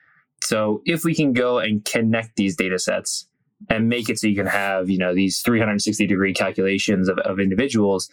[0.43, 3.29] So if we can go and connect these data sets
[3.69, 7.41] and make it so you can have, you know, these 360 degree calculations of, of
[7.41, 8.09] individuals,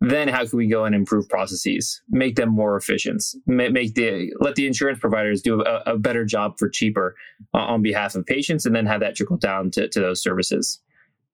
[0.00, 4.54] then how can we go and improve processes, make them more efficient, make the let
[4.54, 7.16] the insurance providers do a, a better job for cheaper
[7.52, 10.80] uh, on behalf of patients, and then have that trickle down to, to those services.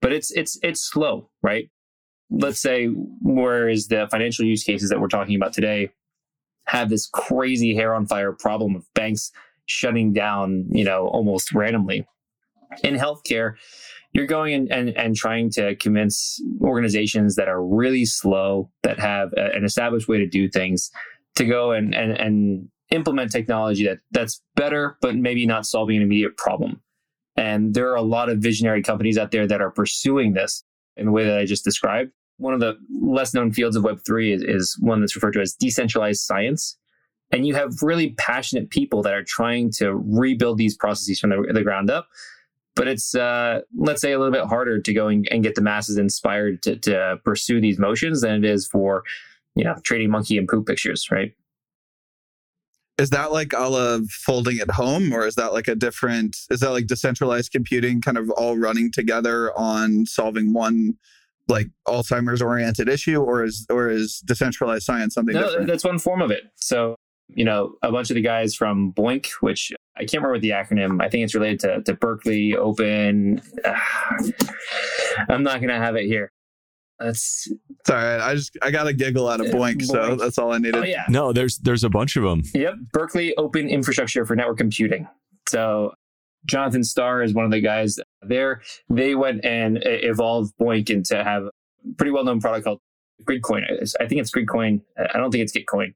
[0.01, 1.69] But it's it's it's slow, right?
[2.29, 5.91] Let's say whereas the financial use cases that we're talking about today
[6.65, 9.31] have this crazy hair on fire problem of banks
[9.67, 12.07] shutting down, you know, almost randomly.
[12.83, 13.53] In healthcare,
[14.11, 19.31] you're going and, and, and trying to convince organizations that are really slow, that have
[19.37, 20.91] a, an established way to do things,
[21.35, 26.01] to go and, and, and implement technology that, that's better, but maybe not solving an
[26.01, 26.81] immediate problem.
[27.35, 30.63] And there are a lot of visionary companies out there that are pursuing this
[30.97, 32.11] in the way that I just described.
[32.37, 35.53] One of the less known fields of Web3 is, is one that's referred to as
[35.53, 36.77] decentralized science.
[37.31, 41.53] And you have really passionate people that are trying to rebuild these processes from the,
[41.53, 42.07] the ground up
[42.75, 45.61] but it's uh, let's say a little bit harder to go and, and get the
[45.61, 49.03] masses inspired to, to, pursue these motions than it is for
[49.55, 51.33] you know trading monkey and poop pictures right
[52.97, 56.59] is that like a la folding at home or is that like a different is
[56.61, 60.93] that like decentralized computing kind of all running together on solving one
[61.47, 65.99] like alzheimer's oriented issue or is or is decentralized science something no, different that's one
[65.99, 66.95] form of it so
[67.29, 70.49] you know, a bunch of the guys from BOINC, which I can't remember what the
[70.49, 71.01] acronym.
[71.01, 73.41] I think it's related to, to Berkeley Open.
[75.29, 76.31] I'm not going to have it here.
[76.99, 77.47] That's
[77.79, 78.21] it's all right.
[78.21, 80.75] I just I got a giggle out of BOINC, BOINC, so that's all I needed.
[80.75, 81.05] Oh, yeah.
[81.09, 82.43] No, there's there's a bunch of them.
[82.53, 85.07] Yep, Berkeley Open Infrastructure for Network Computing.
[85.49, 85.93] So
[86.45, 88.61] Jonathan Starr is one of the guys there.
[88.89, 91.51] They went and evolved BOINC into have a
[91.97, 92.79] pretty well known product called
[93.23, 93.63] Gridcoin.
[93.99, 94.81] I think it's Gridcoin.
[94.97, 95.93] I don't think it's Gitcoin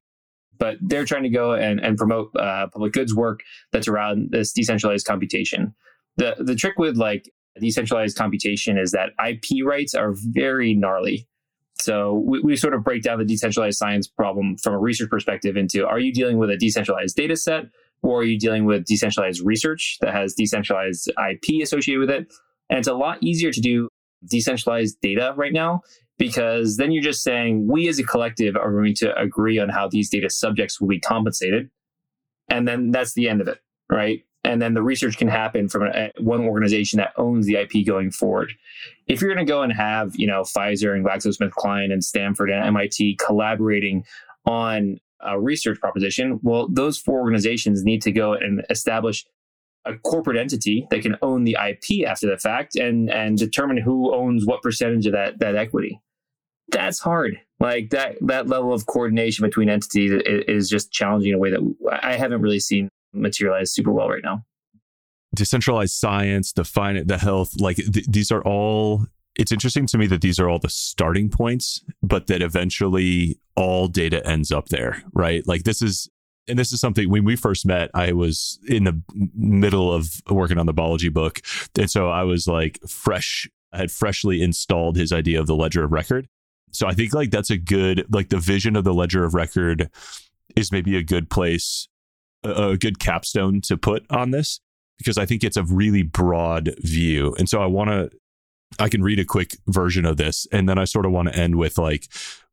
[0.60, 3.40] but they're trying to go and, and promote uh, public goods work
[3.72, 5.74] that's around this decentralized computation.
[6.18, 11.28] The the trick with like decentralized computation is that IP rights are very gnarly.
[11.80, 15.56] So we, we sort of break down the decentralized science problem from a research perspective
[15.56, 17.64] into are you dealing with a decentralized data set
[18.02, 22.32] or are you dealing with decentralized research that has decentralized IP associated with it?
[22.68, 23.88] And it's a lot easier to do
[24.28, 25.80] decentralized data right now
[26.18, 29.88] because then you're just saying we as a collective are going to agree on how
[29.88, 31.70] these data subjects will be compensated.
[32.48, 33.58] And then that's the end of it,
[33.90, 34.22] right?
[34.42, 38.10] And then the research can happen from a, one organization that owns the IP going
[38.10, 38.52] forward.
[39.06, 42.64] If you're going to go and have, you know, Pfizer and GlaxoSmithKline and Stanford and
[42.64, 44.04] MIT collaborating
[44.46, 49.26] on a research proposition, well, those four organizations need to go and establish
[49.84, 54.14] a corporate entity that can own the IP after the fact and and determine who
[54.14, 55.98] owns what percentage of that that equity
[56.70, 57.40] that's hard.
[57.58, 62.00] Like that that level of coordination between entities is just challenging in a way that
[62.02, 64.44] I haven't really seen materialize super well right now.
[65.34, 69.06] Decentralized science, the finance, the health, like th- these are all.
[69.36, 73.86] It's interesting to me that these are all the starting points, but that eventually all
[73.86, 75.46] data ends up there, right?
[75.46, 76.10] Like this is
[76.50, 79.00] and this is something when we first met, I was in the
[79.34, 81.40] middle of working on the biology book.
[81.78, 85.84] And so I was like fresh, I had freshly installed his idea of the ledger
[85.84, 86.28] of record.
[86.72, 89.90] So I think like that's a good like the vision of the ledger of record
[90.56, 91.88] is maybe a good place
[92.42, 94.60] a, good capstone to put on this
[94.98, 97.34] because I think it's a really broad view.
[97.38, 98.10] And so I want to
[98.78, 101.36] I can read a quick version of this and then I sort of want to
[101.36, 102.06] end with like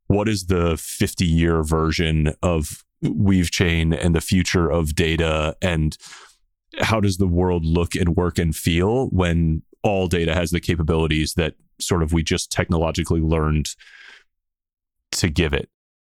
[0.08, 5.96] what is the 50 year version of Weavechain and the future of data and
[6.80, 11.34] how does the world look and work and feel when all data has the capabilities
[11.36, 13.70] that sort of we just technologically learned
[15.12, 15.70] to give it.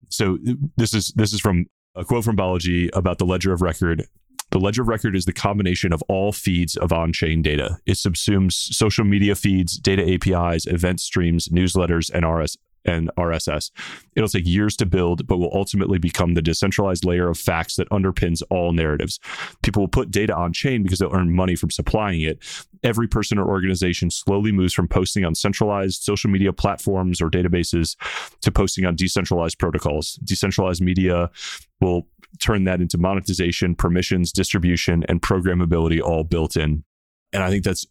[0.09, 0.39] So
[0.77, 4.07] this is this is from a quote from Balaji about the ledger of record.
[4.51, 7.79] The ledger of record is the combination of all feeds of on-chain data.
[7.85, 12.57] It subsumes social media feeds, data APIs, event streams, newsletters, and RS
[12.89, 13.71] and RSS.
[14.17, 17.89] It'll take years to build, but will ultimately become the decentralized layer of facts that
[17.91, 19.21] underpins all narratives.
[19.63, 22.43] People will put data on chain because they'll earn money from supplying it.
[22.83, 27.97] Every person or organization slowly moves from posting on centralized social media platforms or databases
[28.41, 30.15] to posting on decentralized protocols.
[30.25, 31.31] Decentralized media
[31.81, 32.07] will
[32.39, 36.85] turn that into monetization, permissions, distribution, and programmability all built in.
[37.33, 37.87] And I think that's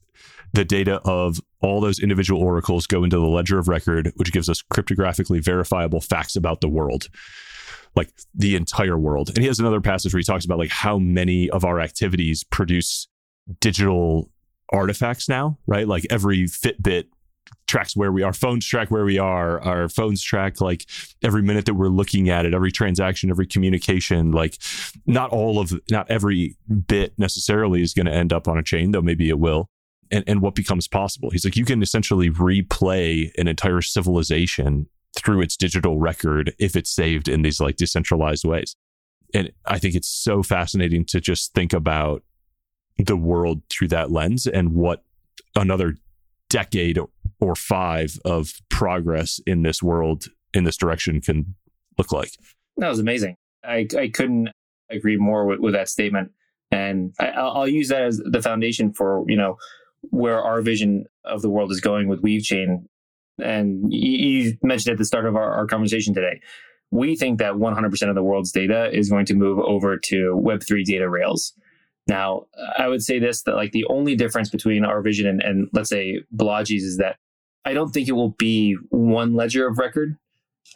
[0.53, 4.49] the data of all those individual oracles go into the ledger of record, which gives
[4.49, 7.07] us cryptographically verifiable facts about the world,
[7.95, 9.29] like the entire world.
[9.29, 12.43] And he has another passage where he talks about like how many of our activities
[12.43, 13.07] produce
[13.59, 14.29] digital
[14.71, 15.87] artifacts now, right?
[15.87, 17.05] Like every Fitbit
[17.67, 20.85] tracks where we are, phones track where we are our phones track like
[21.23, 24.57] every minute that we're looking at it every transaction every communication like
[25.05, 26.57] not all of not every
[26.87, 29.69] bit necessarily is going to end up on a chain though maybe it will
[30.11, 31.29] and, and what becomes possible.
[31.29, 36.89] He's like, you can essentially replay an entire civilization through its digital record if it's
[36.89, 38.75] saved in these like decentralized ways.
[39.33, 42.23] And I think it's so fascinating to just think about
[42.97, 45.03] the world through that lens and what
[45.55, 45.95] another
[46.49, 46.97] decade
[47.39, 51.55] or five of progress in this world in this direction can
[51.97, 52.31] look like.
[52.77, 53.35] That was amazing.
[53.63, 54.49] I, I couldn't
[54.89, 56.31] agree more with, with that statement.
[56.71, 59.57] And I, will use that as the foundation for, you know,
[60.01, 62.85] where our vision of the world is going with Weavechain.
[63.43, 66.41] And you mentioned at the start of our, our conversation today,
[66.91, 70.83] we think that 100% of the world's data is going to move over to Web3
[70.85, 71.53] data rails.
[72.07, 72.45] Now,
[72.77, 75.89] I would say this that like the only difference between our vision and, and let's
[75.89, 77.17] say Balaji's is that
[77.65, 80.15] I don't think it will be one ledger of record.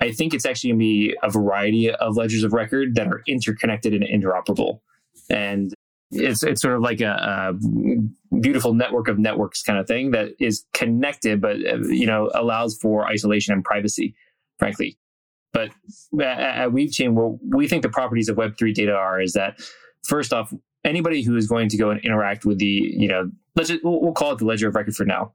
[0.01, 3.21] I think it's actually going to be a variety of ledgers of record that are
[3.27, 4.81] interconnected and interoperable.
[5.29, 5.73] And
[6.11, 10.29] it's it's sort of like a, a, beautiful network of networks kind of thing that
[10.39, 14.15] is connected, but uh, you know allows for isolation and privacy,
[14.59, 14.97] frankly.
[15.53, 15.69] But
[16.17, 19.59] uh, at Weavechain, what we think the properties of Web3 data are is that
[20.03, 23.69] first off, anybody who is going to go and interact with the, you know, let's
[23.69, 25.33] just, we'll call it the ledger of record for now.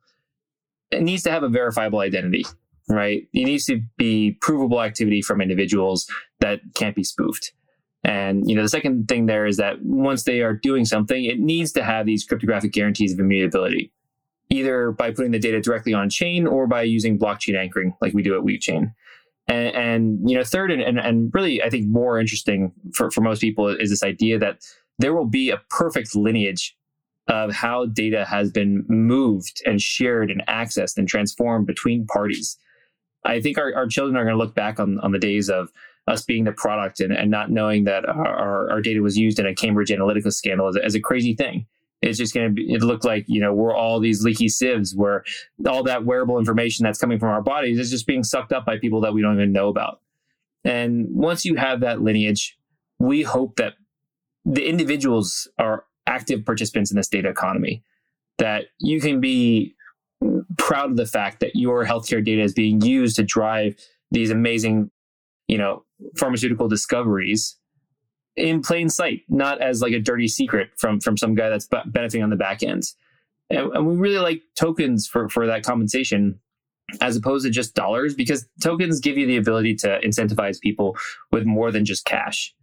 [0.91, 2.47] It needs to have a verifiable identity,
[2.89, 3.29] right?
[3.33, 6.07] It needs to be provable activity from individuals
[6.41, 7.53] that can't be spoofed.
[8.07, 11.41] And you know, the second thing there is that once they are doing something, it
[11.41, 13.91] needs to have these cryptographic guarantees of immutability,
[14.49, 18.23] either by putting the data directly on chain or by using blockchain anchoring, like we
[18.23, 18.95] do at Weavechain.
[19.49, 23.23] And, and you know, third and, and, and really, I think more interesting for, for
[23.23, 24.61] most people is this idea that
[25.01, 26.77] there will be a perfect lineage
[27.27, 32.57] of how data has been moved and shared and accessed and transformed between parties.
[33.25, 35.73] I think our, our children are going to look back on, on the days of
[36.07, 39.47] us being the product and, and not knowing that our, our data was used in
[39.47, 41.67] a Cambridge Analytica scandal as a, as a crazy thing.
[42.03, 44.95] It's just going to be, it look like, you know, we're all these leaky sieves
[44.95, 45.25] where
[45.67, 48.79] all that wearable information that's coming from our bodies is just being sucked up by
[48.79, 50.01] people that we don't even know about.
[50.65, 52.59] And once you have that lineage,
[52.99, 53.75] we hope that
[54.45, 57.83] the individuals are active participants in this data economy,
[58.39, 59.75] that you can be
[60.57, 63.77] proud of the fact that your healthcare data is being used to drive
[64.11, 64.91] these amazing,
[65.49, 65.85] you know,
[66.17, 67.57] pharmaceutical discoveries
[68.37, 72.23] in plain sight, not as like a dirty secret from from some guy that's benefiting
[72.23, 72.85] on the back end.
[73.49, 76.41] And, and we really like tokens for for that compensation
[77.01, 80.97] as opposed to just dollars because tokens give you the ability to incentivize people
[81.33, 82.55] with more than just cash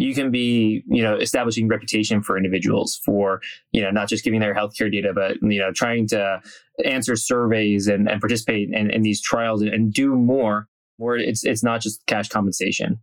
[0.00, 3.40] you can be, you know, establishing reputation for individuals for,
[3.72, 6.40] you know, not just giving their healthcare data, but, you know, trying to
[6.84, 10.68] answer surveys and, and participate in, in these trials and, and do more
[11.00, 13.00] where it's, it's not just cash compensation.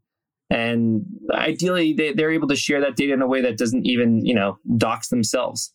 [0.49, 4.25] And ideally they, they're able to share that data in a way that doesn't even,
[4.25, 5.73] you know, dox themselves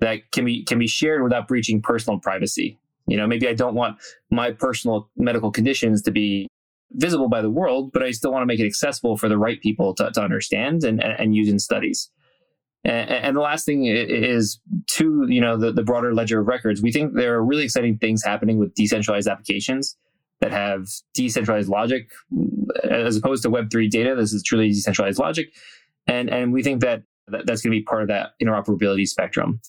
[0.00, 2.78] that can be, can be shared without breaching personal privacy.
[3.06, 3.98] You know, maybe I don't want
[4.30, 6.48] my personal medical conditions to be
[6.92, 9.60] visible by the world, but I still want to make it accessible for the right
[9.60, 12.10] people to, to understand and, and use in studies.
[12.84, 16.82] And, and, the last thing is to you know the, the broader ledger of records.
[16.82, 19.96] We think there are really exciting things happening with decentralized applications
[20.40, 22.10] that have decentralized logic
[22.82, 24.14] as opposed to Web three data.
[24.14, 25.54] This is truly decentralized logic,
[26.06, 29.60] and and we think that, that that's going to be part of that interoperability spectrum.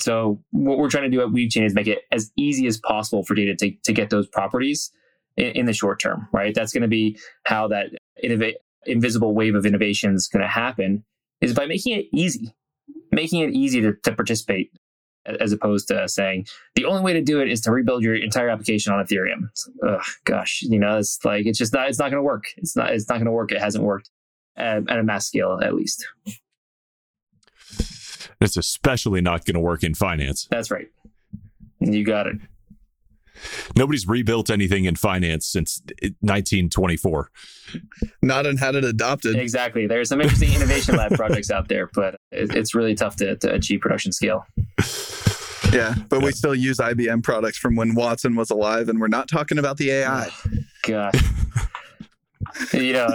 [0.00, 3.22] So what we're trying to do at Weavechain is make it as easy as possible
[3.22, 4.90] for data to, to get those properties
[5.36, 6.54] in, in the short term, right?
[6.54, 7.90] That's going to be how that
[8.84, 11.04] invisible wave of innovation is going to happen
[11.40, 12.52] is by making it easy,
[13.12, 14.72] making it easy to, to participate
[15.26, 18.48] as opposed to saying the only way to do it is to rebuild your entire
[18.48, 19.48] application on Ethereum.
[19.86, 22.44] Ugh, gosh, you know, it's like it's just not it's not going to work.
[22.56, 23.52] It's not it's not going to work.
[23.52, 24.10] It hasn't worked
[24.56, 26.06] at, at, a mass scale, at least.
[28.40, 30.48] It's especially not going to work in finance.
[30.50, 30.88] That's right.
[31.80, 32.36] You got it.
[33.76, 35.82] Nobody's rebuilt anything in finance since
[36.20, 37.30] 1924.
[38.22, 39.36] Not and had it adopted.
[39.36, 39.86] Exactly.
[39.86, 43.80] There's some interesting innovation lab projects out there, but it's really tough to, to achieve
[43.80, 44.46] production scale.
[45.72, 46.26] Yeah, but yeah.
[46.26, 49.78] we still use IBM products from when Watson was alive, and we're not talking about
[49.78, 50.28] the AI.
[50.28, 50.50] Oh,
[50.82, 51.14] God.
[52.72, 53.08] you know,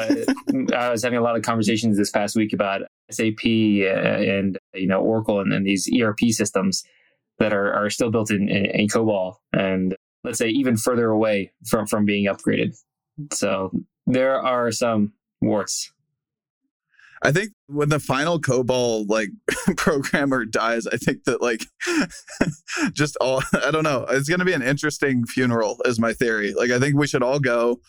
[0.75, 2.81] I was having a lot of conversations this past week about
[3.11, 6.83] SAP uh, and you know Oracle and, and these ERP systems
[7.39, 11.51] that are, are still built in, in, in COBOL, and let's say even further away
[11.67, 12.75] from from being upgraded.
[13.31, 13.71] So
[14.05, 15.91] there are some warts.
[17.23, 19.29] I think when the final COBOL like
[19.77, 21.65] programmer dies, I think that like
[22.93, 24.05] just all I don't know.
[24.09, 26.53] It's going to be an interesting funeral, is my theory.
[26.53, 27.79] Like I think we should all go,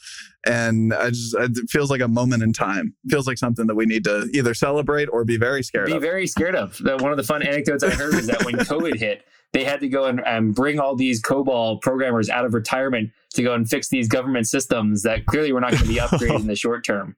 [0.47, 2.95] and I just it feels like a moment in time.
[3.05, 5.93] It feels like something that we need to either celebrate or be very scared be
[5.93, 6.01] of.
[6.01, 6.79] Be very scared of.
[6.79, 9.81] The, one of the fun anecdotes I heard is that when COVID hit, they had
[9.81, 13.69] to go and, and bring all these COBOL programmers out of retirement to go and
[13.69, 16.85] fix these government systems that clearly were not going to be upgraded in the short
[16.85, 17.17] term.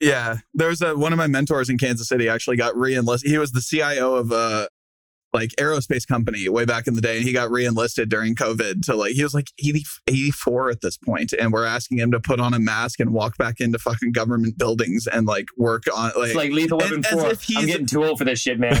[0.00, 3.30] Yeah, there's a one of my mentors in Kansas City actually got re-enlisted.
[3.30, 4.68] He was the CIO of a
[5.32, 8.94] like aerospace company way back in the day and he got re-enlisted during covid to
[8.94, 12.40] like he was like 80, 84 at this point and we're asking him to put
[12.40, 16.28] on a mask and walk back into fucking government buildings and like work on like
[16.28, 18.74] it's like lethal weapon 4 i'm getting too old for this shit man.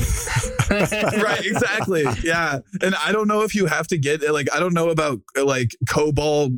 [0.70, 4.72] Right exactly yeah and i don't know if you have to get like i don't
[4.72, 6.56] know about like cobol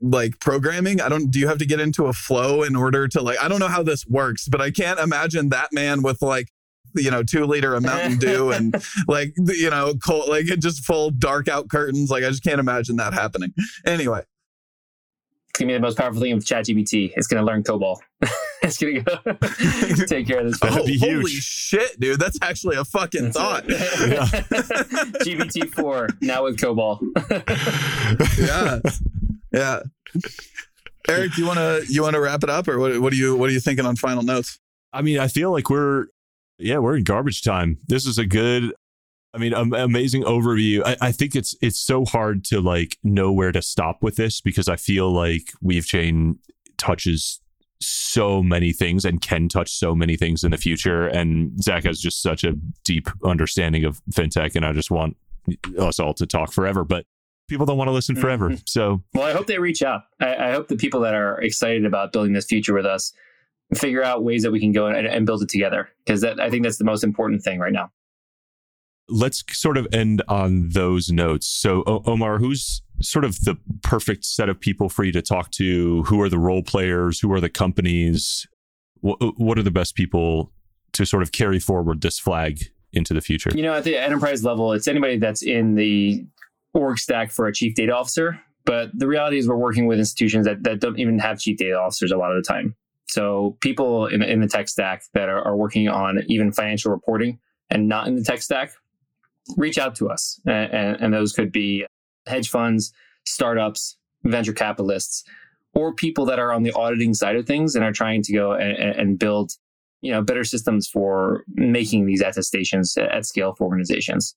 [0.00, 3.20] like programming i don't do you have to get into a flow in order to
[3.20, 6.48] like i don't know how this works but i can't imagine that man with like
[6.94, 8.16] you know, two liter of Mountain eh.
[8.18, 8.74] Dew and
[9.08, 12.10] like, you know, cold, like it just full dark out curtains.
[12.10, 13.52] Like I just can't imagine that happening.
[13.86, 14.22] Anyway.
[15.50, 17.12] It's gonna be the most powerful thing with ChatGPT.
[17.16, 17.98] It's gonna learn COBOL.
[18.62, 20.58] it's gonna go take care of this.
[20.62, 22.20] Oh, holy shit, dude!
[22.20, 23.64] That's actually a fucking thought.
[25.24, 27.00] GPT four now with COBOL.
[28.38, 28.78] yeah,
[29.52, 29.80] yeah.
[31.08, 33.00] Eric, you wanna you wanna wrap it up, or what?
[33.00, 34.60] What do you what are you thinking on final notes?
[34.92, 36.06] I mean, I feel like we're
[36.60, 37.78] yeah, we're in garbage time.
[37.88, 38.72] This is a good,
[39.34, 40.82] I mean, um, amazing overview.
[40.84, 44.40] I, I, think it's it's so hard to like know where to stop with this
[44.40, 46.36] because I feel like Weavechain
[46.78, 47.40] touches
[47.80, 51.06] so many things and can touch so many things in the future.
[51.06, 52.54] And Zach has just such a
[52.84, 55.16] deep understanding of fintech, and I just want
[55.78, 56.84] us all to talk forever.
[56.84, 57.06] But
[57.48, 58.50] people don't want to listen forever.
[58.50, 58.62] Mm-hmm.
[58.66, 60.02] So, well, I hope they reach out.
[60.20, 63.12] I, I hope the people that are excited about building this future with us
[63.74, 66.64] figure out ways that we can go and, and build it together because I think
[66.64, 67.90] that's the most important thing right now.
[69.08, 71.48] Let's sort of end on those notes.
[71.48, 75.50] So, o- Omar, who's sort of the perfect set of people for you to talk
[75.52, 76.04] to?
[76.04, 77.18] Who are the role players?
[77.18, 78.46] Who are the companies?
[79.00, 80.52] What, what are the best people
[80.92, 82.60] to sort of carry forward this flag
[82.92, 83.50] into the future?
[83.52, 86.24] You know, at the enterprise level, it's anybody that's in the
[86.74, 88.40] org stack for a chief data officer.
[88.64, 91.76] But the reality is, we're working with institutions that, that don't even have chief data
[91.76, 92.76] officers a lot of the time.
[93.10, 97.38] So people in, in the tech stack that are, are working on even financial reporting
[97.70, 98.72] and not in the tech stack,
[99.56, 100.40] reach out to us.
[100.46, 101.86] And, and, and those could be
[102.26, 102.92] hedge funds,
[103.24, 105.24] startups, venture capitalists,
[105.74, 108.52] or people that are on the auditing side of things and are trying to go
[108.52, 109.52] and, and build
[110.00, 114.34] you know better systems for making these attestations at scale for organizations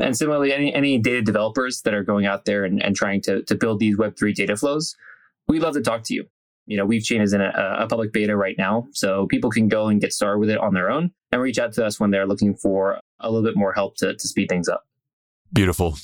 [0.00, 3.42] and similarly any, any data developers that are going out there and, and trying to,
[3.44, 4.96] to build these web3 data flows
[5.46, 6.24] we'd love to talk to you
[6.68, 7.50] you know, Weavechain is in a,
[7.80, 10.74] a, public beta right now, so people can go and get started with it on
[10.74, 13.72] their own and reach out to us when they're looking for a little bit more
[13.72, 14.86] help to, to speed things up.
[15.50, 15.96] Beautiful.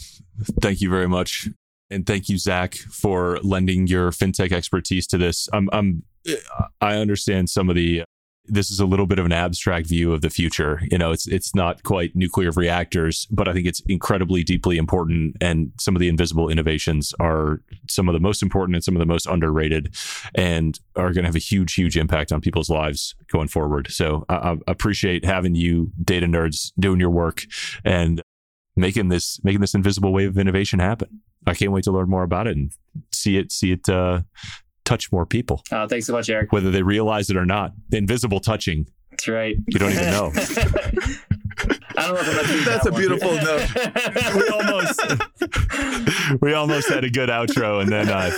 [0.63, 1.49] Thank you very much.
[1.91, 5.51] And thank you, Zach, for lending your fintech expertise to this.
[5.53, 6.03] I'm, I'm,
[6.81, 8.05] I understand some of the
[8.47, 10.81] this is a little bit of an abstract view of the future.
[10.91, 15.37] You know, it's it's not quite nuclear reactors, but I think it's incredibly deeply important.
[15.41, 19.01] And some of the invisible innovations are some of the most important and some of
[19.01, 19.95] the most underrated,
[20.35, 23.91] and are going to have a huge, huge impact on people's lives going forward.
[23.91, 27.45] So I, I appreciate having you, data nerds, doing your work
[27.85, 28.21] and
[28.77, 31.21] making this making this invisible wave of innovation happen.
[31.47, 32.73] I can't wait to learn more about it and
[33.13, 34.23] see it see it uh,
[34.85, 35.63] touch more people.
[35.73, 36.53] Oh, thanks so much, Eric.
[36.53, 38.87] Whether they realize it or not, invisible touching.
[39.11, 39.57] That's right.
[39.69, 40.33] You don't even know.
[41.97, 43.01] I don't know if I'm That's that a one.
[43.01, 44.35] beautiful note.
[44.35, 48.33] we almost we almost had a good outro and then I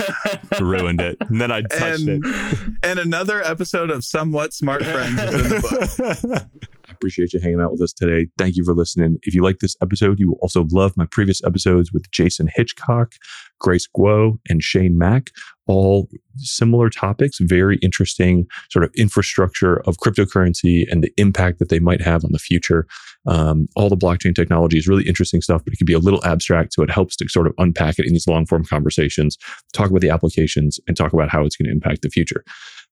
[0.60, 1.16] ruined it.
[1.20, 2.58] And then I touched and, it.
[2.82, 6.68] And another episode of Somewhat Smart Friends is in the book.
[6.96, 8.28] Appreciate you hanging out with us today.
[8.38, 9.18] Thank you for listening.
[9.22, 13.12] If you like this episode, you will also love my previous episodes with Jason Hitchcock,
[13.60, 15.30] Grace Guo, and Shane Mack.
[15.68, 21.80] All similar topics, very interesting sort of infrastructure of cryptocurrency and the impact that they
[21.80, 22.86] might have on the future.
[23.26, 26.24] Um, all the blockchain technology is really interesting stuff, but it can be a little
[26.24, 26.72] abstract.
[26.74, 29.36] So it helps to sort of unpack it in these long form conversations,
[29.72, 32.44] talk about the applications, and talk about how it's going to impact the future.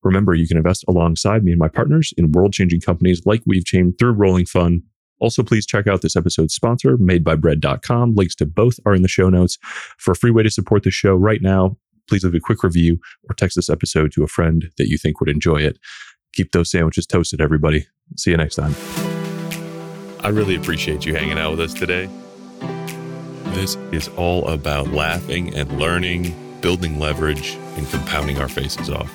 [0.04, 3.98] Remember, you can invest alongside me and my partners in world changing companies like Weavechain
[3.98, 4.82] through Rolling Fund.
[5.20, 8.14] Also, please check out this episode's sponsor, madebybread.com.
[8.14, 9.58] Links to both are in the show notes.
[9.98, 11.78] For a free way to support the show right now,
[12.08, 12.98] please leave a quick review
[13.28, 15.78] or text this episode to a friend that you think would enjoy it.
[16.34, 17.86] Keep those sandwiches toasted, everybody.
[18.16, 18.74] See you next time.
[20.20, 22.10] I really appreciate you hanging out with us today.
[23.54, 29.12] This is all about laughing and learning, building leverage, and compounding our faces off.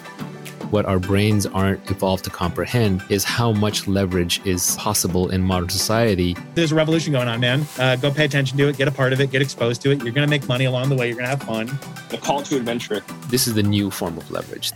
[0.70, 5.70] What our brains aren't evolved to comprehend is how much leverage is possible in modern
[5.70, 6.38] society.
[6.54, 7.66] There's a revolution going on, man.
[7.80, 10.04] Uh, go pay attention to it, get a part of it, get exposed to it.
[10.04, 11.08] You're going to make money along the way.
[11.08, 11.80] You're going to have fun.
[12.10, 13.04] The call to adventure.
[13.30, 14.72] This is the new form of leverage.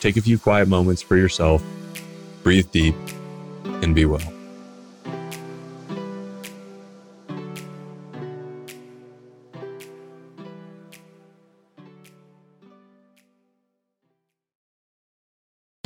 [0.00, 1.64] take a few quiet moments for yourself,
[2.42, 2.94] breathe deep,
[3.64, 4.43] and be well.